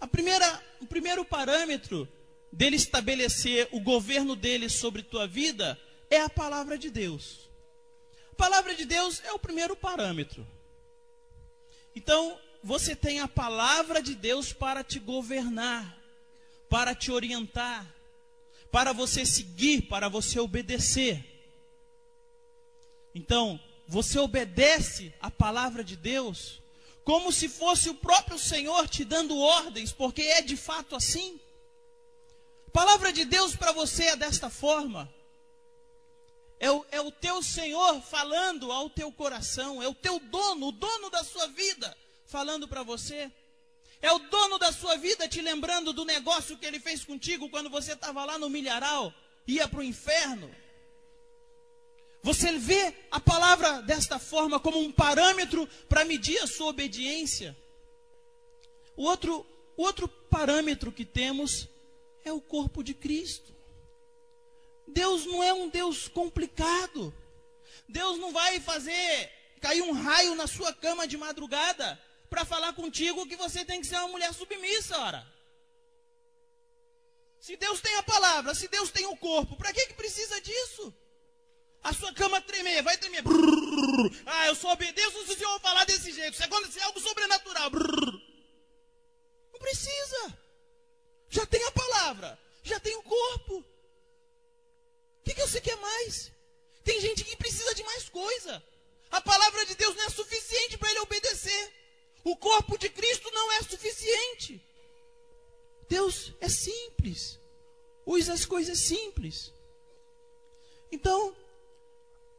A 0.00 0.06
primeira, 0.06 0.62
o 0.80 0.86
primeiro 0.86 1.24
parâmetro 1.24 2.08
dele 2.50 2.76
estabelecer 2.76 3.68
o 3.70 3.80
governo 3.80 4.34
dele 4.34 4.68
sobre 4.68 5.02
tua 5.02 5.26
vida 5.26 5.78
é 6.10 6.20
a 6.20 6.28
palavra 6.28 6.76
de 6.76 6.90
Deus. 6.90 7.48
A 8.32 8.34
palavra 8.34 8.74
de 8.74 8.84
Deus 8.84 9.22
é 9.24 9.32
o 9.32 9.38
primeiro 9.38 9.76
parâmetro. 9.76 10.46
Então, 11.94 12.38
você 12.62 12.96
tem 12.96 13.20
a 13.20 13.28
palavra 13.28 14.02
de 14.02 14.14
Deus 14.14 14.52
para 14.52 14.82
te 14.82 14.98
governar, 14.98 15.98
para 16.68 16.94
te 16.94 17.10
orientar, 17.10 17.86
para 18.70 18.92
você 18.92 19.26
seguir, 19.26 19.82
para 19.82 20.08
você 20.08 20.40
obedecer. 20.40 21.24
Então, 23.14 23.60
você 23.92 24.18
obedece 24.18 25.12
a 25.20 25.30
palavra 25.30 25.84
de 25.84 25.96
Deus 25.96 26.62
como 27.04 27.30
se 27.30 27.46
fosse 27.46 27.90
o 27.90 27.94
próprio 27.94 28.38
Senhor 28.38 28.88
te 28.88 29.04
dando 29.04 29.38
ordens, 29.38 29.92
porque 29.92 30.22
é 30.22 30.40
de 30.40 30.56
fato 30.56 30.96
assim. 30.96 31.38
A 32.68 32.70
palavra 32.70 33.12
de 33.12 33.26
Deus 33.26 33.54
para 33.54 33.70
você 33.70 34.04
é 34.04 34.16
desta 34.16 34.48
forma. 34.48 35.12
É 36.58 36.70
o, 36.70 36.86
é 36.90 37.02
o 37.02 37.10
teu 37.10 37.42
Senhor 37.42 38.00
falando 38.00 38.72
ao 38.72 38.88
teu 38.88 39.12
coração, 39.12 39.82
é 39.82 39.88
o 39.88 39.94
teu 39.94 40.18
dono, 40.18 40.68
o 40.68 40.72
dono 40.72 41.10
da 41.10 41.22
sua 41.22 41.48
vida, 41.48 41.94
falando 42.24 42.66
para 42.66 42.82
você. 42.82 43.30
É 44.00 44.10
o 44.10 44.18
dono 44.20 44.58
da 44.58 44.72
sua 44.72 44.96
vida 44.96 45.28
te 45.28 45.42
lembrando 45.42 45.92
do 45.92 46.06
negócio 46.06 46.56
que 46.56 46.64
ele 46.64 46.80
fez 46.80 47.04
contigo 47.04 47.50
quando 47.50 47.68
você 47.68 47.92
estava 47.92 48.24
lá 48.24 48.38
no 48.38 48.48
milharal, 48.48 49.12
ia 49.46 49.68
para 49.68 49.80
o 49.80 49.84
inferno. 49.84 50.61
Você 52.22 52.56
vê 52.56 52.94
a 53.10 53.18
palavra 53.18 53.82
desta 53.82 54.18
forma 54.18 54.60
como 54.60 54.78
um 54.78 54.92
parâmetro 54.92 55.66
para 55.88 56.04
medir 56.04 56.38
a 56.38 56.46
sua 56.46 56.68
obediência. 56.68 57.56
O 58.96 59.04
outro, 59.04 59.44
outro 59.76 60.06
parâmetro 60.06 60.92
que 60.92 61.04
temos 61.04 61.68
é 62.24 62.32
o 62.32 62.40
corpo 62.40 62.82
de 62.84 62.94
Cristo. 62.94 63.52
Deus 64.86 65.26
não 65.26 65.42
é 65.42 65.52
um 65.52 65.68
Deus 65.68 66.06
complicado. 66.06 67.12
Deus 67.88 68.18
não 68.18 68.32
vai 68.32 68.60
fazer 68.60 69.32
cair 69.60 69.82
um 69.82 69.92
raio 69.92 70.34
na 70.36 70.46
sua 70.46 70.72
cama 70.72 71.06
de 71.08 71.16
madrugada 71.16 72.00
para 72.30 72.44
falar 72.44 72.72
contigo 72.72 73.26
que 73.26 73.36
você 73.36 73.64
tem 73.64 73.80
que 73.80 73.86
ser 73.86 73.96
uma 73.96 74.08
mulher 74.08 74.32
submissa, 74.32 74.96
ora. 74.98 75.26
Se 77.40 77.56
Deus 77.56 77.80
tem 77.80 77.96
a 77.96 78.02
palavra, 78.04 78.54
se 78.54 78.68
Deus 78.68 78.90
tem 78.90 79.06
o 79.06 79.16
corpo, 79.16 79.56
para 79.56 79.72
que, 79.72 79.88
que 79.88 79.94
precisa 79.94 80.40
disso? 80.40 80.94
A 81.82 81.92
sua 81.92 82.12
cama 82.14 82.40
tremer, 82.40 82.82
vai 82.82 82.96
tremer. 82.96 83.22
Brrr. 83.22 84.22
Ah, 84.24 84.46
eu 84.46 84.54
só 84.54 84.72
obedeço 84.72 85.26
se 85.26 85.32
o 85.32 85.36
Senhor 85.36 85.60
falar 85.60 85.84
desse 85.84 86.12
jeito. 86.12 86.36
Se 86.36 86.44
acontecer 86.44 86.80
algo 86.82 87.00
sobrenatural. 87.00 87.70
Brrr. 87.70 88.12
Não 89.52 89.60
precisa. 89.60 90.38
Já 91.28 91.46
tem 91.46 91.64
a 91.64 91.72
palavra, 91.72 92.38
já 92.62 92.78
tem 92.78 92.94
o 92.94 93.02
corpo. 93.02 93.58
O 93.58 93.64
que, 95.24 95.34
que 95.34 95.40
você 95.40 95.60
quer 95.60 95.76
mais? 95.76 96.30
Tem 96.84 97.00
gente 97.00 97.24
que 97.24 97.36
precisa 97.36 97.74
de 97.74 97.82
mais 97.84 98.08
coisa. 98.08 98.62
A 99.10 99.20
palavra 99.20 99.64
de 99.66 99.74
Deus 99.74 99.96
não 99.96 100.04
é 100.04 100.10
suficiente 100.10 100.76
para 100.76 100.90
ele 100.90 101.00
obedecer. 101.00 101.72
O 102.24 102.36
corpo 102.36 102.78
de 102.78 102.88
Cristo 102.88 103.30
não 103.30 103.52
é 103.52 103.62
suficiente. 103.62 104.60
Deus 105.88 106.32
é 106.40 106.48
simples. 106.48 107.40
Usa 108.06 108.32
as 108.32 108.44
coisas 108.44 108.78
simples. 108.78 109.52
Então, 110.90 111.34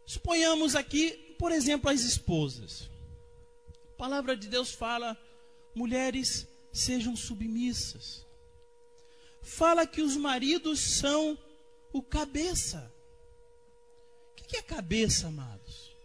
Suponhamos 0.06 0.76
aqui, 0.76 1.36
por 1.38 1.52
exemplo, 1.52 1.90
as 1.90 2.02
esposas. 2.02 2.90
A 3.94 3.98
palavra 3.98 4.36
de 4.36 4.48
Deus 4.48 4.72
fala: 4.72 5.18
mulheres 5.74 6.48
sejam 6.72 7.16
submissas. 7.16 8.26
Fala 9.42 9.86
que 9.86 10.02
os 10.02 10.16
maridos 10.16 10.80
são 10.80 11.38
o 11.92 12.02
cabeça. 12.02 12.92
O 14.32 14.44
que 14.44 14.58
é 14.58 14.62
cabeça, 14.62 15.28
amados? 15.28 15.96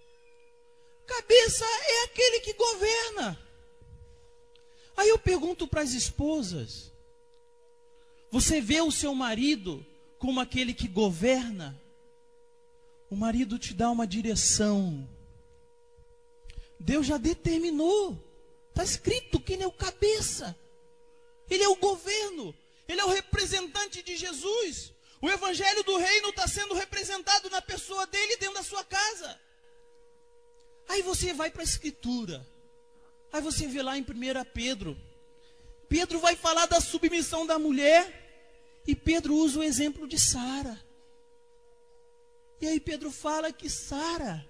Cabeça 1.07 1.65
é 1.65 2.05
aquele 2.05 2.41
que 2.41 2.53
governa. 2.53 3.39
Aí 4.97 5.09
eu 5.09 5.19
pergunto 5.19 5.67
para 5.67 5.83
as 5.83 5.93
esposas: 5.93 6.93
você 8.31 8.61
vê 8.61 8.81
o 8.81 8.91
seu 8.91 9.15
marido 9.15 9.85
como 10.19 10.41
aquele 10.41 10.75
que 10.75 10.89
governa? 10.89 11.81
O 13.11 13.17
marido 13.17 13.59
te 13.59 13.73
dá 13.73 13.91
uma 13.91 14.07
direção. 14.07 15.09
Deus 16.79 17.07
já 17.07 17.17
determinou. 17.17 18.17
Está 18.69 18.85
escrito 18.85 19.41
que 19.41 19.55
ele 19.55 19.63
é 19.63 19.67
o 19.67 19.73
cabeça. 19.73 20.57
Ele 21.49 21.63
é 21.63 21.69
o 21.69 21.77
governo. 21.77 22.55
Ele 22.87 23.01
é 23.01 23.05
o 23.05 23.11
representante 23.11 24.03
de 24.03 24.17
Jesus. 24.17 24.93
O 25.21 25.29
evangelho 25.29 25.83
do 25.83 25.97
reino 25.97 26.29
está 26.29 26.47
sendo 26.47 26.75
representado 26.75 27.51
na 27.51 27.61
pessoa 27.61 28.07
dele 28.07 28.37
dentro 28.37 28.55
da 28.55 28.63
sua 28.63 28.85
casa. 28.85 29.41
Aí 30.89 31.03
você 31.03 31.33
vai 31.33 31.51
para 31.51 31.63
a 31.63 31.65
escritura. 31.65 32.47
Aí 33.33 33.41
você 33.41 33.67
vê 33.67 33.83
lá 33.83 33.99
em 33.99 34.03
1 34.03 34.05
Pedro. 34.55 34.97
Pedro 35.89 36.19
vai 36.21 36.37
falar 36.37 36.67
da 36.67 36.81
submissão 36.81 37.47
da 37.47 37.59
mulher. 37.59 38.27
E 38.87 38.95
Pedro 38.95 39.35
usa 39.35 39.59
o 39.59 39.63
exemplo 39.63 40.07
de 40.07 40.19
Sara. 40.19 40.81
E 42.61 42.67
aí 42.67 42.81
Pedro 42.81 43.11
fala 43.11 43.53
que 43.53 43.71
Sara 43.71 44.45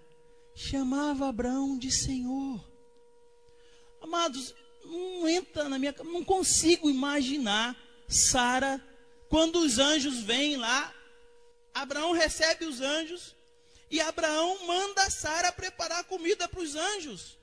chamava 0.55 1.29
Abraão 1.29 1.79
de 1.79 1.91
Senhor. 1.91 2.65
Amados, 4.01 4.55
não 4.85 5.29
entra 5.29 5.69
na 5.69 5.79
minha 5.79 5.95
não 6.05 6.25
consigo 6.25 6.89
imaginar 6.89 7.77
Sara 8.09 8.83
quando 9.29 9.59
os 9.61 9.79
anjos 9.79 10.21
vêm 10.21 10.57
lá, 10.57 10.95
Abraão 11.75 12.13
recebe 12.13 12.65
os 12.65 12.81
anjos 12.81 13.37
e 13.91 14.01
Abraão 14.01 14.67
manda 14.67 15.11
Sara 15.11 15.53
preparar 15.53 16.05
comida 16.05 16.49
para 16.49 16.61
os 16.61 16.75
anjos. 16.75 17.39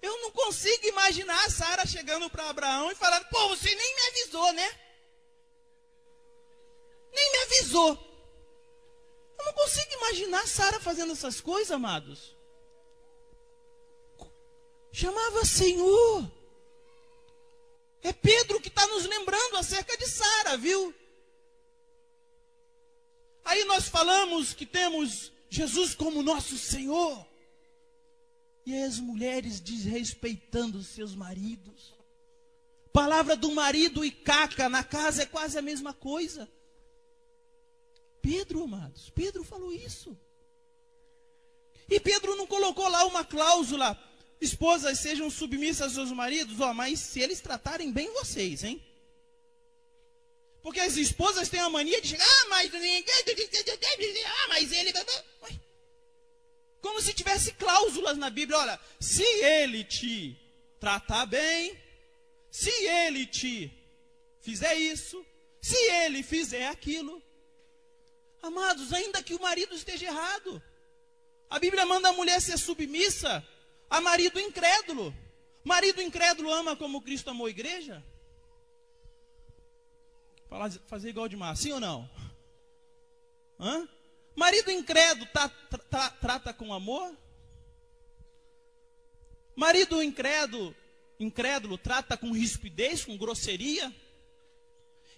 Eu 0.00 0.20
não 0.22 0.32
consigo 0.32 0.86
imaginar 0.88 1.50
Sara 1.50 1.86
chegando 1.86 2.28
para 2.28 2.50
Abraão 2.50 2.90
e 2.90 2.96
falando: 2.96 3.26
"Pô, 3.28 3.48
você 3.50 3.72
nem 3.72 3.94
me 3.94 4.02
avisou, 4.08 4.52
né? 4.52 4.80
Nem 7.14 7.32
me 7.32 7.38
avisou. 7.38 8.11
Eu 9.38 9.44
não 9.46 9.52
consigo 9.52 9.92
imaginar 9.94 10.46
Sara 10.46 10.80
fazendo 10.80 11.12
essas 11.12 11.40
coisas, 11.40 11.70
amados. 11.70 12.36
Chamava 14.92 15.44
Senhor. 15.44 16.30
É 18.02 18.12
Pedro 18.12 18.60
que 18.60 18.68
está 18.68 18.86
nos 18.88 19.06
lembrando 19.06 19.56
acerca 19.56 19.96
de 19.96 20.06
Sara, 20.06 20.56
viu? 20.56 20.94
Aí 23.44 23.64
nós 23.64 23.88
falamos 23.88 24.52
que 24.52 24.66
temos 24.66 25.32
Jesus 25.48 25.94
como 25.94 26.22
nosso 26.22 26.58
Senhor. 26.58 27.26
E 28.64 28.76
as 28.82 28.98
mulheres 28.98 29.60
desrespeitando 29.60 30.82
seus 30.82 31.14
maridos. 31.14 31.94
Palavra 32.92 33.34
do 33.34 33.50
marido 33.50 34.04
e 34.04 34.10
caca 34.10 34.68
na 34.68 34.84
casa 34.84 35.22
é 35.22 35.26
quase 35.26 35.58
a 35.58 35.62
mesma 35.62 35.94
coisa. 35.94 36.48
Pedro, 38.22 38.62
amados, 38.62 39.10
Pedro 39.10 39.42
falou 39.42 39.72
isso. 39.72 40.16
E 41.90 41.98
Pedro 41.98 42.36
não 42.36 42.46
colocou 42.46 42.88
lá 42.88 43.04
uma 43.04 43.24
cláusula: 43.24 43.98
esposas 44.40 45.00
sejam 45.00 45.28
submissas 45.28 45.82
aos 45.82 45.94
seus 45.94 46.12
maridos, 46.12 46.60
ó, 46.60 46.72
mas 46.72 47.00
se 47.00 47.20
eles 47.20 47.40
tratarem 47.40 47.92
bem 47.92 48.12
vocês, 48.14 48.62
hein? 48.62 48.80
Porque 50.62 50.78
as 50.78 50.96
esposas 50.96 51.48
têm 51.48 51.58
a 51.58 51.68
mania 51.68 52.00
de 52.00 52.08
chegar, 52.08 52.24
ah, 52.24 52.46
mas 52.48 52.70
ah, 52.72 54.48
mas 54.48 54.72
ele. 54.72 54.92
Como 56.80 57.00
se 57.00 57.12
tivesse 57.12 57.52
cláusulas 57.52 58.16
na 58.16 58.30
Bíblia. 58.30 58.58
Olha, 58.58 58.80
se 59.00 59.24
ele 59.24 59.82
te 59.82 60.36
tratar 60.78 61.26
bem, 61.26 61.76
se 62.50 62.70
ele 62.70 63.26
te 63.26 63.72
fizer 64.40 64.74
isso, 64.74 65.24
se 65.60 65.76
ele 65.76 66.22
fizer 66.22 66.68
aquilo, 66.68 67.20
Amados, 68.42 68.92
ainda 68.92 69.22
que 69.22 69.34
o 69.34 69.40
marido 69.40 69.72
esteja 69.72 70.06
errado, 70.06 70.60
a 71.48 71.60
Bíblia 71.60 71.86
manda 71.86 72.08
a 72.08 72.12
mulher 72.12 72.40
ser 72.40 72.58
submissa 72.58 73.46
a 73.88 74.00
marido 74.00 74.40
incrédulo. 74.40 75.14
Marido 75.62 76.02
incrédulo 76.02 76.52
ama 76.52 76.74
como 76.74 77.00
Cristo 77.00 77.30
amou 77.30 77.46
a 77.46 77.50
igreja? 77.50 78.04
Fazer 80.86 81.10
igual 81.10 81.28
de 81.28 81.36
mar, 81.36 81.56
sim 81.56 81.72
ou 81.72 81.78
não? 81.78 82.10
Hã? 83.60 83.88
Marido 84.34 84.72
incrédulo 84.72 85.26
tá, 85.26 85.48
tra, 85.88 86.10
trata 86.10 86.52
com 86.52 86.74
amor? 86.74 87.16
Marido 89.54 90.02
incrédulo, 90.02 90.74
incrédulo 91.20 91.78
trata 91.78 92.16
com 92.16 92.32
rispidez, 92.32 93.04
com 93.04 93.16
grosseria? 93.16 93.94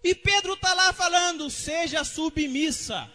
E 0.04 0.14
Pedro 0.14 0.52
está 0.52 0.74
lá 0.74 0.92
falando: 0.92 1.48
seja 1.48 2.04
submissa, 2.04 3.10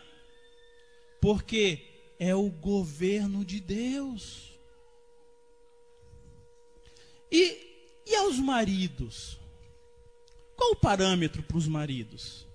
porque 1.21 1.85
é 2.17 2.33
o 2.33 2.49
governo 2.49 3.45
de 3.45 3.59
Deus. 3.59 4.49
E, 7.31 8.01
e 8.07 8.15
aos 8.15 8.39
maridos? 8.39 9.37
Qual 10.55 10.71
o 10.71 10.75
parâmetro 10.75 11.43
para 11.43 11.57
os 11.57 11.67
maridos? 11.67 12.47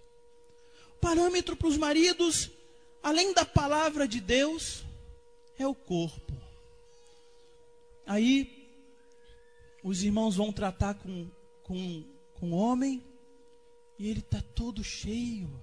O 0.96 1.00
parâmetro 1.00 1.54
para 1.56 1.68
os 1.68 1.78
maridos, 1.78 2.50
além 3.00 3.32
da 3.32 3.44
palavra 3.44 4.06
de 4.08 4.20
Deus, 4.20 4.82
é 5.56 5.66
o 5.66 5.74
corpo. 5.76 6.32
Aí, 8.04 8.68
os 9.82 10.02
irmãos 10.02 10.36
vão 10.36 10.52
tratar 10.52 10.94
com, 10.94 11.30
com, 11.62 12.04
com 12.34 12.50
o 12.50 12.56
homem, 12.56 13.02
e 13.98 14.08
ele 14.08 14.20
está 14.20 14.40
todo 14.54 14.82
cheio. 14.82 15.62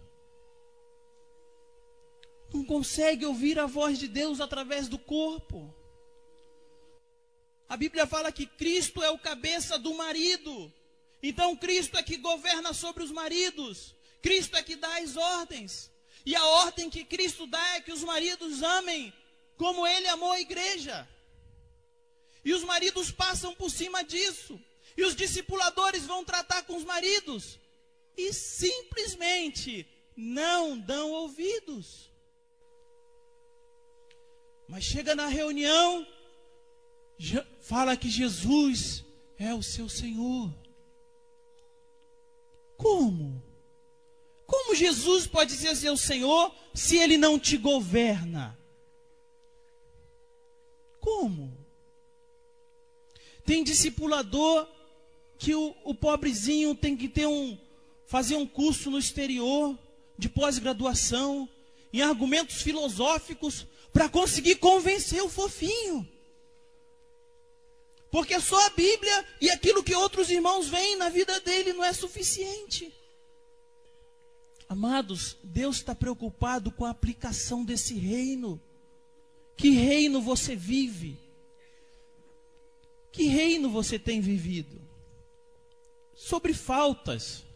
Não 2.53 2.65
consegue 2.65 3.25
ouvir 3.25 3.57
a 3.59 3.65
voz 3.65 3.97
de 3.97 4.07
Deus 4.07 4.41
através 4.41 4.87
do 4.87 4.99
corpo. 4.99 5.73
A 7.67 7.77
Bíblia 7.77 8.05
fala 8.05 8.31
que 8.31 8.45
Cristo 8.45 9.01
é 9.01 9.09
o 9.09 9.17
cabeça 9.17 9.79
do 9.79 9.93
marido. 9.93 10.71
Então 11.23 11.55
Cristo 11.55 11.97
é 11.97 12.03
que 12.03 12.17
governa 12.17 12.73
sobre 12.73 13.03
os 13.03 13.11
maridos. 13.11 13.95
Cristo 14.21 14.57
é 14.57 14.63
que 14.63 14.75
dá 14.75 14.97
as 14.97 15.15
ordens. 15.15 15.89
E 16.25 16.35
a 16.35 16.45
ordem 16.45 16.89
que 16.89 17.05
Cristo 17.05 17.47
dá 17.47 17.75
é 17.75 17.81
que 17.81 17.93
os 17.93 18.03
maridos 18.03 18.61
amem 18.61 19.13
como 19.57 19.87
ele 19.87 20.07
amou 20.07 20.31
a 20.31 20.41
igreja. 20.41 21.07
E 22.43 22.53
os 22.53 22.63
maridos 22.63 23.11
passam 23.11 23.55
por 23.55 23.69
cima 23.69 24.03
disso. 24.03 24.59
E 24.97 25.03
os 25.05 25.15
discipuladores 25.15 26.05
vão 26.05 26.25
tratar 26.25 26.63
com 26.63 26.75
os 26.75 26.83
maridos. 26.83 27.60
E 28.21 28.33
simplesmente 28.33 29.87
não 30.15 30.77
dão 30.77 31.11
ouvidos. 31.11 32.11
Mas 34.67 34.83
chega 34.83 35.15
na 35.15 35.25
reunião, 35.25 36.07
fala 37.59 37.97
que 37.97 38.09
Jesus 38.09 39.03
é 39.39 39.55
o 39.55 39.63
seu 39.63 39.89
Senhor. 39.89 40.53
Como? 42.77 43.43
Como 44.45 44.75
Jesus 44.75 45.25
pode 45.25 45.53
ser 45.53 45.75
seu 45.75 45.97
Senhor 45.97 46.53
se 46.75 46.97
ele 46.97 47.17
não 47.17 47.39
te 47.39 47.57
governa? 47.57 48.57
Como? 50.99 51.57
Tem 53.43 53.63
discipulador 53.63 54.67
que 55.39 55.55
o, 55.55 55.75
o 55.83 55.95
pobrezinho 55.95 56.75
tem 56.75 56.95
que 56.95 57.09
ter 57.09 57.25
um 57.25 57.57
fazer 58.11 58.35
um 58.35 58.45
curso 58.45 58.91
no 58.91 58.99
exterior 58.99 59.79
de 60.17 60.27
pós-graduação 60.27 61.47
em 61.93 62.01
argumentos 62.01 62.61
filosóficos 62.61 63.65
para 63.93 64.09
conseguir 64.09 64.57
convencer 64.57 65.23
o 65.23 65.29
fofinho. 65.29 66.05
Porque 68.11 68.37
só 68.41 68.65
a 68.65 68.69
Bíblia 68.71 69.25
e 69.39 69.49
aquilo 69.49 69.81
que 69.81 69.95
outros 69.95 70.29
irmãos 70.29 70.67
veem 70.67 70.97
na 70.97 71.07
vida 71.07 71.39
dele 71.39 71.71
não 71.71 71.85
é 71.85 71.93
suficiente. 71.93 72.93
Amados, 74.67 75.37
Deus 75.41 75.77
está 75.77 75.95
preocupado 75.95 76.69
com 76.69 76.83
a 76.83 76.89
aplicação 76.89 77.63
desse 77.63 77.93
reino. 77.93 78.61
Que 79.55 79.69
reino 79.69 80.21
você 80.21 80.53
vive? 80.53 81.17
Que 83.09 83.27
reino 83.27 83.69
você 83.69 83.97
tem 83.97 84.19
vivido? 84.19 84.81
Sobre 86.13 86.53
faltas. 86.53 87.49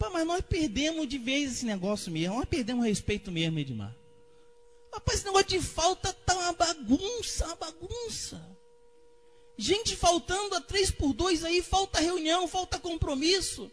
Rapaz, 0.00 0.12
mas 0.14 0.26
nós 0.26 0.40
perdemos 0.40 1.06
de 1.06 1.18
vez 1.18 1.52
esse 1.52 1.66
negócio 1.66 2.10
mesmo. 2.10 2.36
Nós 2.36 2.46
perdemos 2.46 2.86
respeito 2.86 3.30
mesmo, 3.30 3.58
Edmar. 3.58 3.94
Rapaz, 4.90 5.18
esse 5.18 5.26
negócio 5.26 5.48
de 5.48 5.60
falta 5.60 6.10
tá 6.24 6.34
uma 6.34 6.52
bagunça, 6.54 7.44
uma 7.44 7.56
bagunça. 7.56 8.40
Gente 9.58 9.94
faltando 9.94 10.54
a 10.54 10.60
três 10.62 10.90
por 10.90 11.12
dois 11.12 11.44
aí, 11.44 11.60
falta 11.60 12.00
reunião, 12.00 12.48
falta 12.48 12.78
compromisso. 12.78 13.70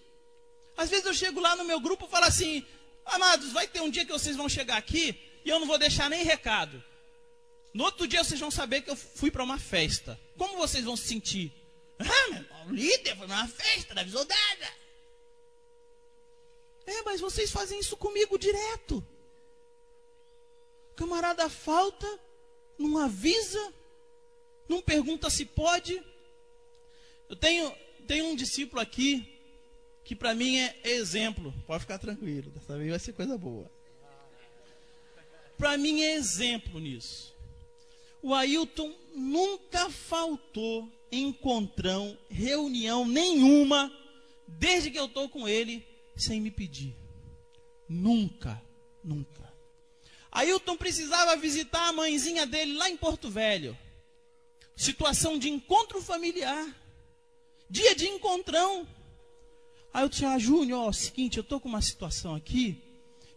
Às 0.76 0.90
vezes 0.90 1.06
eu 1.06 1.14
chego 1.14 1.40
lá 1.40 1.56
no 1.56 1.64
meu 1.64 1.80
grupo 1.80 2.06
e 2.06 2.10
falo 2.10 2.26
assim, 2.26 2.66
amados, 3.06 3.54
vai 3.54 3.66
ter 3.66 3.82
um 3.82 3.90
dia 3.90 4.06
que 4.06 4.12
vocês 4.12 4.36
vão 4.36 4.50
chegar 4.50 4.76
aqui 4.76 5.18
e 5.46 5.50
eu 5.50 5.62
não 5.62 5.66
vou 5.66 5.80
deixar 5.80 6.10
nem 6.10 6.26
recado. 6.26 6.84
No 7.74 7.86
outro 7.86 8.06
dia 8.06 8.22
vocês 8.22 8.40
vão 8.40 8.52
saber 8.52 8.82
que 8.82 8.92
eu 8.92 8.98
fui 8.98 9.32
para 9.32 9.44
uma 9.44 9.58
festa. 9.58 10.20
Como 10.38 10.58
vocês 10.58 10.84
vão 10.84 10.98
se 10.98 11.08
sentir? 11.08 11.54
Ah, 12.00 12.30
meu 12.32 12.42
irmão, 12.42 12.70
líder 12.70 13.16
foi 13.16 13.28
numa 13.28 13.48
festa, 13.48 13.98
avisou 13.98 14.26
nada. 14.26 14.87
É, 16.88 17.04
mas 17.04 17.20
vocês 17.20 17.52
fazem 17.52 17.80
isso 17.80 17.98
comigo 17.98 18.40
direto. 18.40 19.06
Camarada 20.96 21.50
falta, 21.50 22.08
não 22.78 22.98
avisa, 22.98 23.74
não 24.68 24.82
pergunta 24.82 25.30
se 25.30 25.46
pode. 25.46 26.02
Eu 27.30 27.36
tenho, 27.36 27.72
tenho 28.08 28.26
um 28.26 28.36
discípulo 28.36 28.82
aqui 28.82 29.38
que 30.04 30.16
para 30.16 30.34
mim 30.34 30.58
é 30.58 30.76
exemplo. 30.84 31.54
Pode 31.68 31.82
ficar 31.82 32.00
tranquilo, 32.00 32.50
dessa 32.52 32.78
vez 32.78 32.90
vai 32.90 33.00
ser 33.00 33.14
coisa 33.14 33.38
boa. 33.38 33.70
Para 35.58 35.78
mim 35.78 36.02
é 36.02 36.16
exemplo 36.16 36.80
nisso. 36.80 37.36
O 38.22 38.34
Ailton 38.34 38.96
nunca 39.14 39.90
faltou 39.90 40.90
encontrão, 41.12 42.18
reunião 42.30 43.06
nenhuma, 43.06 43.92
desde 44.48 44.92
que 44.92 45.00
eu 45.00 45.06
estou 45.06 45.30
com 45.30 45.48
ele, 45.48 45.87
sem 46.18 46.42
me 46.42 46.52
pedir. 46.52 46.96
Nunca, 47.88 48.62
nunca. 49.04 49.54
Ailton 50.32 50.76
precisava 50.78 51.36
visitar 51.38 51.88
a 51.88 51.94
mãezinha 51.94 52.46
dele 52.46 52.74
lá 52.74 52.90
em 52.90 52.98
Porto 52.98 53.30
Velho. 53.30 53.78
Situação 54.76 55.38
de 55.40 55.50
encontro 55.50 56.02
familiar. 56.02 56.76
Dia 57.70 57.96
de 57.96 58.08
encontrão. 58.08 58.88
Aí 59.94 60.04
eu 60.04 60.10
disse, 60.10 60.26
ah, 60.26 60.38
Júnior, 60.38 60.88
ó, 60.88 60.92
seguinte, 60.92 61.38
eu 61.38 61.42
estou 61.42 61.60
com 61.60 61.68
uma 61.68 61.82
situação 61.82 62.36
aqui. 62.36 62.84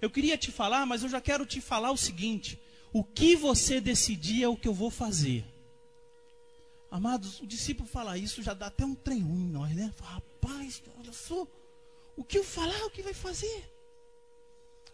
Eu 0.01 0.11
queria 0.11 0.37
te 0.37 0.51
falar, 0.51 0.85
mas 0.85 1.03
eu 1.03 1.09
já 1.09 1.21
quero 1.21 1.47
te 1.47 1.61
falar 1.61 1.91
o 1.91 1.97
seguinte. 1.97 2.61
O 2.93 3.05
que 3.05 3.37
você 3.37 3.81
decidir 3.81 4.43
é 4.43 4.49
o 4.49 4.57
que 4.57 4.69
eu 4.69 4.75
vou 4.75 4.91
fazer. 4.91 5.45
Amados, 6.91 7.41
o 7.41 7.47
discípulo 7.47 7.89
falar 7.89 8.19
isso 8.19 8.43
já 8.43 8.53
dá 8.53 8.67
até 8.67 8.85
um 8.85 8.95
trem 8.95 9.21
ruim 9.21 9.45
em 9.45 9.51
nós, 9.51 9.75
né? 9.75 9.95
Rapaz, 10.03 10.83
olha 10.99 11.13
só. 11.13 11.47
O 12.21 12.25
que 12.25 12.37
eu 12.37 12.45
falar, 12.45 12.85
o 12.85 12.91
que 12.91 13.01
vai 13.01 13.15
fazer? 13.15 13.65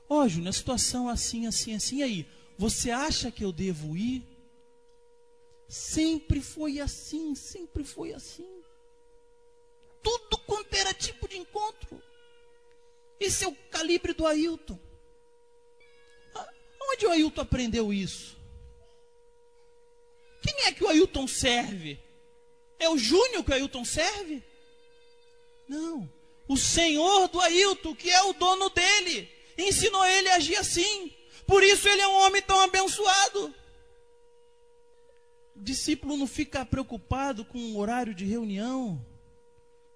Ó, 0.09 0.23
oh, 0.23 0.29
Júnior, 0.29 0.51
a 0.51 0.53
situação 0.53 1.09
assim, 1.09 1.45
assim, 1.45 1.75
assim. 1.75 2.01
aí, 2.01 2.25
você 2.57 2.93
acha 2.93 3.33
que 3.33 3.45
eu 3.45 3.51
devo 3.51 3.97
ir? 3.97 4.25
Sempre 5.69 6.41
foi 6.41 6.79
assim, 6.79 7.35
sempre 7.35 7.83
foi 7.83 8.13
assim. 8.13 8.63
Tudo 10.05 10.39
quanto 10.47 10.73
era 10.73 10.95
tipo 10.95 11.27
de 11.27 11.37
encontro. 11.37 12.01
Esse 13.19 13.45
é 13.45 13.49
o 13.49 13.57
calibre 13.73 14.13
do 14.13 14.25
Ailton. 14.25 14.79
Onde 16.93 17.07
o 17.07 17.11
Ailton 17.11 17.41
aprendeu 17.41 17.93
isso? 17.93 18.37
Quem 20.41 20.67
é 20.67 20.73
que 20.73 20.85
o 20.85 20.89
Ailton 20.89 21.27
serve? 21.27 21.99
É 22.79 22.89
o 22.89 22.97
Júnior 22.97 23.43
que 23.43 23.51
o 23.51 23.55
Ailton 23.55 23.85
serve? 23.85 24.45
Não. 25.67 26.16
O 26.49 26.57
Senhor 26.57 27.29
do 27.29 27.41
Ailton, 27.41 27.95
que 27.95 28.11
é 28.11 28.23
o 28.23 28.33
dono 28.33 28.71
dele, 28.71 29.29
ensinou 29.59 30.05
ele 30.05 30.29
a 30.29 30.37
agir 30.37 30.57
assim. 30.57 31.13
Por 31.47 31.63
isso 31.63 31.89
ele 31.89 32.03
é 32.03 32.09
um 32.09 32.21
homem 32.21 32.43
tão 32.43 32.61
abençoado. 32.61 33.55
O 35.57 35.61
discípulo 35.61 36.17
não 36.17 36.27
fica 36.27 36.65
preocupado 36.65 37.45
com 37.45 37.59
o 37.59 37.79
horário 37.79 38.15
de 38.15 38.25
reunião. 38.25 39.05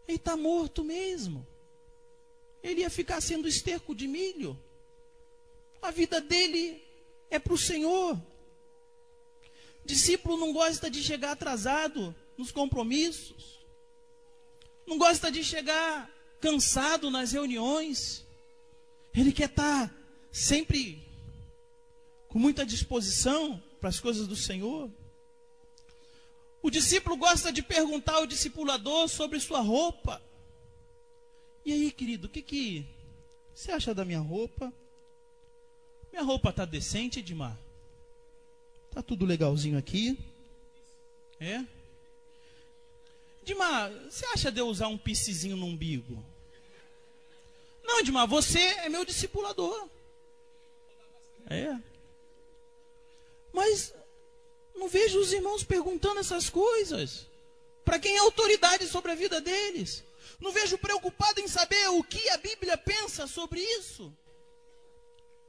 Ele 0.09 0.17
está 0.17 0.37
morto 0.37 0.83
mesmo. 0.83 1.47
Ele 2.63 2.81
ia 2.81 2.91
ficar 2.91 3.21
sendo 3.21 3.47
esterco 3.47 3.95
de 3.95 4.09
milho. 4.09 4.59
A 5.81 5.91
vida 5.91 6.21
dele 6.21 6.83
é 7.31 7.39
para 7.39 7.53
o 7.53 7.59
Senhor. 7.59 8.21
Discípulo 9.85 10.37
não 10.37 10.53
gosta 10.53 10.91
de 10.91 11.03
chegar 11.03 11.33
atrasado 11.33 12.15
nos 12.37 12.51
compromissos. 12.51 13.61
Não 14.87 14.99
gosta 14.99 15.31
de 15.31 15.45
chegar 15.45 16.11
cansado 16.41 17.11
nas 17.11 17.33
reuniões. 17.33 18.25
Ele 19.15 19.33
quer 19.33 19.49
estar 19.49 19.95
sempre 20.33 21.03
com 22.29 22.39
muita 22.39 22.65
disposição 22.65 23.63
para 23.81 23.89
as 23.89 24.01
coisas 24.01 24.27
do 24.27 24.37
Senhor. 24.37 24.91
O 26.63 26.71
discípulo 26.71 27.17
gosta 27.17 27.53
de 27.53 27.63
perguntar 27.63 28.17
ao 28.17 28.27
discipulador 28.27 29.09
sobre 29.09 29.41
sua 29.41 29.61
roupa. 29.61 30.23
E 31.65 31.73
aí, 31.73 31.91
querido, 31.91 32.27
o 32.27 32.31
que, 32.31 32.43
que 32.43 32.87
você 33.55 33.73
acha 33.73 33.95
da 33.95 34.05
minha 34.05 34.21
roupa? 34.21 34.73
Minha 36.13 36.23
roupa 36.23 36.51
está 36.51 36.65
decente, 36.65 37.21
Edmar? 37.21 37.59
Tá 38.91 39.03
tudo 39.03 39.25
legalzinho 39.25 39.79
aqui? 39.79 40.19
É? 41.39 41.65
Edmar, 43.43 43.91
você 44.09 44.27
acha 44.27 44.53
de 44.53 44.61
eu 44.61 44.69
usar 44.69 44.89
um 44.89 44.99
piscizinho 44.99 45.57
no 45.57 45.67
umbigo? 45.67 46.23
Não, 47.91 47.99
Edmar, 47.99 48.27
você 48.29 48.61
é 48.61 48.89
meu 48.89 49.05
discipulador. 49.05 49.89
É. 51.49 51.77
Mas 53.53 53.93
não 54.77 54.89
vejo 54.89 55.19
os 55.19 55.33
irmãos 55.33 55.65
perguntando 55.65 56.21
essas 56.21 56.49
coisas. 56.49 57.27
Para 57.85 57.99
quem 57.99 58.15
é 58.15 58.21
autoridade 58.21 58.87
sobre 58.87 59.11
a 59.11 59.17
vida 59.17 59.41
deles. 59.41 60.05
Não 60.39 60.53
vejo 60.53 60.79
preocupado 60.79 61.41
em 61.41 61.49
saber 61.49 61.89
o 61.89 62.05
que 62.05 62.29
a 62.29 62.37
Bíblia 62.37 62.79
pensa 62.79 63.27
sobre 63.27 63.61
isso. 63.61 64.13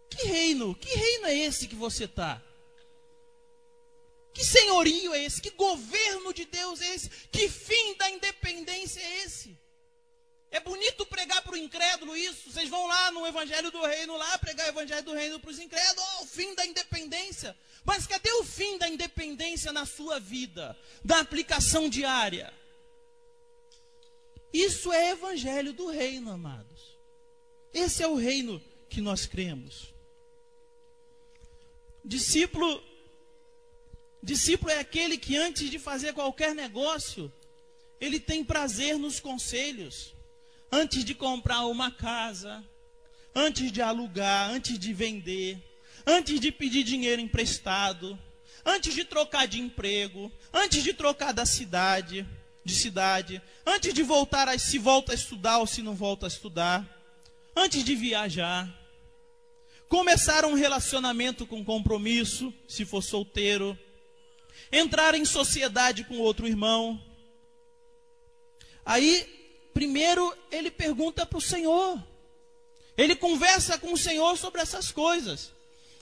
Que 0.09 0.25
reino? 0.25 0.73
Que 0.73 0.89
reino 0.89 1.27
é 1.27 1.37
esse 1.37 1.67
que 1.67 1.75
você 1.75 2.05
está? 2.05 2.41
Que 4.33 4.43
senhorio 4.43 5.13
é 5.13 5.23
esse? 5.23 5.39
Que 5.39 5.51
governo 5.51 6.33
de 6.33 6.45
Deus 6.45 6.81
é 6.81 6.95
esse? 6.95 7.09
Que 7.31 7.47
fim 7.47 7.93
da 7.97 8.09
independência 8.09 8.99
é 8.99 9.25
esse? 9.25 9.55
É 10.51 10.59
bonito 10.59 11.05
pregar 11.05 11.41
para 11.41 11.53
o 11.53 11.57
incrédulo 11.57 12.15
isso. 12.15 12.51
Vocês 12.51 12.67
vão 12.67 12.85
lá 12.85 13.09
no 13.11 13.25
Evangelho 13.25 13.71
do 13.71 13.81
Reino, 13.85 14.17
lá 14.17 14.37
pregar 14.37 14.67
o 14.67 14.69
Evangelho 14.69 15.03
do 15.03 15.13
Reino 15.13 15.39
para 15.39 15.49
os 15.49 15.57
incrédulos, 15.57 16.03
oh, 16.19 16.23
o 16.23 16.27
fim 16.27 16.53
da 16.53 16.65
independência. 16.65 17.57
Mas 17.85 18.05
cadê 18.05 18.29
o 18.33 18.43
fim 18.43 18.77
da 18.77 18.89
independência 18.89 19.71
na 19.71 19.85
sua 19.85 20.19
vida? 20.19 20.77
Da 21.03 21.21
aplicação 21.21 21.87
diária? 21.87 22.53
Isso 24.51 24.91
é 24.91 25.11
Evangelho 25.11 25.71
do 25.71 25.89
Reino, 25.89 26.29
amados. 26.29 26.97
Esse 27.73 28.03
é 28.03 28.07
o 28.07 28.15
reino 28.15 28.61
que 28.89 28.99
nós 28.99 29.25
cremos. 29.25 29.93
Discípulo, 32.03 32.83
discípulo 34.21 34.69
é 34.69 34.79
aquele 34.79 35.17
que 35.17 35.37
antes 35.37 35.69
de 35.69 35.79
fazer 35.79 36.13
qualquer 36.13 36.53
negócio, 36.53 37.31
ele 38.01 38.19
tem 38.19 38.43
prazer 38.43 38.97
nos 38.97 39.21
conselhos 39.21 40.13
antes 40.71 41.03
de 41.03 41.13
comprar 41.13 41.65
uma 41.65 41.91
casa, 41.91 42.63
antes 43.35 43.71
de 43.71 43.81
alugar, 43.81 44.49
antes 44.49 44.79
de 44.79 44.93
vender, 44.93 45.61
antes 46.05 46.39
de 46.39 46.51
pedir 46.51 46.83
dinheiro 46.83 47.21
emprestado, 47.21 48.17
antes 48.65 48.93
de 48.93 49.03
trocar 49.03 49.47
de 49.47 49.59
emprego, 49.59 50.31
antes 50.53 50.83
de 50.83 50.93
trocar 50.93 51.33
da 51.33 51.45
cidade, 51.45 52.25
de 52.63 52.73
cidade, 52.73 53.41
antes 53.65 53.93
de 53.93 54.03
voltar 54.03 54.47
a 54.47 54.57
se 54.57 54.77
volta 54.77 55.11
a 55.11 55.15
estudar 55.15 55.57
ou 55.57 55.67
se 55.67 55.81
não 55.81 55.95
volta 55.95 56.25
a 56.25 56.29
estudar, 56.29 56.87
antes 57.55 57.83
de 57.83 57.95
viajar, 57.95 58.69
começar 59.89 60.45
um 60.45 60.53
relacionamento 60.53 61.45
com 61.45 61.65
compromisso, 61.65 62.53
se 62.67 62.85
for 62.85 63.01
solteiro, 63.01 63.77
entrar 64.71 65.15
em 65.15 65.25
sociedade 65.25 66.03
com 66.05 66.17
outro 66.19 66.47
irmão. 66.47 67.01
Aí 68.85 69.40
primeiro 69.73 70.35
ele 70.51 70.69
pergunta 70.71 71.25
para 71.25 71.37
o 71.37 71.41
Senhor. 71.41 72.01
Ele 72.97 73.15
conversa 73.15 73.77
com 73.77 73.93
o 73.93 73.97
Senhor 73.97 74.37
sobre 74.37 74.61
essas 74.61 74.91
coisas. 74.91 75.51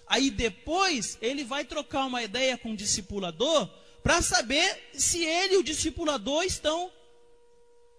Aí 0.05 0.31
depois 0.31 1.17
ele 1.21 1.43
vai 1.43 1.63
trocar 1.63 2.05
uma 2.05 2.23
ideia 2.23 2.57
com 2.57 2.71
o 2.71 2.77
discipulador 2.77 3.69
para 4.01 4.21
saber 4.21 4.89
se 4.93 5.23
ele 5.23 5.53
e 5.53 5.57
o 5.57 5.63
discipulador 5.63 6.43
estão 6.43 6.91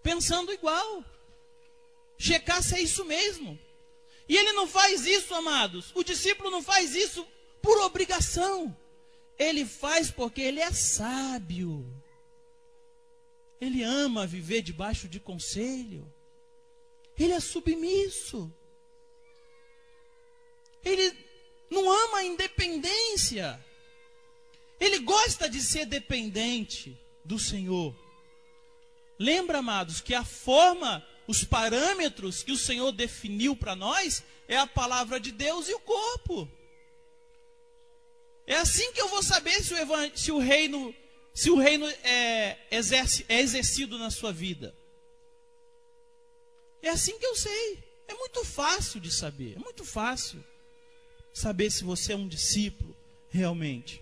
pensando 0.03 0.51
igual. 0.51 1.03
Checar 2.17 2.61
se 2.61 2.75
é 2.75 2.81
isso 2.81 3.05
mesmo. 3.05 3.57
E 4.27 4.35
ele 4.35 4.51
não 4.53 4.67
faz 4.67 5.05
isso, 5.05 5.33
amados. 5.33 5.91
O 5.95 6.03
discípulo 6.03 6.51
não 6.51 6.61
faz 6.61 6.95
isso 6.95 7.25
por 7.61 7.77
obrigação. 7.79 8.75
Ele 9.37 9.65
faz 9.65 10.11
porque 10.11 10.41
ele 10.41 10.59
é 10.59 10.71
sábio. 10.71 11.85
Ele 13.61 13.83
ama 13.83 14.25
viver 14.25 14.63
debaixo 14.63 15.07
de 15.07 15.19
conselho. 15.19 16.11
Ele 17.17 17.33
é 17.33 17.39
submisso. 17.39 18.51
Ele 20.83 21.15
não 21.69 21.89
ama 21.91 22.17
a 22.17 22.23
independência. 22.23 23.63
Ele 24.79 24.97
gosta 24.99 25.47
de 25.47 25.61
ser 25.61 25.85
dependente 25.85 26.99
do 27.23 27.37
Senhor. 27.37 27.95
Lembra, 29.19 29.59
amados, 29.59 30.01
que 30.01 30.15
a 30.15 30.25
forma, 30.25 31.07
os 31.27 31.43
parâmetros 31.43 32.41
que 32.41 32.51
o 32.51 32.57
Senhor 32.57 32.91
definiu 32.91 33.55
para 33.55 33.75
nós 33.75 34.23
é 34.47 34.57
a 34.57 34.65
palavra 34.65 35.19
de 35.19 35.31
Deus 35.31 35.69
e 35.69 35.73
o 35.75 35.79
corpo. 35.79 36.49
É 38.47 38.55
assim 38.55 38.91
que 38.91 38.99
eu 38.99 39.07
vou 39.07 39.21
saber 39.21 39.63
se 39.63 39.75
o, 39.75 39.77
se 40.17 40.31
o 40.31 40.39
reino 40.39 40.95
se 41.33 41.49
o 41.49 41.57
reino 41.57 41.87
é, 42.03 42.57
exerce, 42.69 43.25
é 43.29 43.39
exercido 43.39 43.97
na 43.97 44.09
sua 44.09 44.31
vida? 44.31 44.75
É 46.81 46.89
assim 46.89 47.17
que 47.17 47.25
eu 47.25 47.35
sei. 47.35 47.79
É 48.07 48.13
muito 48.13 48.43
fácil 48.43 48.99
de 48.99 49.11
saber. 49.11 49.55
É 49.55 49.59
muito 49.59 49.85
fácil 49.85 50.43
saber 51.33 51.71
se 51.71 51.83
você 51.83 52.13
é 52.13 52.15
um 52.15 52.27
discípulo 52.27 52.95
realmente. 53.29 54.01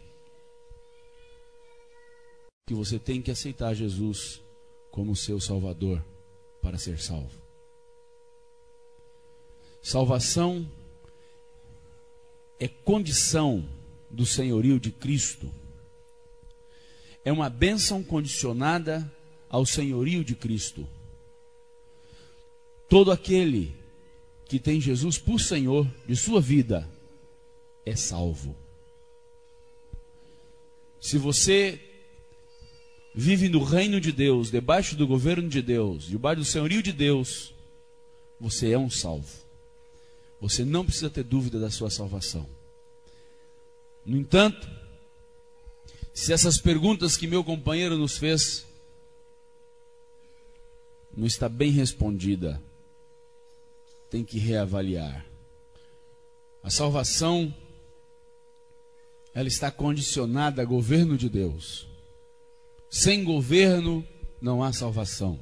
Que 2.68 2.74
você 2.74 2.98
tem 2.98 3.22
que 3.22 3.32
aceitar 3.32 3.74
Jesus 3.74 4.42
como 4.92 5.16
seu 5.16 5.40
Salvador 5.40 6.04
para 6.62 6.78
ser 6.78 7.00
salvo. 7.00 7.40
Salvação 9.82 10.70
é 12.60 12.68
condição 12.68 13.68
do 14.10 14.26
senhorio 14.26 14.80
de 14.80 14.92
Cristo 14.92 15.52
é 17.24 17.32
uma 17.32 17.50
bênção 17.50 18.04
condicionada 18.04 19.12
ao 19.50 19.66
senhorio 19.66 20.24
de 20.24 20.36
Cristo. 20.36 20.88
Todo 22.88 23.12
aquele 23.12 23.76
que 24.46 24.60
tem 24.60 24.82
Jesus 24.82 25.18
por 25.18 25.40
Senhor 25.40 25.88
de 26.08 26.16
sua 26.16 26.42
vida 26.42 26.90
é 27.86 27.96
salvo. 27.96 28.56
Se 31.00 31.18
você 31.18 31.80
vive 33.14 33.48
no 33.48 33.64
reino 33.64 34.02
de 34.02 34.12
Deus, 34.12 34.52
debaixo 34.52 34.96
do 34.96 35.08
governo 35.08 35.48
de 35.48 35.62
Deus, 35.62 36.06
debaixo 36.06 36.42
do 36.42 36.46
senhorio 36.46 36.82
de 36.82 36.92
Deus, 36.92 37.54
você 38.40 38.72
é 38.72 38.78
um 38.78 38.90
salvo. 38.90 39.50
Você 40.42 40.64
não 40.64 40.86
precisa 40.86 41.10
ter 41.10 41.24
dúvida 41.24 41.60
da 41.60 41.70
sua 41.70 41.90
salvação. 41.90 42.48
No 44.06 44.18
entanto, 44.18 44.68
se 46.14 46.34
essas 46.34 46.58
perguntas 46.58 47.16
que 47.16 47.28
meu 47.28 47.44
companheiro 47.44 47.98
nos 47.98 48.18
fez 48.18 48.66
não 51.16 51.26
está 51.26 51.50
bem 51.50 51.72
respondida, 51.72 52.62
tem 54.10 54.24
que 54.24 54.40
reavaliar. 54.40 55.26
A 56.64 56.70
salvação 56.70 57.54
ela 59.34 59.48
está 59.48 59.72
condicionada 59.72 60.62
ao 60.62 60.68
governo 60.68 61.18
de 61.18 61.30
Deus. 61.30 61.88
Sem 62.90 63.24
governo 63.24 64.06
não 64.42 64.64
há 64.64 64.74
salvação. 64.74 65.40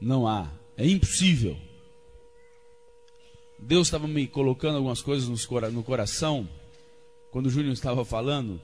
Não 0.00 0.26
há, 0.26 0.52
é 0.76 0.86
impossível. 0.86 1.56
Deus 3.58 3.88
estava 3.88 4.06
me 4.06 4.26
colocando 4.26 4.76
algumas 4.76 5.02
coisas 5.02 5.28
no 5.28 5.82
coração 5.82 6.48
quando 7.30 7.46
o 7.46 7.50
Júnior 7.50 7.72
estava 7.72 8.04
falando, 8.04 8.60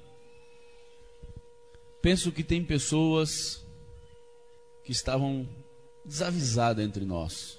penso 2.03 2.33
que 2.33 2.43
tem 2.43 2.65
pessoas 2.65 3.65
que 4.85 4.93
estavam 4.93 5.49
desavisadas 6.05 6.85
entre 6.85 7.05
nós. 7.05 7.59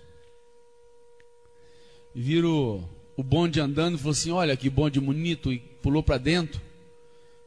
Viram 2.14 2.90
o 3.16 3.24
bonde 3.24 3.60
andando 3.60 3.96
e 3.96 3.98
falou 3.98 4.12
assim: 4.12 4.32
Olha 4.32 4.58
que 4.58 4.70
bonde 4.70 5.00
bonito, 5.00 5.52
e 5.52 5.60
pulou 5.60 6.04
para 6.04 6.18
dentro. 6.18 6.62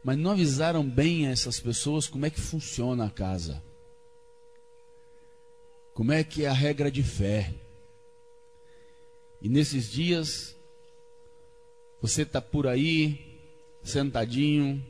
Mas 0.02 0.16
não 0.16 0.30
avisaram 0.30 0.88
bem 0.88 1.26
a 1.26 1.30
essas 1.30 1.61
pessoas 1.61 2.06
como 2.06 2.24
é 2.24 2.30
que 2.30 2.40
funciona 2.40 3.06
a 3.06 3.11
casa. 3.11 3.62
Como 5.92 6.12
é 6.12 6.24
que 6.24 6.44
é 6.44 6.48
a 6.48 6.52
regra 6.54 6.90
de 6.90 7.02
fé. 7.02 7.54
E 9.42 9.48
nesses 9.48 9.90
dias, 9.90 10.56
você 12.00 12.22
está 12.22 12.40
por 12.40 12.66
aí, 12.66 13.30
sentadinho, 13.83 14.85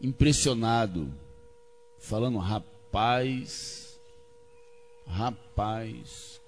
impressionado, 0.00 1.12
falando: 1.98 2.38
rapaz, 2.38 4.00
rapaz, 5.06 6.40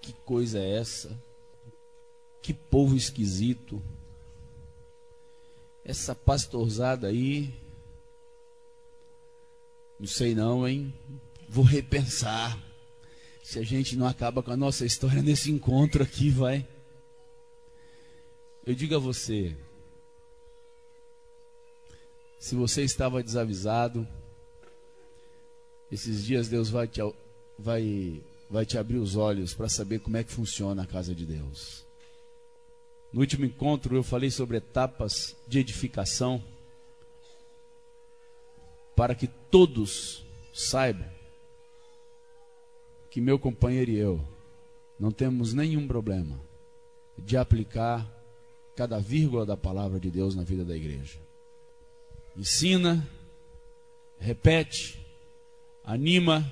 que 0.00 0.12
coisa 0.24 0.58
é 0.58 0.78
essa? 0.78 1.18
Que 2.42 2.54
povo 2.54 2.96
esquisito. 2.96 3.82
Essa 5.84 6.14
pastorzada 6.14 7.08
aí, 7.08 7.52
não 9.98 10.06
sei 10.06 10.34
não, 10.34 10.66
hein? 10.66 10.94
Vou 11.48 11.64
repensar. 11.64 12.58
Se 13.42 13.58
a 13.58 13.62
gente 13.62 13.96
não 13.96 14.06
acaba 14.06 14.42
com 14.42 14.52
a 14.52 14.56
nossa 14.56 14.86
história 14.86 15.22
nesse 15.22 15.50
encontro 15.50 16.02
aqui, 16.02 16.30
vai. 16.30 16.66
Eu 18.64 18.74
digo 18.74 18.94
a 18.94 18.98
você, 18.98 19.56
se 22.40 22.54
você 22.54 22.82
estava 22.82 23.22
desavisado, 23.22 24.08
esses 25.92 26.24
dias 26.24 26.48
Deus 26.48 26.70
vai 26.70 26.88
te, 26.88 27.00
vai, 27.58 28.22
vai 28.48 28.64
te 28.64 28.78
abrir 28.78 28.96
os 28.96 29.14
olhos 29.14 29.52
para 29.52 29.68
saber 29.68 30.00
como 30.00 30.16
é 30.16 30.24
que 30.24 30.32
funciona 30.32 30.82
a 30.82 30.86
casa 30.86 31.14
de 31.14 31.26
Deus. 31.26 31.84
No 33.12 33.20
último 33.20 33.44
encontro 33.44 33.94
eu 33.94 34.02
falei 34.02 34.30
sobre 34.30 34.56
etapas 34.56 35.36
de 35.46 35.58
edificação 35.58 36.42
para 38.96 39.14
que 39.14 39.26
todos 39.26 40.24
saibam 40.52 41.08
que 43.10 43.20
meu 43.20 43.38
companheiro 43.38 43.90
e 43.90 43.98
eu 43.98 44.20
não 44.98 45.10
temos 45.10 45.52
nenhum 45.52 45.86
problema 45.86 46.40
de 47.18 47.36
aplicar 47.36 48.10
cada 48.74 48.98
vírgula 48.98 49.44
da 49.44 49.58
palavra 49.58 50.00
de 50.00 50.10
Deus 50.10 50.34
na 50.34 50.42
vida 50.42 50.64
da 50.64 50.74
igreja. 50.74 51.29
Ensina, 52.36 53.06
repete, 54.18 54.98
anima, 55.84 56.50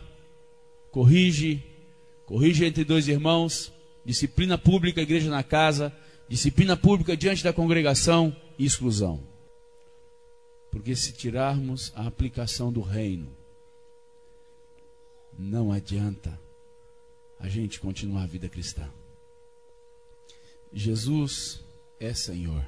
corrige, 0.91 1.62
corrige 2.26 2.64
entre 2.64 2.85
dois 2.85 3.09
irmãos, 3.09 3.72
disciplina 4.05 4.59
pública, 4.59 5.01
igreja 5.01 5.31
na 5.31 5.43
casa, 5.43 5.95
disciplina 6.29 6.76
pública 6.76 7.16
diante 7.16 7.45
da 7.45 7.53
congregação 7.53 8.35
e 8.59 8.64
exclusão. 8.64 9.22
Porque 10.70 10.95
se 10.95 11.12
tirarmos 11.12 11.93
a 11.95 12.07
aplicação 12.07 12.72
do 12.72 12.81
reino, 12.81 13.35
não 15.39 15.72
adianta 15.72 16.39
a 17.39 17.49
gente 17.49 17.79
continuar 17.81 18.24
a 18.24 18.26
vida 18.26 18.49
cristã. 18.49 18.91
Jesus 20.72 21.64
é 22.01 22.12
Senhor. 22.12 22.64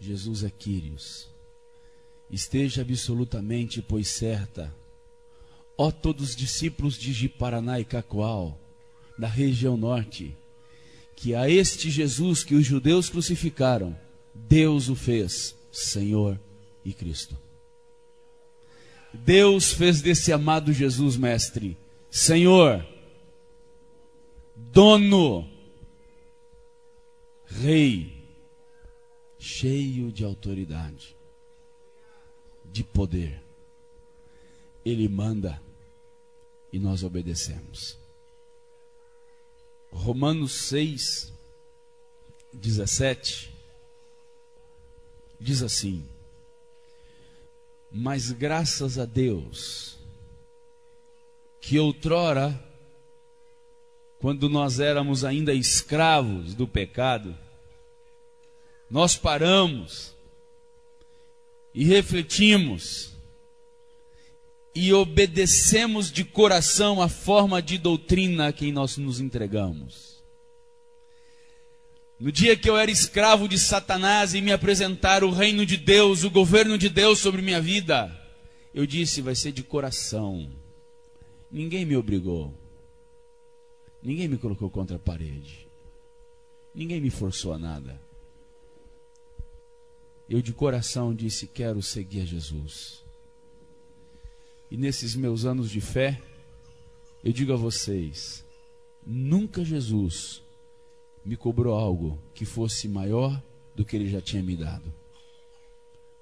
Jesus 0.00 0.42
é 0.42 0.50
Quírios. 0.50 1.28
Esteja 2.30 2.82
absolutamente, 2.82 3.82
pois 3.82 4.08
certa, 4.08 4.74
ó 5.76 5.90
todos 5.90 6.30
os 6.30 6.36
discípulos 6.36 6.98
de 6.98 7.12
Jiparaná 7.12 7.78
e 7.78 7.84
Cacoal, 7.84 8.58
da 9.18 9.28
região 9.28 9.76
norte, 9.76 10.34
que 11.14 11.34
a 11.34 11.50
este 11.50 11.90
Jesus 11.90 12.42
que 12.42 12.54
os 12.54 12.64
judeus 12.64 13.10
crucificaram, 13.10 13.96
Deus 14.34 14.88
o 14.88 14.96
fez 14.96 15.54
Senhor 15.70 16.40
e 16.84 16.92
Cristo. 16.92 17.36
Deus 19.12 19.72
fez 19.72 20.00
desse 20.00 20.32
amado 20.32 20.72
Jesus, 20.72 21.16
mestre, 21.16 21.76
Senhor, 22.10 22.86
dono, 24.56 25.48
rei, 27.46 28.19
cheio 29.40 30.12
de 30.12 30.22
autoridade, 30.22 31.16
de 32.66 32.84
poder. 32.84 33.42
Ele 34.84 35.08
manda 35.08 35.60
e 36.70 36.78
nós 36.78 37.02
obedecemos. 37.02 37.98
Romanos 39.90 40.52
6, 40.52 41.32
17 42.52 43.50
diz 45.40 45.62
assim: 45.62 46.06
Mas 47.90 48.30
graças 48.30 48.98
a 48.98 49.06
Deus, 49.06 49.98
que 51.60 51.78
outrora, 51.78 52.62
quando 54.20 54.50
nós 54.50 54.80
éramos 54.80 55.24
ainda 55.24 55.54
escravos 55.54 56.54
do 56.54 56.68
pecado, 56.68 57.36
nós 58.90 59.16
paramos 59.16 60.14
e 61.72 61.84
refletimos 61.84 63.12
e 64.74 64.92
obedecemos 64.92 66.10
de 66.10 66.24
coração 66.24 67.00
a 67.00 67.08
forma 67.08 67.62
de 67.62 67.78
doutrina 67.78 68.48
a 68.48 68.52
quem 68.52 68.72
nós 68.72 68.96
nos 68.96 69.20
entregamos. 69.20 70.20
No 72.18 72.30
dia 72.30 72.56
que 72.56 72.68
eu 72.68 72.76
era 72.76 72.90
escravo 72.90 73.48
de 73.48 73.58
Satanás 73.58 74.34
e 74.34 74.40
me 74.40 74.52
apresentaram 74.52 75.28
o 75.28 75.32
reino 75.32 75.64
de 75.64 75.76
Deus, 75.76 76.22
o 76.22 76.30
governo 76.30 76.76
de 76.76 76.88
Deus 76.88 77.18
sobre 77.18 77.40
minha 77.40 77.60
vida, 77.60 78.14
eu 78.74 78.84
disse: 78.84 79.22
vai 79.22 79.34
ser 79.34 79.52
de 79.52 79.62
coração. 79.62 80.50
Ninguém 81.50 81.84
me 81.84 81.96
obrigou. 81.96 82.54
Ninguém 84.02 84.28
me 84.28 84.36
colocou 84.36 84.68
contra 84.70 84.96
a 84.96 85.00
parede. 85.00 85.66
Ninguém 86.74 87.00
me 87.00 87.10
forçou 87.10 87.52
a 87.52 87.58
nada. 87.58 88.09
Eu 90.30 90.40
de 90.40 90.52
coração 90.52 91.12
disse: 91.12 91.48
quero 91.48 91.82
seguir 91.82 92.20
a 92.20 92.24
Jesus. 92.24 93.02
E 94.70 94.76
nesses 94.76 95.16
meus 95.16 95.44
anos 95.44 95.68
de 95.68 95.80
fé, 95.80 96.22
eu 97.24 97.32
digo 97.32 97.52
a 97.52 97.56
vocês: 97.56 98.44
nunca 99.04 99.64
Jesus 99.64 100.40
me 101.24 101.36
cobrou 101.36 101.74
algo 101.74 102.16
que 102.32 102.44
fosse 102.44 102.86
maior 102.86 103.42
do 103.74 103.84
que 103.84 103.96
ele 103.96 104.08
já 104.08 104.20
tinha 104.20 104.40
me 104.40 104.56
dado. 104.56 104.94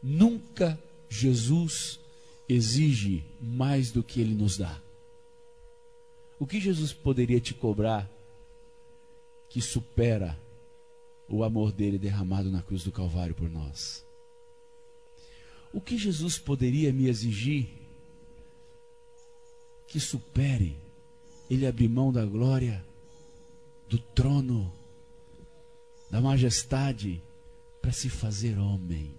Nunca 0.02 0.82
Jesus 1.10 2.00
exige 2.48 3.26
mais 3.38 3.90
do 3.92 4.02
que 4.02 4.22
ele 4.22 4.34
nos 4.34 4.56
dá. 4.56 4.80
O 6.38 6.46
que 6.46 6.58
Jesus 6.58 6.94
poderia 6.94 7.40
te 7.40 7.52
cobrar 7.52 8.10
que 9.50 9.60
supera 9.60 10.38
o 11.28 11.44
amor 11.44 11.72
dele 11.72 11.98
derramado 11.98 12.50
na 12.50 12.62
cruz 12.62 12.82
do 12.84 12.92
Calvário 12.92 13.34
por 13.34 13.50
nós? 13.50 14.04
O 15.72 15.80
que 15.80 15.98
Jesus 15.98 16.38
poderia 16.38 16.92
me 16.92 17.08
exigir 17.08 17.68
que 19.86 19.98
supere 19.98 20.76
ele 21.50 21.66
abrir 21.66 21.88
mão 21.88 22.12
da 22.12 22.24
glória, 22.24 22.84
do 23.88 23.98
trono, 23.98 24.72
da 26.10 26.20
majestade 26.20 27.22
para 27.80 27.92
se 27.92 28.08
fazer 28.08 28.58
homem. 28.58 29.14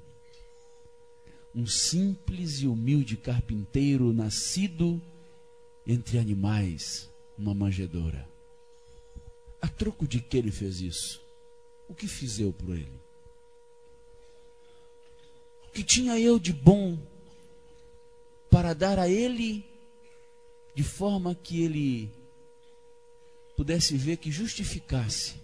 Um 1.55 1.65
simples 1.65 2.61
e 2.61 2.67
humilde 2.67 3.17
carpinteiro 3.17 4.13
nascido 4.13 5.01
entre 5.85 6.19
animais, 6.19 7.09
uma 7.37 7.53
manjedoura. 7.53 8.27
A 9.59 9.67
troco 9.67 10.07
de 10.07 10.21
que 10.21 10.37
ele 10.37 10.51
fez 10.51 10.79
isso? 10.81 11.28
O 11.89 11.93
que 11.95 12.07
fiz 12.07 12.39
eu 12.39 12.53
por 12.53 12.69
ele? 12.69 13.01
O 15.67 15.71
que 15.71 15.83
tinha 15.83 16.17
eu 16.19 16.39
de 16.39 16.53
bom 16.53 16.97
para 18.49 18.73
dar 18.73 18.97
a 18.97 19.09
ele 19.09 19.65
de 20.73 20.83
forma 20.83 21.35
que 21.35 21.61
ele 21.63 22.11
pudesse 23.57 23.97
ver 23.97 24.17
que 24.17 24.31
justificasse 24.31 25.35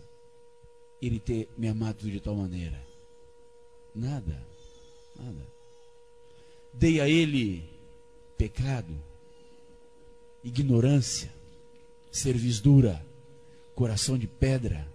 ele 1.02 1.20
ter 1.20 1.50
me 1.58 1.68
amado 1.68 2.10
de 2.10 2.20
tal 2.22 2.36
maneira? 2.36 2.82
Nada, 3.94 4.42
nada. 5.16 5.48
Dei 6.74 7.02
a 7.02 7.10
ele 7.10 7.68
pecado, 8.38 8.94
ignorância, 10.44 11.32
servidura, 12.12 13.06
coração 13.74 14.18
de 14.18 14.28
pedra. 14.28 14.88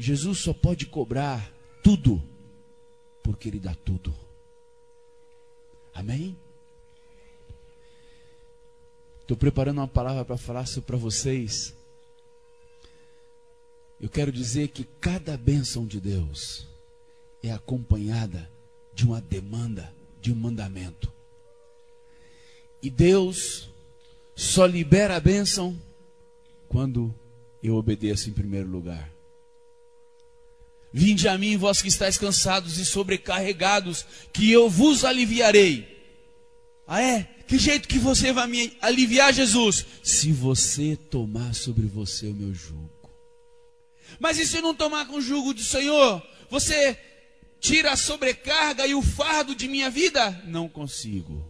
Jesus 0.00 0.38
só 0.38 0.52
pode 0.52 0.86
cobrar 0.86 1.52
tudo, 1.82 2.22
porque 3.22 3.48
Ele 3.48 3.60
dá 3.60 3.74
tudo. 3.84 4.14
Amém? 5.92 6.36
Estou 9.20 9.36
preparando 9.36 9.78
uma 9.78 9.88
palavra 9.88 10.24
para 10.24 10.36
falar 10.36 10.64
para 10.86 10.96
vocês 10.96 11.74
eu 14.00 14.08
quero 14.08 14.32
dizer 14.32 14.68
que 14.68 14.84
cada 14.98 15.36
bênção 15.36 15.86
de 15.86 16.00
Deus 16.00 16.66
é 17.42 17.52
acompanhada 17.52 18.50
de 18.94 19.04
uma 19.04 19.20
demanda, 19.20 19.92
de 20.22 20.32
um 20.32 20.34
mandamento. 20.34 21.12
E 22.82 22.88
Deus 22.88 23.68
só 24.34 24.64
libera 24.64 25.16
a 25.16 25.20
bênção 25.20 25.78
quando 26.66 27.14
eu 27.62 27.76
obedeço 27.76 28.30
em 28.30 28.32
primeiro 28.32 28.70
lugar. 28.70 29.12
Vinde 30.92 31.28
a 31.28 31.38
mim, 31.38 31.56
vós 31.56 31.80
que 31.80 31.88
estáis 31.88 32.18
cansados 32.18 32.78
e 32.78 32.84
sobrecarregados, 32.84 34.04
que 34.32 34.50
eu 34.50 34.68
vos 34.68 35.04
aliviarei. 35.04 35.86
Ah, 36.86 37.00
é? 37.00 37.22
Que 37.46 37.58
jeito 37.58 37.88
que 37.88 37.98
você 37.98 38.32
vai 38.32 38.48
me 38.48 38.76
aliviar, 38.80 39.32
Jesus? 39.32 39.86
Se 40.02 40.32
você 40.32 40.96
tomar 40.96 41.54
sobre 41.54 41.86
você 41.86 42.26
o 42.26 42.34
meu 42.34 42.52
jugo. 42.52 42.90
Mas 44.18 44.38
e 44.38 44.46
se 44.46 44.60
não 44.60 44.74
tomar 44.74 45.06
com 45.06 45.16
o 45.16 45.22
jugo 45.22 45.54
do 45.54 45.62
Senhor? 45.62 46.20
Você 46.50 46.98
tira 47.60 47.92
a 47.92 47.96
sobrecarga 47.96 48.86
e 48.86 48.94
o 48.94 49.02
fardo 49.02 49.54
de 49.54 49.68
minha 49.68 49.88
vida? 49.88 50.42
Não 50.46 50.68
consigo. 50.68 51.46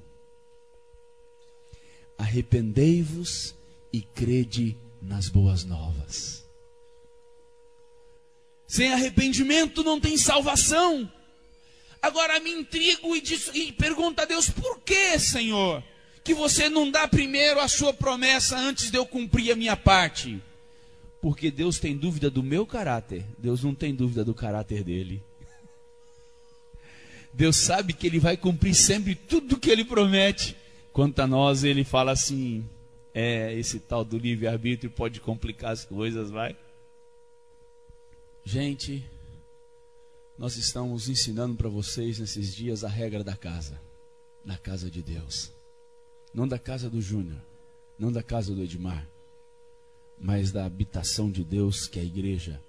Arrependei-vos 2.18 3.55
e 3.91 4.03
crede 4.03 4.76
nas 5.01 5.30
boas 5.30 5.64
novas. 5.64 6.45
Sem 8.71 8.93
arrependimento 8.93 9.83
não 9.83 9.99
tem 9.99 10.16
salvação. 10.16 11.11
Agora 12.01 12.39
me 12.39 12.53
intrigo 12.53 13.16
e, 13.16 13.21
diz, 13.21 13.51
e 13.53 13.73
pergunto 13.73 14.23
a 14.23 14.25
Deus: 14.25 14.49
por 14.49 14.79
que, 14.83 15.18
Senhor, 15.18 15.83
que 16.23 16.33
você 16.33 16.68
não 16.68 16.89
dá 16.89 17.09
primeiro 17.09 17.59
a 17.59 17.66
sua 17.66 17.93
promessa 17.93 18.57
antes 18.57 18.89
de 18.89 18.97
eu 18.97 19.05
cumprir 19.05 19.51
a 19.51 19.57
minha 19.57 19.77
parte? 19.77 20.41
Porque 21.21 21.51
Deus 21.51 21.81
tem 21.81 21.97
dúvida 21.97 22.31
do 22.31 22.45
meu 22.45 22.64
caráter, 22.64 23.25
Deus 23.37 23.64
não 23.64 23.75
tem 23.75 23.93
dúvida 23.93 24.25
do 24.25 24.33
caráter 24.33 24.85
dele. 24.85 25.21
Deus 27.35 27.57
sabe 27.57 27.93
que 27.93 28.07
ele 28.07 28.21
vai 28.21 28.37
cumprir 28.37 28.77
sempre 28.77 29.16
tudo 29.16 29.59
que 29.59 29.68
ele 29.68 29.85
promete. 29.85 30.57
Quanto 30.93 31.18
a 31.18 31.27
nós, 31.27 31.64
ele 31.64 31.83
fala 31.83 32.12
assim: 32.12 32.64
é, 33.12 33.53
esse 33.53 33.81
tal 33.81 34.05
do 34.05 34.16
livre-arbítrio 34.16 34.93
pode 34.93 35.18
complicar 35.18 35.73
as 35.73 35.85
coisas, 35.85 36.31
vai. 36.31 36.55
Gente, 38.45 39.05
nós 40.38 40.57
estamos 40.57 41.09
ensinando 41.09 41.55
para 41.57 41.68
vocês 41.68 42.18
nesses 42.18 42.55
dias 42.55 42.82
a 42.82 42.88
regra 42.88 43.22
da 43.22 43.36
casa, 43.36 43.80
da 44.45 44.57
casa 44.57 44.91
de 44.91 45.03
Deus. 45.03 45.53
Não 46.32 46.49
da 46.49 46.59
casa 46.59 46.88
do 46.88 47.01
Júnior, 47.01 47.41
não 47.99 48.11
da 48.11 48.22
casa 48.22 48.55
do 48.55 48.62
Edmar, 48.62 49.07
mas 50.18 50.51
da 50.51 50.64
habitação 50.64 51.30
de 51.30 51.45
Deus, 51.45 51.86
que 51.86 51.99
é 51.99 52.03
a 52.03 52.07
igreja, 52.07 52.61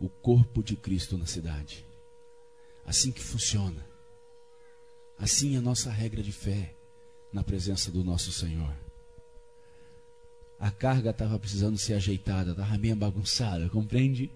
o 0.00 0.08
corpo 0.08 0.62
de 0.62 0.76
Cristo 0.76 1.18
na 1.18 1.26
cidade. 1.26 1.84
Assim 2.84 3.10
que 3.10 3.22
funciona. 3.22 3.84
Assim 5.18 5.56
é 5.56 5.58
a 5.58 5.62
nossa 5.62 5.90
regra 5.90 6.22
de 6.22 6.32
fé 6.32 6.74
na 7.32 7.42
presença 7.42 7.90
do 7.90 8.04
nosso 8.04 8.30
Senhor. 8.30 8.74
A 10.58 10.70
carga 10.70 11.10
estava 11.10 11.38
precisando 11.38 11.76
ser 11.76 11.94
ajeitada, 11.94 12.52
estava 12.52 12.78
meio 12.78 12.96
bagunçada, 12.96 13.68
compreende? 13.68 14.30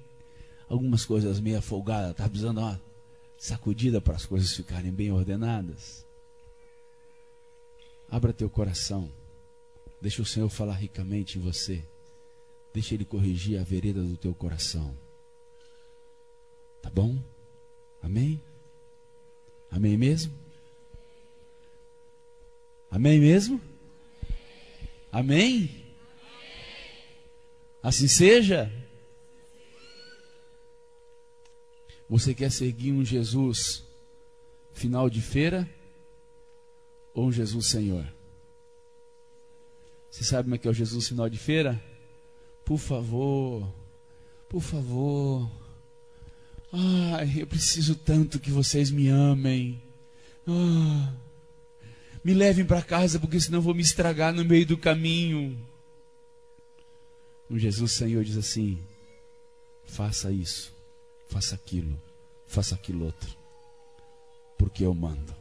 Algumas 0.70 1.04
coisas 1.04 1.40
meio 1.40 1.60
folgadas, 1.60 2.12
estava 2.12 2.28
precisando 2.28 2.58
uma 2.58 2.80
sacudida 3.36 4.00
para 4.00 4.14
as 4.14 4.24
coisas 4.24 4.54
ficarem 4.54 4.92
bem 4.92 5.10
ordenadas. 5.10 6.06
Abra 8.08 8.32
teu 8.32 8.48
coração, 8.48 9.10
deixa 10.00 10.22
o 10.22 10.24
Senhor 10.24 10.48
falar 10.48 10.74
ricamente 10.74 11.38
em 11.38 11.42
você, 11.42 11.84
deixa 12.72 12.94
Ele 12.94 13.04
corrigir 13.04 13.58
a 13.58 13.64
vereda 13.64 14.00
do 14.00 14.16
teu 14.16 14.32
coração. 14.32 14.96
Tá 16.80 16.88
bom? 16.88 17.18
Amém? 18.00 18.40
Amém 19.72 19.96
mesmo? 19.98 20.32
Amém 22.88 23.18
mesmo? 23.18 23.60
Amém? 25.10 25.84
Assim 27.82 28.06
seja? 28.06 28.72
Você 32.10 32.34
quer 32.34 32.50
seguir 32.50 32.90
um 32.90 33.04
Jesus 33.04 33.84
final 34.72 35.08
de 35.08 35.22
feira 35.22 35.70
ou 37.14 37.28
um 37.28 37.32
Jesus 37.32 37.68
Senhor? 37.68 38.04
Você 40.10 40.24
sabe 40.24 40.42
como 40.42 40.56
é 40.56 40.58
que 40.58 40.66
é 40.66 40.70
o 40.72 40.74
Jesus 40.74 41.06
final 41.06 41.30
de 41.30 41.38
feira? 41.38 41.80
Por 42.64 42.78
favor, 42.78 43.72
por 44.48 44.60
favor. 44.60 45.48
Ai, 46.72 47.32
eu 47.36 47.46
preciso 47.46 47.94
tanto 47.94 48.40
que 48.40 48.50
vocês 48.50 48.90
me 48.90 49.06
amem. 49.06 49.80
Ah. 50.48 51.14
Me 52.24 52.34
levem 52.34 52.64
para 52.64 52.82
casa, 52.82 53.20
porque 53.20 53.40
senão 53.40 53.60
vou 53.60 53.72
me 53.72 53.82
estragar 53.82 54.34
no 54.34 54.44
meio 54.44 54.66
do 54.66 54.76
caminho. 54.76 55.56
O 57.48 57.56
Jesus 57.56 57.92
Senhor 57.92 58.24
diz 58.24 58.36
assim: 58.36 58.80
faça 59.84 60.32
isso, 60.32 60.72
faça 61.30 61.54
aquilo, 61.54 62.00
faça 62.46 62.74
aquilo 62.74 63.06
outro, 63.06 63.34
porque 64.58 64.84
eu 64.84 64.92
mando. 64.92 65.34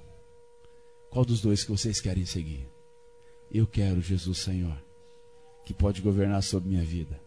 Qual 1.10 1.26
dos 1.26 1.42
dois 1.42 1.64
que 1.64 1.72
vocês 1.72 2.00
querem 2.00 2.26
seguir? 2.26 2.66
Eu 3.52 3.68
quero 3.68 4.00
Jesus 4.00 4.38
Senhor, 4.38 4.78
que 5.66 5.74
pode 5.74 6.02
governar 6.02 6.42
sobre 6.44 6.70
minha 6.70 6.86
vida. 6.86 7.20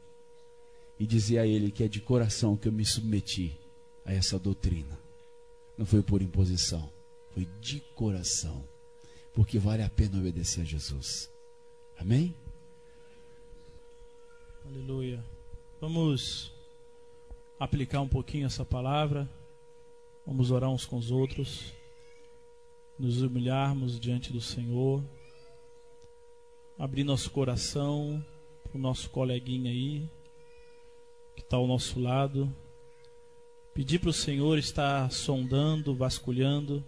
E 0.98 1.06
dizer 1.06 1.38
a 1.38 1.46
Ele 1.46 1.70
que 1.70 1.82
é 1.82 1.88
de 1.88 2.00
coração 2.00 2.56
que 2.56 2.68
eu 2.68 2.72
me 2.72 2.84
submeti 2.84 3.58
a 4.04 4.12
essa 4.12 4.38
doutrina. 4.38 4.98
Não 5.76 5.84
foi 5.84 6.02
por 6.02 6.22
imposição, 6.22 6.88
foi 7.34 7.48
de 7.60 7.80
coração 7.94 8.64
porque 9.34 9.58
vale 9.58 9.82
a 9.82 9.88
pena 9.88 10.18
obedecer 10.18 10.62
a 10.62 10.64
Jesus. 10.64 11.30
Amém? 11.96 12.34
Aleluia. 14.66 15.24
Vamos 15.80 16.52
aplicar 17.62 18.00
um 18.00 18.08
pouquinho 18.08 18.46
essa 18.46 18.64
palavra. 18.64 19.30
Vamos 20.26 20.50
orar 20.50 20.68
uns 20.68 20.84
com 20.84 20.96
os 20.96 21.12
outros. 21.12 21.72
Nos 22.98 23.22
humilharmos 23.22 24.00
diante 24.00 24.32
do 24.32 24.40
Senhor. 24.40 25.00
Abrir 26.76 27.04
nosso 27.04 27.30
coração 27.30 28.24
para 28.64 28.76
o 28.76 28.80
nosso 28.80 29.08
coleguinha 29.10 29.70
aí, 29.70 30.10
que 31.36 31.42
está 31.42 31.56
ao 31.56 31.68
nosso 31.68 32.00
lado. 32.00 32.52
Pedir 33.72 34.00
para 34.00 34.10
o 34.10 34.12
Senhor 34.12 34.58
estar 34.58 35.12
sondando, 35.12 35.94
vasculhando 35.94 36.84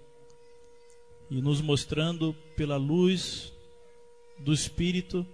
e 1.31 1.41
nos 1.41 1.61
mostrando 1.61 2.35
pela 2.57 2.77
luz 2.77 3.53
do 4.41 4.53
Espírito 4.53 5.25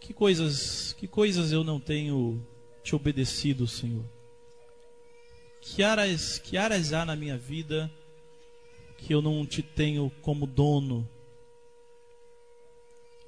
que 0.00 0.12
coisas, 0.12 0.94
que 0.94 1.06
coisas 1.06 1.52
eu 1.52 1.62
não 1.62 1.78
tenho 1.78 2.44
te 2.82 2.94
obedecido, 2.94 3.66
Senhor. 3.66 4.04
Que 5.60 5.82
áreas, 5.82 6.38
que 6.38 6.56
áreas 6.56 6.92
há 6.92 7.04
na 7.04 7.14
minha 7.14 7.36
vida 7.36 7.90
que 8.96 9.14
eu 9.14 9.20
não 9.20 9.46
te 9.46 9.62
tenho 9.62 10.10
como 10.22 10.46
dono? 10.46 11.08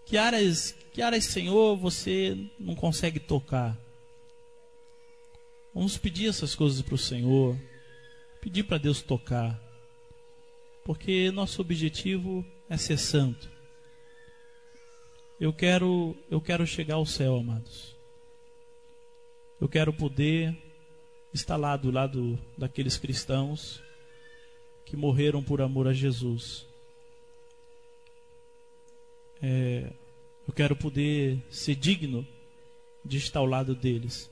Que 0.04 0.16
áreas, 0.16 0.74
que 0.92 1.00
áreas, 1.00 1.24
Senhor, 1.24 1.76
você 1.76 2.36
não 2.58 2.74
consegue 2.74 3.20
tocar? 3.20 3.78
Vamos 5.74 5.96
pedir 5.96 6.28
essas 6.28 6.54
coisas 6.54 6.82
para 6.82 6.94
o 6.94 6.98
Senhor, 6.98 7.56
pedir 8.40 8.64
para 8.64 8.78
Deus 8.78 9.00
tocar 9.00 9.62
porque 10.84 11.30
nosso 11.30 11.60
objetivo 11.60 12.44
é 12.68 12.76
ser 12.76 12.98
santo. 12.98 13.50
Eu 15.38 15.52
quero, 15.52 16.16
eu 16.30 16.40
quero 16.40 16.66
chegar 16.66 16.96
ao 16.96 17.06
céu, 17.06 17.36
amados. 17.36 17.91
Eu 19.62 19.68
quero 19.68 19.92
poder 19.92 20.58
estar 21.32 21.54
lá 21.54 21.76
do 21.76 21.92
lado 21.92 22.36
daqueles 22.58 22.96
cristãos 22.96 23.80
que 24.84 24.96
morreram 24.96 25.40
por 25.40 25.62
amor 25.62 25.86
a 25.86 25.92
Jesus. 25.92 26.66
É, 29.40 29.92
eu 30.48 30.52
quero 30.52 30.74
poder 30.74 31.40
ser 31.48 31.76
digno 31.76 32.26
de 33.04 33.18
estar 33.18 33.38
ao 33.38 33.46
lado 33.46 33.72
deles. 33.72 34.28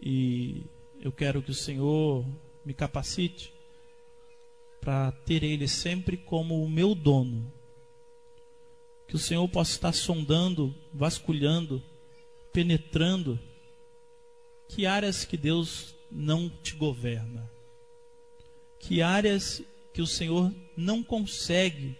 E 0.00 0.62
eu 1.00 1.10
quero 1.10 1.42
que 1.42 1.50
o 1.50 1.54
Senhor 1.54 2.24
me 2.64 2.72
capacite 2.72 3.52
para 4.80 5.10
ter 5.10 5.42
Ele 5.42 5.66
sempre 5.66 6.16
como 6.16 6.62
o 6.62 6.70
meu 6.70 6.94
dono. 6.94 7.52
Que 9.08 9.16
o 9.16 9.18
Senhor 9.18 9.48
possa 9.48 9.72
estar 9.72 9.92
sondando, 9.92 10.72
vasculhando, 10.94 11.82
penetrando 12.58 13.38
que 14.68 14.84
áreas 14.84 15.24
que 15.24 15.36
Deus 15.36 15.94
não 16.10 16.50
te 16.50 16.74
governa, 16.74 17.48
que 18.80 19.00
áreas 19.00 19.62
que 19.94 20.02
o 20.02 20.06
Senhor 20.08 20.52
não 20.76 21.00
consegue, 21.00 21.96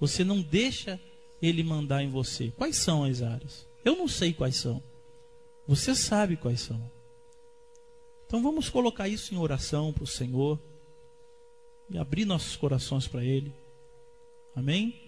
você 0.00 0.24
não 0.24 0.40
deixa 0.40 0.98
Ele 1.42 1.62
mandar 1.62 2.02
em 2.02 2.08
você. 2.08 2.50
Quais 2.56 2.78
são 2.78 3.04
as 3.04 3.20
áreas? 3.20 3.68
Eu 3.84 3.96
não 3.96 4.08
sei 4.08 4.32
quais 4.32 4.56
são. 4.56 4.82
Você 5.66 5.94
sabe 5.94 6.38
quais 6.38 6.62
são. 6.62 6.90
Então 8.24 8.42
vamos 8.42 8.70
colocar 8.70 9.08
isso 9.08 9.34
em 9.34 9.36
oração 9.36 9.92
para 9.92 10.04
o 10.04 10.06
Senhor 10.06 10.58
e 11.90 11.98
abrir 11.98 12.24
nossos 12.24 12.56
corações 12.56 13.06
para 13.06 13.22
Ele. 13.22 13.52
Amém? 14.56 14.98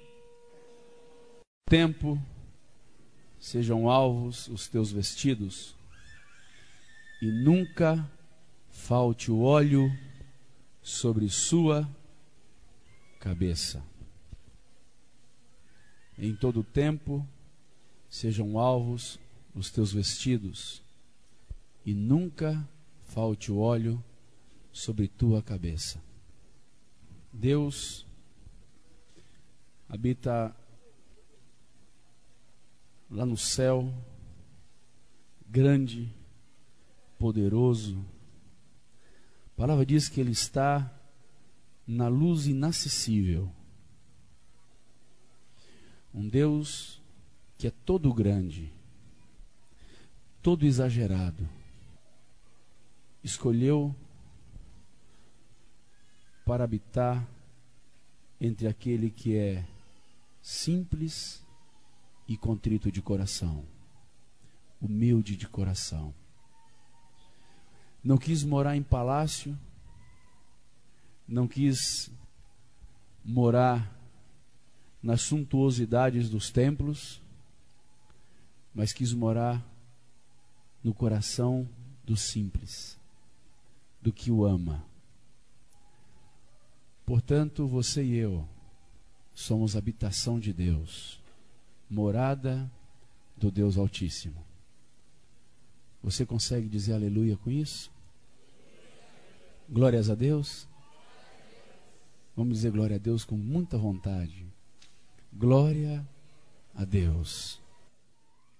Tempo, 1.65 2.21
sejam 3.41 3.89
alvos 3.89 4.47
os 4.49 4.69
teus 4.69 4.93
vestidos, 4.93 5.75
e 7.23 7.27
nunca 7.27 8.09
falte 8.69 9.31
o 9.31 9.41
óleo 9.41 9.91
sobre 10.83 11.29
sua 11.29 11.89
cabeça. 13.19 13.83
Em 16.19 16.37
todo 16.37 16.63
tempo, 16.63 17.27
sejam 18.09 18.59
alvos 18.59 19.19
os 19.55 19.71
teus 19.71 19.93
vestidos, 19.93 20.83
e 21.85 21.95
nunca 21.95 22.69
falte 23.07 23.51
o 23.51 23.59
óleo 23.59 24.03
sobre 24.73 25.09
tua 25.09 25.43
cabeça. 25.43 26.01
Deus 27.33 28.07
habita 29.89 30.55
lá 33.11 33.27
no 33.27 33.37
céu, 33.37 33.93
grande, 35.49 36.15
poderoso. 37.19 38.05
A 39.53 39.57
palavra 39.57 39.85
diz 39.85 40.09
que 40.09 40.21
Ele 40.21 40.31
está 40.31 40.91
na 41.87 42.07
luz 42.07 42.47
inacessível. 42.47 43.53
Um 46.15 46.29
Deus 46.29 47.01
que 47.59 47.67
é 47.67 47.71
todo 47.71 48.15
grande, 48.15 48.73
todo 50.41 50.65
exagerado, 50.65 51.47
escolheu 53.23 53.95
para 56.45 56.65
habitar 56.65 57.29
entre 58.41 58.67
aquele 58.67 59.11
que 59.11 59.37
é 59.37 59.65
simples 60.41 61.40
e 62.31 62.37
contrito 62.37 62.93
de 62.93 63.03
coração, 63.03 63.65
humilde 64.81 65.35
de 65.35 65.49
coração. 65.49 66.15
Não 68.05 68.17
quis 68.17 68.45
morar 68.45 68.77
em 68.77 68.85
palácio, 68.85 69.59
não 71.27 71.49
quis 71.49 72.09
morar 73.25 73.93
nas 75.03 75.23
suntuosidades 75.23 76.31
dos 76.31 76.51
templos, 76.51 77.21
mas 78.73 78.93
quis 78.93 79.13
morar 79.13 79.61
no 80.85 80.95
coração 80.95 81.69
do 82.05 82.17
simples, 82.17 82.97
do 84.01 84.13
que 84.13 84.31
o 84.31 84.45
ama. 84.45 84.85
Portanto, 87.05 87.67
você 87.67 88.05
e 88.05 88.15
eu 88.15 88.49
somos 89.35 89.75
habitação 89.75 90.39
de 90.39 90.53
Deus, 90.53 91.20
morada 91.91 92.71
do 93.37 93.51
Deus 93.51 93.77
Altíssimo. 93.77 94.47
Você 96.03 96.25
consegue 96.25 96.69
dizer 96.69 96.95
aleluia 96.95 97.37
com 97.37 97.51
isso? 97.51 97.91
Glórias 99.69 100.09
a 100.09 100.15
Deus? 100.15 100.69
Vamos 102.37 102.55
dizer 102.55 102.71
glória 102.71 102.97
a 102.97 102.99
Deus 102.99 103.25
com 103.25 103.37
muita 103.37 103.77
vontade. 103.77 104.47
Glória 105.33 106.07
a 106.75 106.85
Deus. 106.85 107.61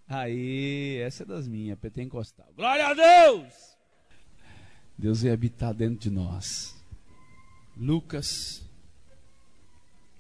Aí, 0.09 0.99
essa 0.99 1.23
é 1.23 1.27
das 1.27 1.47
minhas, 1.47 1.79
pentecostal. 1.79 2.49
Glória 2.57 2.89
a 2.89 2.95
Deus! 2.95 3.77
Deus 4.99 5.23
vai 5.23 5.33
habitar 5.33 5.73
dentro 5.73 6.01
de 6.01 6.11
nós. 6.11 6.77
Lucas, 7.77 8.63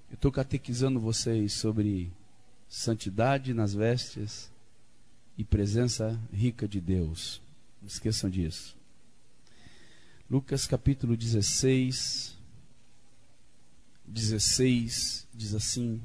eu 0.08 0.14
estou 0.14 0.32
catequizando 0.32 0.98
vocês 0.98 1.52
sobre 1.52 2.10
santidade 2.70 3.52
nas 3.52 3.74
vestes 3.74 4.50
e 5.36 5.44
presença 5.44 6.18
rica 6.32 6.66
de 6.66 6.80
Deus. 6.80 7.42
Não 7.82 7.88
esqueçam 7.88 8.30
disso. 8.30 8.74
Lucas 10.30 10.66
capítulo 10.66 11.16
16, 11.16 12.38
16 14.06 15.26
diz 15.34 15.54
assim: 15.54 16.00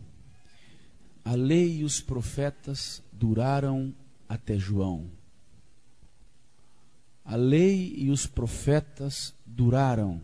a 1.24 1.34
lei 1.34 1.78
e 1.78 1.84
os 1.84 2.00
profetas 2.00 3.02
duraram 3.12 3.92
até 4.30 4.60
João. 4.60 5.10
A 7.24 7.36
lei 7.36 7.96
e 7.98 8.12
os 8.12 8.28
profetas 8.28 9.34
duraram 9.44 10.22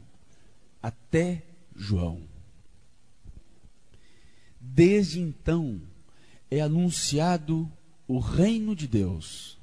até 0.80 1.43
João. 1.76 2.22
Desde 4.59 5.19
então 5.19 5.81
é 6.52 6.60
anunciado 6.60 7.72
o 8.06 8.19
reino 8.19 8.76
de 8.76 8.86
Deus. 8.86 9.57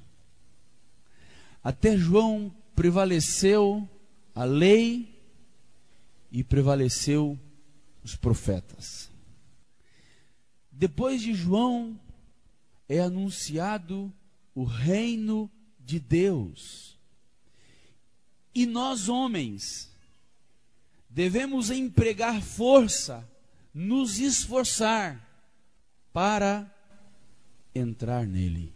Até 1.62 1.98
João 1.98 2.50
prevaleceu 2.74 3.86
a 4.34 4.44
lei 4.44 5.14
e 6.32 6.42
prevaleceu 6.42 7.38
os 8.02 8.16
profetas. 8.16 9.10
Depois 10.72 11.20
de 11.20 11.34
João, 11.34 12.00
é 12.88 13.00
anunciado 13.00 14.10
o 14.54 14.64
reino 14.64 15.50
de 15.78 16.00
Deus. 16.00 16.96
E 18.54 18.64
nós, 18.64 19.10
homens, 19.10 19.90
devemos 21.10 21.70
empregar 21.70 22.40
força, 22.40 23.28
nos 23.74 24.18
esforçar 24.18 25.22
para 26.12 26.74
entrar 27.74 28.26
nele. 28.26 28.72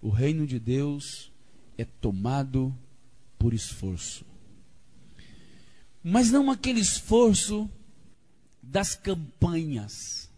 O 0.00 0.08
reino 0.08 0.46
de 0.46 0.58
Deus 0.58 1.30
é 1.76 1.84
tomado 1.84 2.76
por 3.38 3.52
esforço. 3.52 4.24
Mas 6.02 6.30
não 6.30 6.50
aquele 6.50 6.80
esforço 6.80 7.68
das 8.62 8.94
campanhas 8.94 10.30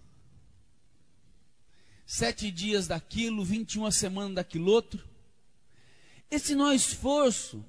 sete 2.12 2.50
dias 2.50 2.86
daquilo, 2.86 3.42
21 3.42 3.90
semanas 3.90 4.34
daquilo 4.34 4.70
outro. 4.70 5.02
Esse 6.30 6.54
não 6.54 6.70
é 6.70 6.74
esforço. 6.74 7.64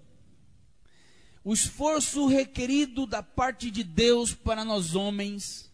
O 1.45 1.53
esforço 1.53 2.27
requerido 2.27 3.07
da 3.07 3.23
parte 3.23 3.71
de 3.71 3.85
Deus 3.85 4.33
para 4.33 4.65
nós 4.65 4.95
homens 4.95 5.71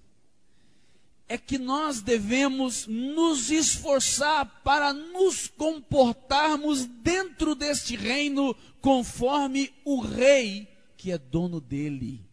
é 1.29 1.37
que 1.37 1.59
nós 1.59 2.01
devemos 2.01 2.87
nos 2.87 3.51
esforçar 3.51 4.61
para 4.63 4.91
nos 4.91 5.47
comportarmos 5.47 6.87
dentro 6.87 7.53
deste 7.53 7.95
reino 7.95 8.55
conforme 8.81 9.71
o 9.85 10.01
rei 10.01 10.67
que 10.97 11.11
é 11.11 11.19
dono 11.19 11.61
dele. 11.61 12.25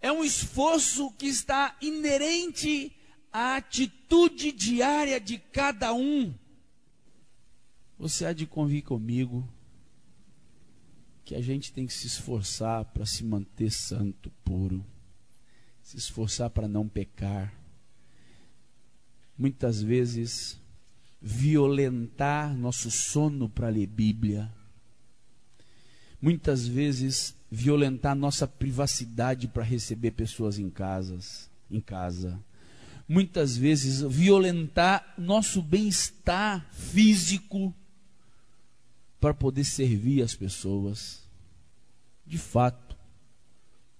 É 0.00 0.10
um 0.12 0.22
esforço 0.22 1.10
que 1.12 1.26
está 1.26 1.76
inerente 1.82 2.92
a 3.32 3.56
atitude 3.56 4.52
diária 4.52 5.20
de 5.20 5.36
cada 5.36 5.92
um. 5.92 6.32
Você 7.98 8.24
há 8.24 8.32
de 8.32 8.46
convir 8.46 8.84
comigo 8.84 9.48
que 11.24 11.34
a 11.34 11.40
gente 11.40 11.72
tem 11.72 11.86
que 11.86 11.92
se 11.92 12.06
esforçar 12.06 12.84
para 12.84 13.04
se 13.04 13.24
manter 13.24 13.70
santo, 13.70 14.30
puro, 14.44 14.84
se 15.92 15.98
esforçar 15.98 16.48
para 16.50 16.66
não 16.66 16.88
pecar. 16.88 17.52
Muitas 19.36 19.82
vezes, 19.82 20.58
violentar 21.20 22.56
nosso 22.56 22.90
sono 22.90 23.48
para 23.48 23.68
ler 23.68 23.86
Bíblia. 23.86 24.50
Muitas 26.20 26.66
vezes, 26.66 27.34
violentar 27.50 28.14
nossa 28.14 28.46
privacidade 28.46 29.48
para 29.48 29.62
receber 29.62 30.12
pessoas 30.12 30.58
em 30.58 30.70
casas, 30.70 31.50
em 31.70 31.80
casa 31.80 32.40
muitas 33.08 33.58
vezes 33.58 34.00
violentar 34.00 35.12
nosso 35.18 35.60
bem-estar 35.60 36.66
físico 36.72 37.74
para 39.20 39.34
poder 39.34 39.64
servir 39.64 40.22
as 40.22 40.34
pessoas. 40.34 41.22
De 42.26 42.38
fato, 42.38 42.96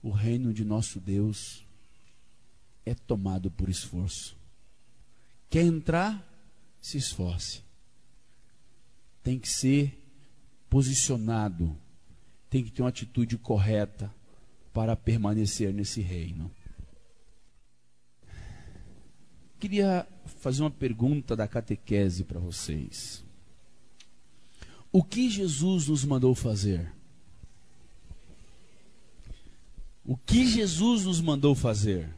o 0.02 0.10
reino 0.10 0.55
de 0.55 0.64
nosso 0.64 0.98
Deus 0.98 1.62
é 2.84 2.94
tomado 2.94 3.50
por 3.50 3.68
esforço. 3.68 4.36
Quer 5.48 5.62
entrar? 5.62 6.28
Se 6.80 6.98
esforce. 6.98 7.62
Tem 9.22 9.38
que 9.38 9.48
ser 9.48 9.98
posicionado, 10.68 11.76
tem 12.50 12.64
que 12.64 12.70
ter 12.70 12.82
uma 12.82 12.88
atitude 12.88 13.38
correta 13.38 14.12
para 14.72 14.96
permanecer 14.96 15.72
nesse 15.72 16.00
reino 16.00 16.50
queria 19.62 20.09
fazer 20.40 20.60
uma 20.60 20.72
pergunta 20.72 21.36
da 21.36 21.46
catequese 21.46 22.24
para 22.24 22.40
vocês. 22.40 23.24
O 24.90 25.04
que 25.04 25.30
Jesus 25.30 25.86
nos 25.86 26.04
mandou 26.04 26.34
fazer? 26.34 26.92
O 30.04 30.16
que 30.16 30.48
Jesus 30.48 31.04
nos 31.04 31.20
mandou 31.20 31.54
fazer? 31.54 32.12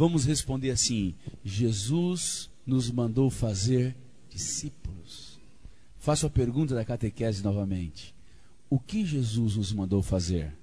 Vamos 0.00 0.24
responder 0.24 0.70
assim: 0.70 1.14
Jesus 1.44 2.48
nos 2.66 2.90
mandou 2.90 3.28
fazer 3.28 3.94
discípulos. 4.30 5.38
Faço 5.98 6.26
a 6.26 6.30
pergunta 6.30 6.74
da 6.74 6.86
catequese 6.86 7.44
novamente. 7.44 8.14
O 8.70 8.78
que 8.78 9.04
Jesus 9.04 9.56
nos 9.56 9.72
mandou 9.74 10.02
fazer? 10.02 10.56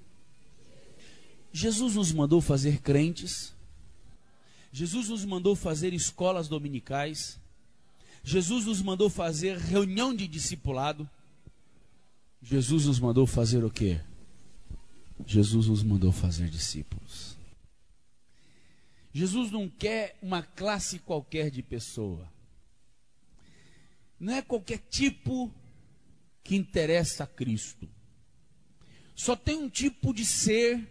Jesus 1.53 1.93
nos 1.93 2.11
mandou 2.11 2.41
fazer 2.41 2.81
crentes 2.81 3.55
Jesus 4.71 5.07
nos 5.09 5.23
mandou 5.23 5.55
fazer 5.55 5.93
escolas 5.93 6.47
dominicais. 6.47 7.39
Jesus 8.23 8.65
nos 8.65 8.81
mandou 8.81 9.07
fazer 9.07 9.57
reunião 9.57 10.15
de 10.15 10.27
discipulado. 10.27 11.07
Jesus 12.41 12.85
nos 12.85 12.99
mandou 12.99 13.27
fazer 13.27 13.63
o 13.63 13.69
quê? 13.69 13.99
Jesus 15.25 15.67
nos 15.67 15.83
mandou 15.83 16.11
fazer 16.11 16.49
discípulos. 16.49 17.36
Jesus 19.17 19.49
não 19.49 19.67
quer 19.67 20.15
uma 20.21 20.43
classe 20.43 20.99
qualquer 20.99 21.49
de 21.49 21.63
pessoa. 21.63 22.31
Não 24.19 24.31
é 24.35 24.43
qualquer 24.43 24.77
tipo 24.77 25.51
que 26.43 26.55
interessa 26.55 27.23
a 27.23 27.27
Cristo. 27.27 27.89
Só 29.15 29.35
tem 29.35 29.57
um 29.57 29.69
tipo 29.69 30.13
de 30.13 30.23
ser 30.23 30.87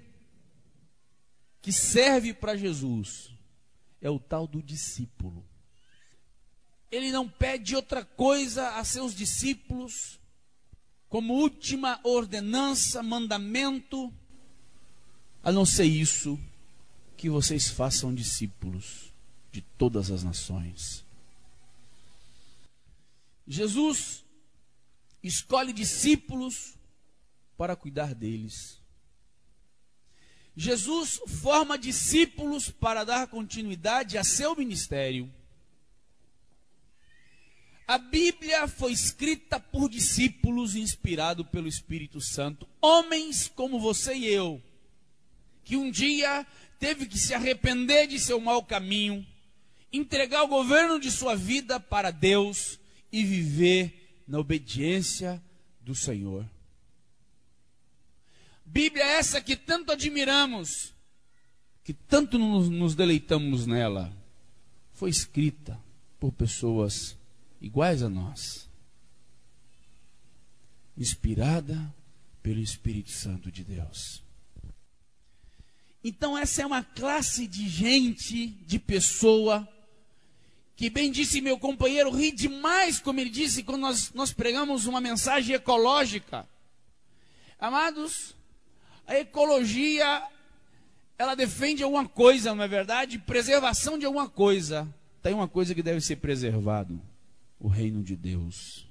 que 1.62 1.70
serve 1.70 2.34
para 2.34 2.56
Jesus 2.56 3.30
é 4.00 4.10
o 4.10 4.18
tal 4.18 4.48
do 4.48 4.60
discípulo. 4.60 5.46
ele 6.90 7.12
não 7.12 7.28
pede 7.28 7.76
outra 7.76 8.04
coisa 8.04 8.70
a 8.70 8.82
seus 8.82 9.14
discípulos, 9.14 10.18
como 11.08 11.34
última 11.34 12.00
ordenança, 12.02 13.04
mandamento, 13.04 14.12
a 15.44 15.52
não 15.52 15.64
ser 15.64 15.84
isso, 15.84 16.36
que 17.16 17.30
vocês 17.30 17.68
façam 17.68 18.14
discípulos 18.14 19.12
de 19.50 19.60
todas 19.60 20.10
as 20.10 20.22
nações. 20.22 21.04
Jesus 23.46 24.24
escolhe 25.22 25.72
discípulos 25.72 26.74
para 27.56 27.74
cuidar 27.74 28.14
deles. 28.14 28.80
Jesus 30.56 31.20
forma 31.42 31.78
discípulos 31.78 32.70
para 32.70 33.04
dar 33.04 33.26
continuidade 33.28 34.16
a 34.16 34.24
seu 34.24 34.56
ministério. 34.56 35.32
A 37.86 37.98
Bíblia 37.98 38.66
foi 38.66 38.92
escrita 38.92 39.60
por 39.60 39.88
discípulos 39.88 40.74
inspirados 40.74 41.46
pelo 41.48 41.68
Espírito 41.68 42.20
Santo, 42.20 42.66
homens 42.80 43.46
como 43.46 43.78
você 43.78 44.14
e 44.14 44.26
eu, 44.26 44.60
que 45.62 45.76
um 45.76 45.90
dia 45.90 46.44
teve 46.78 47.06
que 47.06 47.18
se 47.18 47.34
arrepender 47.34 48.06
de 48.06 48.18
seu 48.18 48.40
mau 48.40 48.62
caminho, 48.62 49.26
entregar 49.92 50.42
o 50.42 50.48
governo 50.48 51.00
de 51.00 51.10
sua 51.10 51.34
vida 51.34 51.80
para 51.80 52.10
Deus 52.10 52.78
e 53.10 53.24
viver 53.24 54.22
na 54.26 54.38
obediência 54.38 55.42
do 55.80 55.94
Senhor. 55.94 56.44
Bíblia 58.64 59.04
é 59.04 59.18
essa 59.18 59.40
que 59.40 59.56
tanto 59.56 59.92
admiramos, 59.92 60.92
que 61.84 61.94
tanto 61.94 62.36
nos, 62.38 62.68
nos 62.68 62.94
deleitamos 62.94 63.66
nela, 63.66 64.12
foi 64.92 65.10
escrita 65.10 65.80
por 66.18 66.32
pessoas 66.32 67.16
iguais 67.60 68.02
a 68.02 68.08
nós, 68.08 68.68
inspirada 70.96 71.94
pelo 72.42 72.60
Espírito 72.60 73.10
Santo 73.10 73.50
de 73.50 73.62
Deus. 73.62 74.25
Então, 76.08 76.38
essa 76.38 76.62
é 76.62 76.66
uma 76.66 76.84
classe 76.84 77.48
de 77.48 77.68
gente, 77.68 78.46
de 78.46 78.78
pessoa, 78.78 79.68
que 80.76 80.88
bem 80.88 81.10
disse 81.10 81.40
meu 81.40 81.58
companheiro, 81.58 82.12
ri 82.12 82.30
demais, 82.30 83.00
como 83.00 83.18
ele 83.18 83.28
disse, 83.28 83.64
quando 83.64 83.80
nós, 83.80 84.12
nós 84.14 84.32
pregamos 84.32 84.86
uma 84.86 85.00
mensagem 85.00 85.56
ecológica. 85.56 86.48
Amados, 87.58 88.36
a 89.04 89.18
ecologia, 89.18 90.22
ela 91.18 91.34
defende 91.34 91.82
alguma 91.82 92.08
coisa, 92.08 92.54
não 92.54 92.62
é 92.62 92.68
verdade? 92.68 93.18
Preservação 93.18 93.98
de 93.98 94.06
alguma 94.06 94.28
coisa. 94.28 94.86
Tem 95.20 95.34
uma 95.34 95.48
coisa 95.48 95.74
que 95.74 95.82
deve 95.82 96.00
ser 96.00 96.18
preservado 96.18 97.02
o 97.58 97.66
reino 97.66 98.00
de 98.00 98.14
Deus. 98.14 98.88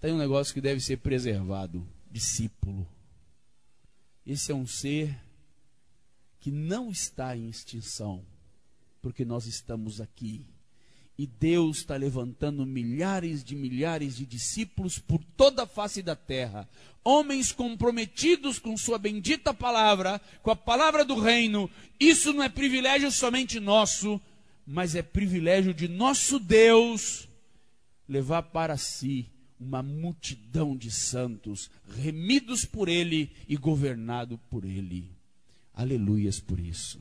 Tem 0.00 0.12
um 0.12 0.18
negócio 0.18 0.54
que 0.54 0.60
deve 0.60 0.78
ser 0.78 0.98
preservado: 0.98 1.84
discípulo. 2.12 2.86
Esse 4.24 4.52
é 4.52 4.54
um 4.54 4.68
ser 4.68 5.25
que 6.46 6.52
não 6.52 6.92
está 6.92 7.36
em 7.36 7.48
extinção, 7.48 8.24
porque 9.02 9.24
nós 9.24 9.46
estamos 9.46 10.00
aqui. 10.00 10.46
E 11.18 11.26
Deus 11.26 11.78
está 11.78 11.96
levantando 11.96 12.64
milhares 12.64 13.42
de 13.42 13.56
milhares 13.56 14.16
de 14.16 14.24
discípulos 14.24 14.96
por 14.96 15.20
toda 15.36 15.64
a 15.64 15.66
face 15.66 16.02
da 16.02 16.14
terra. 16.14 16.68
Homens 17.02 17.50
comprometidos 17.50 18.60
com 18.60 18.76
Sua 18.76 18.96
bendita 18.96 19.52
palavra, 19.52 20.20
com 20.40 20.52
a 20.52 20.54
palavra 20.54 21.04
do 21.04 21.18
reino. 21.18 21.68
Isso 21.98 22.32
não 22.32 22.44
é 22.44 22.48
privilégio 22.48 23.10
somente 23.10 23.58
nosso, 23.58 24.20
mas 24.64 24.94
é 24.94 25.02
privilégio 25.02 25.74
de 25.74 25.88
nosso 25.88 26.38
Deus 26.38 27.28
levar 28.08 28.42
para 28.44 28.76
si 28.76 29.28
uma 29.58 29.82
multidão 29.82 30.76
de 30.76 30.92
santos, 30.92 31.68
remidos 31.96 32.64
por 32.64 32.88
Ele 32.88 33.32
e 33.48 33.56
governado 33.56 34.38
por 34.48 34.64
Ele. 34.64 35.15
Aleluias 35.76 36.40
por 36.40 36.58
isso. 36.58 36.98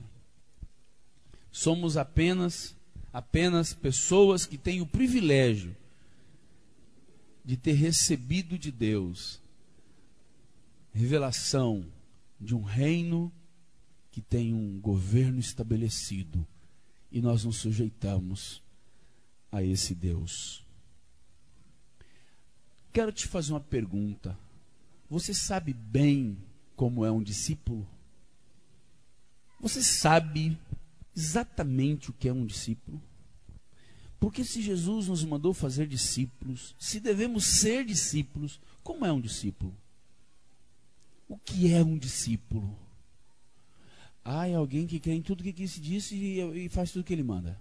Somos 1.49 1.95
apenas 1.95 2.76
apenas 3.14 3.73
pessoas 3.73 4.45
que 4.45 4.57
têm 4.57 4.81
o 4.81 4.85
privilégio 4.85 5.73
de 7.45 7.56
ter 7.56 7.72
recebido 7.72 8.60
de 8.60 8.73
Deus 8.73 9.41
revelação 10.91 11.85
de 12.39 12.53
um 12.53 12.61
reino 12.61 13.31
que 14.11 14.22
tem 14.22 14.53
um 14.53 14.80
governo 14.81 15.39
estabelecido 15.39 16.45
e 17.10 17.22
nós 17.22 17.45
nos 17.45 17.57
sujeitamos 17.57 18.61
a 19.49 19.64
esse 19.64 19.95
Deus. 19.95 20.65
Quero 22.91 23.14
te 23.14 23.27
fazer 23.27 23.53
uma 23.53 23.61
pergunta. 23.61 24.38
Você 25.10 25.34
sabe 25.34 25.73
bem 25.73 26.38
como 26.76 27.06
é 27.06 27.11
um 27.11 27.23
discípulo? 27.23 27.88
Você 29.66 29.82
sabe 29.82 30.56
exatamente 31.16 32.12
o 32.12 32.14
que 32.14 32.30
é 32.30 32.34
um 32.34 32.46
discípulo? 32.46 33.02
Porque 34.20 34.44
se 34.44 34.62
Jesus 34.62 35.08
nos 35.08 35.24
mandou 35.24 35.54
fazer 35.54 35.88
discípulos, 35.88 36.76
se 36.78 37.00
devemos 37.00 37.46
ser 37.46 37.84
discípulos, 37.84 38.62
como 38.84 39.06
é 39.06 39.12
um 39.12 39.20
discípulo? 39.20 39.76
O 41.28 41.36
que 41.38 41.74
é 41.74 41.84
um 41.84 41.98
discípulo? 41.98 42.78
Ah, 44.24 44.48
é 44.48 44.54
alguém 44.54 44.86
que 44.86 45.00
crê 45.00 45.14
em 45.14 45.22
tudo 45.24 45.44
que 45.44 45.52
Cristo 45.54 45.82
disse 45.82 46.16
e 46.16 46.70
faz 46.70 46.92
tudo 46.92 47.04
que 47.04 47.14
ele 47.14 47.24
manda. 47.24 47.60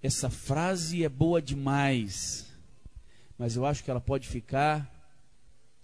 Essa 0.00 0.30
frase 0.30 1.02
é 1.02 1.08
boa 1.08 1.42
demais 1.42 2.52
mas 3.42 3.56
eu 3.56 3.66
acho 3.66 3.82
que 3.82 3.90
ela 3.90 4.00
pode 4.00 4.28
ficar 4.28 4.88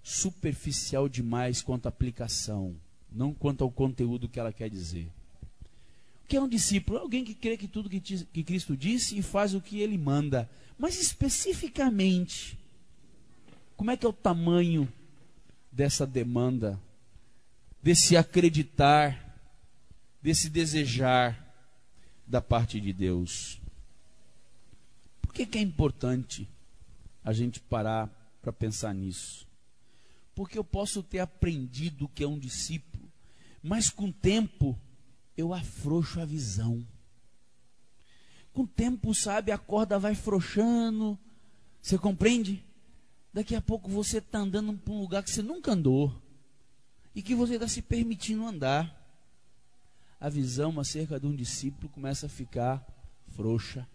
superficial 0.00 1.08
demais 1.08 1.60
quanto 1.60 1.86
à 1.86 1.88
aplicação, 1.88 2.76
não 3.18 3.34
quanto 3.34 3.64
ao 3.64 3.70
conteúdo 3.70 4.28
que 4.28 4.38
ela 4.38 4.52
quer 4.52 4.70
dizer. 4.70 5.10
O 6.24 6.28
que 6.28 6.36
é 6.36 6.40
um 6.40 6.48
discípulo? 6.48 6.98
Alguém 6.98 7.24
que 7.24 7.34
crê 7.34 7.56
que 7.56 7.66
tudo 7.66 7.90
que, 7.90 8.00
que 8.00 8.44
Cristo 8.44 8.76
disse 8.76 9.18
e 9.18 9.22
faz 9.22 9.54
o 9.54 9.60
que 9.60 9.80
ele 9.80 9.98
manda. 9.98 10.48
Mas 10.78 11.00
especificamente, 11.00 12.58
como 13.76 13.90
é 13.90 13.96
que 13.96 14.06
é 14.06 14.08
o 14.08 14.12
tamanho 14.12 14.90
dessa 15.72 16.06
demanda, 16.06 16.80
desse 17.82 18.16
acreditar, 18.16 19.36
desse 20.22 20.48
desejar 20.48 21.54
da 22.26 22.40
parte 22.40 22.80
de 22.80 22.92
Deus? 22.92 23.60
Por 25.20 25.34
que, 25.34 25.44
que 25.44 25.58
é 25.58 25.60
importante 25.60 26.48
a 27.28 27.32
gente 27.34 27.60
parar 27.60 28.08
para 28.40 28.50
pensar 28.50 28.94
nisso. 28.94 29.46
Porque 30.34 30.58
eu 30.58 30.64
posso 30.64 31.02
ter 31.02 31.18
aprendido 31.18 32.06
o 32.06 32.08
que 32.08 32.24
é 32.24 32.26
um 32.26 32.38
discípulo, 32.38 32.87
mas 33.62 33.90
com 33.90 34.06
o 34.06 34.12
tempo 34.12 34.78
eu 35.36 35.52
afrouxo 35.52 36.20
a 36.20 36.24
visão. 36.24 36.86
Com 38.52 38.62
o 38.62 38.66
tempo, 38.66 39.14
sabe, 39.14 39.52
a 39.52 39.58
corda 39.58 39.98
vai 39.98 40.14
frouxando. 40.14 41.18
Você 41.80 41.96
compreende? 41.96 42.64
Daqui 43.32 43.54
a 43.54 43.60
pouco 43.60 43.88
você 43.88 44.18
está 44.18 44.38
andando 44.38 44.76
para 44.76 44.92
um 44.92 45.00
lugar 45.00 45.22
que 45.22 45.30
você 45.30 45.42
nunca 45.42 45.72
andou 45.72 46.20
e 47.14 47.22
que 47.22 47.34
você 47.34 47.54
está 47.54 47.68
se 47.68 47.82
permitindo 47.82 48.46
andar. 48.46 48.96
A 50.20 50.28
visão 50.28 50.80
acerca 50.80 51.20
de 51.20 51.26
um 51.26 51.36
discípulo 51.36 51.88
começa 51.88 52.26
a 52.26 52.28
ficar 52.28 52.84
frouxa 53.28 53.86